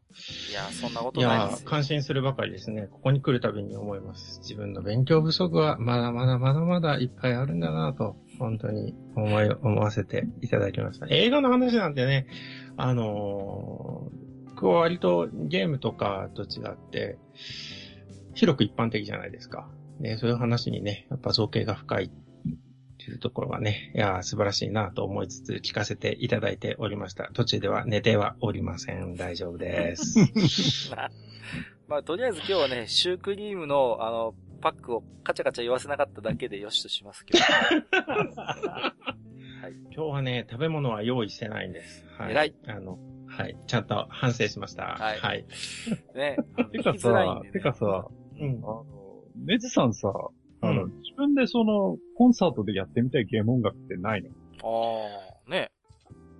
[0.50, 2.88] いや、そんなことないですいや、感心するばかりですね。
[2.90, 4.38] ここに来るたびに思います。
[4.38, 11.06] 自分の勉強不足はまだまだまだまだいっぱいあるんだなと、本当に思い、思わせていただきました。
[11.10, 12.26] 映画の話なんてね、
[12.78, 14.29] あのー
[14.60, 17.18] 僕は割とゲームとかと違って、
[18.34, 19.70] 広く一般的じゃないですか。
[20.00, 22.10] ね、そういう話にね、やっぱ造形が深いっ
[22.98, 27.30] ていうところがね、いや、素晴らしいなと思いつつ聞かせていただいておりました。
[27.32, 29.14] 途中では寝てはおりません。
[29.14, 30.92] 大丈夫です。
[31.88, 37.44] まあ、とりあえず今日はね、シュークリームの、あの、パックをカチャカチャ言わせなかっただけでよしとしますけど。
[39.62, 42.06] はい、今日はね、食べ物は用意してないんです。
[42.18, 42.32] はい。
[42.32, 42.54] 偉い。
[42.66, 42.98] あの、
[43.30, 43.56] はい。
[43.66, 44.96] ちゃんと反省しました。
[44.98, 45.18] はい。
[45.18, 45.46] はい。
[46.14, 46.36] ね。
[46.72, 48.08] てかさ、てかさ、
[48.38, 48.56] うん。
[48.56, 48.84] あの、
[49.46, 50.12] ネズさんさ、
[50.62, 54.30] あの、自分でその、コンサートでやってみたいゲーム音楽ってないの？
[54.62, 55.06] あ
[55.46, 55.70] あ、ね。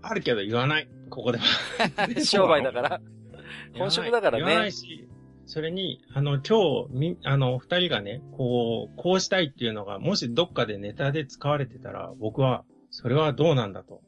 [0.03, 0.89] あるけど言わない。
[1.11, 1.45] ここでは。
[2.25, 3.01] 商売だから。
[3.79, 4.45] 本職だからね。
[4.45, 5.09] 言わないし、
[5.47, 14.01] それに、あの、今日、み、あの、二人がね、こう、こうしたいっていうのが、もしどっかでネタで使われてたら、僕は、それはどうなんだと。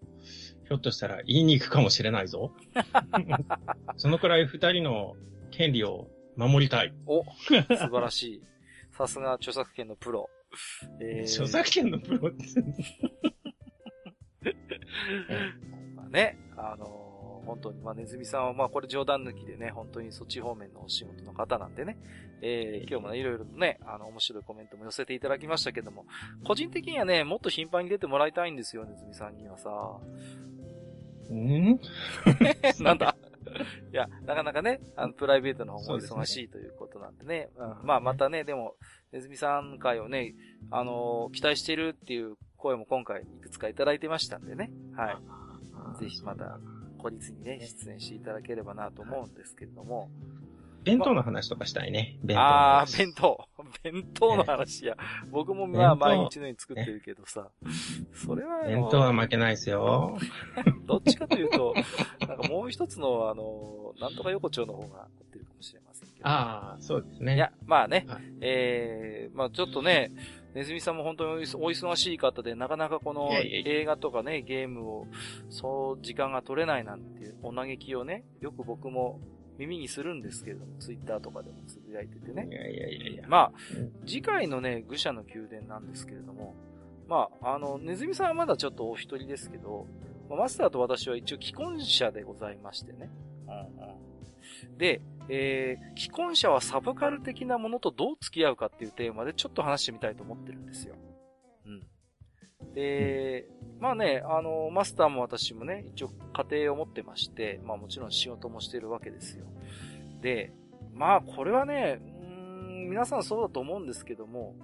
[0.68, 2.52] ひょっとしたら言いに行くかもしれないぞ。
[3.96, 5.16] そのくらい二人の
[5.50, 6.92] 権利を守りたい。
[7.06, 8.42] お、素晴らしい。
[8.92, 10.28] さすが著作権のプロ。
[11.00, 12.46] えー、著作権のプロって。
[15.96, 21.98] まあね、あのー、本当に、まあ、ネズミさんは、まあ、これ冗談抜きでね、本当にそっち方面のお仕事の方なんでね、
[22.42, 26.04] えー、今日もね、いろいろとね、あの、面白いコメントも寄せていただきましたけども、
[26.44, 29.70] 個人的にはね、もっと頻繁に出てもらいたいんですよ、ネズミさんにはさ。
[31.32, 31.78] ん？
[32.82, 33.16] なんだ？
[33.92, 37.26] いや、なかなかね、あの、プライベートの方も忙しいということなんでね。
[37.26, 37.50] でね
[37.80, 38.76] うん、まあ、またね、でも、
[39.12, 40.34] ネズミさん会をね、
[40.70, 44.72] あのー、期待してるっていう声も今回いくつかいただいてましたんでね。
[44.96, 45.12] は
[45.96, 45.98] い。
[45.98, 46.58] ぜひまた、
[46.98, 50.10] 孤立にね、出演していただければなと思うんですけれども。
[50.84, 52.18] 弁当の話とかしたいね。
[52.22, 53.48] 弁当ああ、弁当。
[53.82, 54.96] 弁当の話や。
[55.30, 57.48] 僕もまあ毎日のように作ってるけどさ。
[58.12, 60.18] それは弁当は負けないですよ。
[60.86, 61.74] どっちかというと、
[62.26, 66.28] なんかもう一つの、あの、なんとか横丁の方が合ってるかもしれませんけど。
[66.28, 67.36] ああ、そうですね。
[67.36, 68.04] いや、まあね。
[68.08, 70.10] はい、ええー、まあちょっとね、
[70.54, 75.06] ネズミさんも本当にお忙しい方で、なかなかこの映画とかね、ゲームを、
[75.48, 79.18] そう、時間が取れないなんていうお嘆きをね、よく僕も
[79.62, 82.48] 耳にするんですけれども、ツイッターとかでもつぶやいててね。
[82.50, 83.24] いやいやいやいや。
[83.28, 83.52] まあ、
[84.06, 86.54] 次回のね、愚者の宮殿なんですけれども、
[87.08, 89.86] まあ、あの、ネズミさんはまだちょっとお一人ですけど、
[90.28, 93.10] マスターと私は一応既婚者でございましてね。
[93.46, 94.78] うんうん。
[94.78, 100.94] で、えー、既婚者はサブカル的なものとどう付き合うかっていうテーマでちょっと話してみたいと思ってるんですよ。
[101.66, 102.74] うん。
[102.74, 103.46] で、
[103.82, 109.44] まあね、あの、マスターも私もね、一応家庭を持ってまして、まあもちろん仕事もしてるわけですよ。
[110.20, 110.52] で、
[110.94, 114.54] まあこれはね、うん、皆さんそうだと思うんですけども、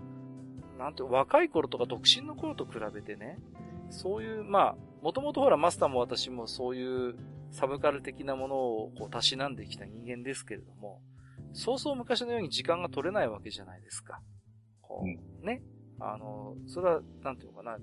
[0.78, 3.40] なんて、若い頃とか独身の頃と比べてね、
[3.90, 7.16] そういう、まあ、もともとほらマスターも私もそういう
[7.50, 11.02] サブカル的なものをこう、たしなんできた人間ですけれども、
[11.54, 14.20] そうそう昔のように時間が取れないわけじゃないですか。
[14.80, 15.02] こ
[15.42, 15.60] う、ね。
[16.00, 17.78] あの、それは、なんていうのかな、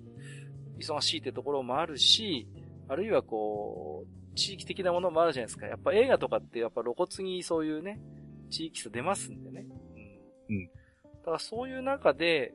[0.80, 2.48] 忙しいってところもあるし、
[2.88, 5.66] あるいはこう、地域的なものもあるじゃないですか。
[5.66, 8.00] やっぱ映画とかってやっぱ露骨にそういうね、
[8.50, 9.66] 地域差出ますんでね。
[10.50, 10.56] うん。
[10.56, 10.66] うん。
[10.66, 10.72] だ
[11.26, 12.54] からそういう中で、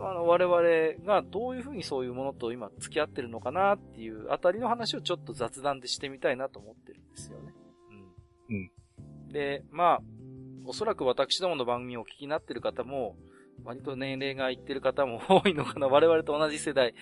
[0.00, 7.52] あの、我々がどういうふうにそういうものと今付き合ってるのかなっていうあたりの話をちょっと雑談でしてみたいなと思ってるんですよね。
[8.48, 8.56] うん。
[8.56, 9.32] うん。
[9.32, 10.00] で、まあ、
[10.64, 13.16] おそらく私どもの番組をお聞きになってる方も、
[13.64, 16.94] 割と年齢がいってる方も 多いのかな、我々と同じ世代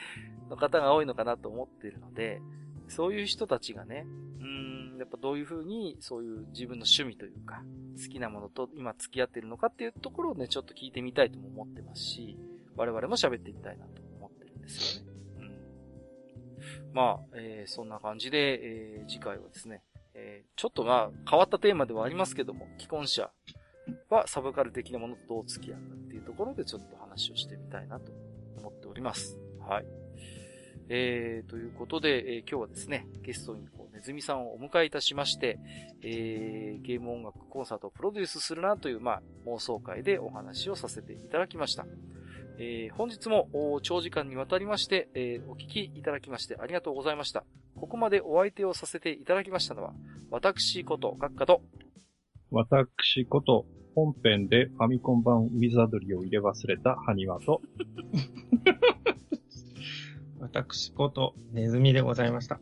[0.49, 2.41] の方が多いのかなと思ってるので、
[2.89, 4.07] そういう人たちがね、
[4.41, 7.65] うーん、やっぱどういうふうに、そういう自分の趣味というか、
[8.01, 12.39] 好きなものと今付き合ってるのかっていうところをね、ちょっと聞いてみたいとも思ってますし、
[12.76, 15.12] 我々も喋っていきたいなと思ってるんですよね。
[15.39, 16.93] うん。
[16.93, 19.83] まあ、えー、そんな感じで、えー、次回はですね、
[20.15, 23.31] えー、ちょっとまあ、変わったテーマではありますけども、既婚者
[24.09, 28.13] はサブカル的なものとどう付き合うかっていうところでちょっと話をしてみたいなと
[28.59, 29.39] 思っております。
[29.61, 29.87] はい。
[30.89, 35.59] えー、ということで、えー、今日はですね、ゲストにこう、ネズミさんをお迎えいたしまして、
[36.03, 41.87] えー、ゲーム音楽コンサートをプロデュースするなという、まあ、妄想会でお話をさせていただきました。
[42.59, 47.45] えー、本日も長時間にわたりまして、えー、お聞きいただきましてありがとうございました。
[47.75, 49.93] ここまでお相手をさせていただきましたのは、
[50.31, 51.63] 私こと、閣下と、
[52.51, 57.62] 私こと、本編でファミコン版ウィザードリーを入れ忘れたハニワと、
[60.39, 62.60] 私こと、ネズミでございました。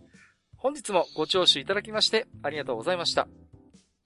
[0.56, 3.26] 本日もご聴取いただきまして、ありがとうございました。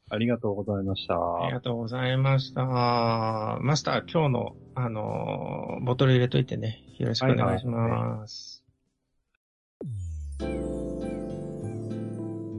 [0.08, 1.16] ありがとうございました。
[1.16, 2.64] ありがとうございました。
[2.64, 6.82] マスター、今日の、あのー、ボトル入れといてね。
[6.98, 8.64] よろしくお願いします。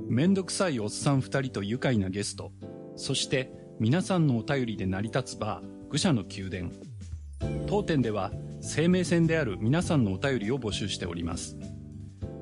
[0.10, 2.52] めんどくさいおっさん二人と愉快なゲスト。
[2.98, 6.70] そして皆さんのお便りで成り立つバー、愚者の宮殿。
[7.66, 11.56] 当店では生命線である皆さんのお便りを募集しております。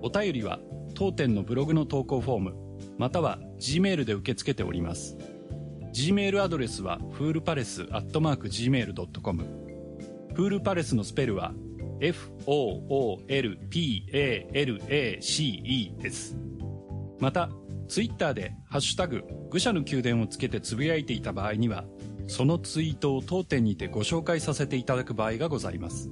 [0.01, 0.59] お便りは
[0.95, 2.56] 当店のブログの投稿フォーム、
[2.98, 5.16] または Gmail で受け付けております。
[5.93, 9.43] Gmail アドレスはフールパレスアットマーク Gmail.com。
[10.33, 11.53] フールパレスのスペルは
[11.99, 12.41] F-O-O-L-P-A-L-A-C-E
[16.01, 16.35] です。
[17.19, 17.51] また、
[17.88, 21.85] ツイッターでハッシュタグ愚者の宮殿をつけてつぶやいていた場合には、
[22.27, 26.09] そのツイートを当店にてご紹介させていただく場合がございます。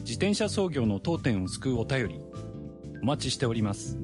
[0.00, 2.20] 自転車操業の当店を救うお便り、
[3.02, 3.98] お待ちしております。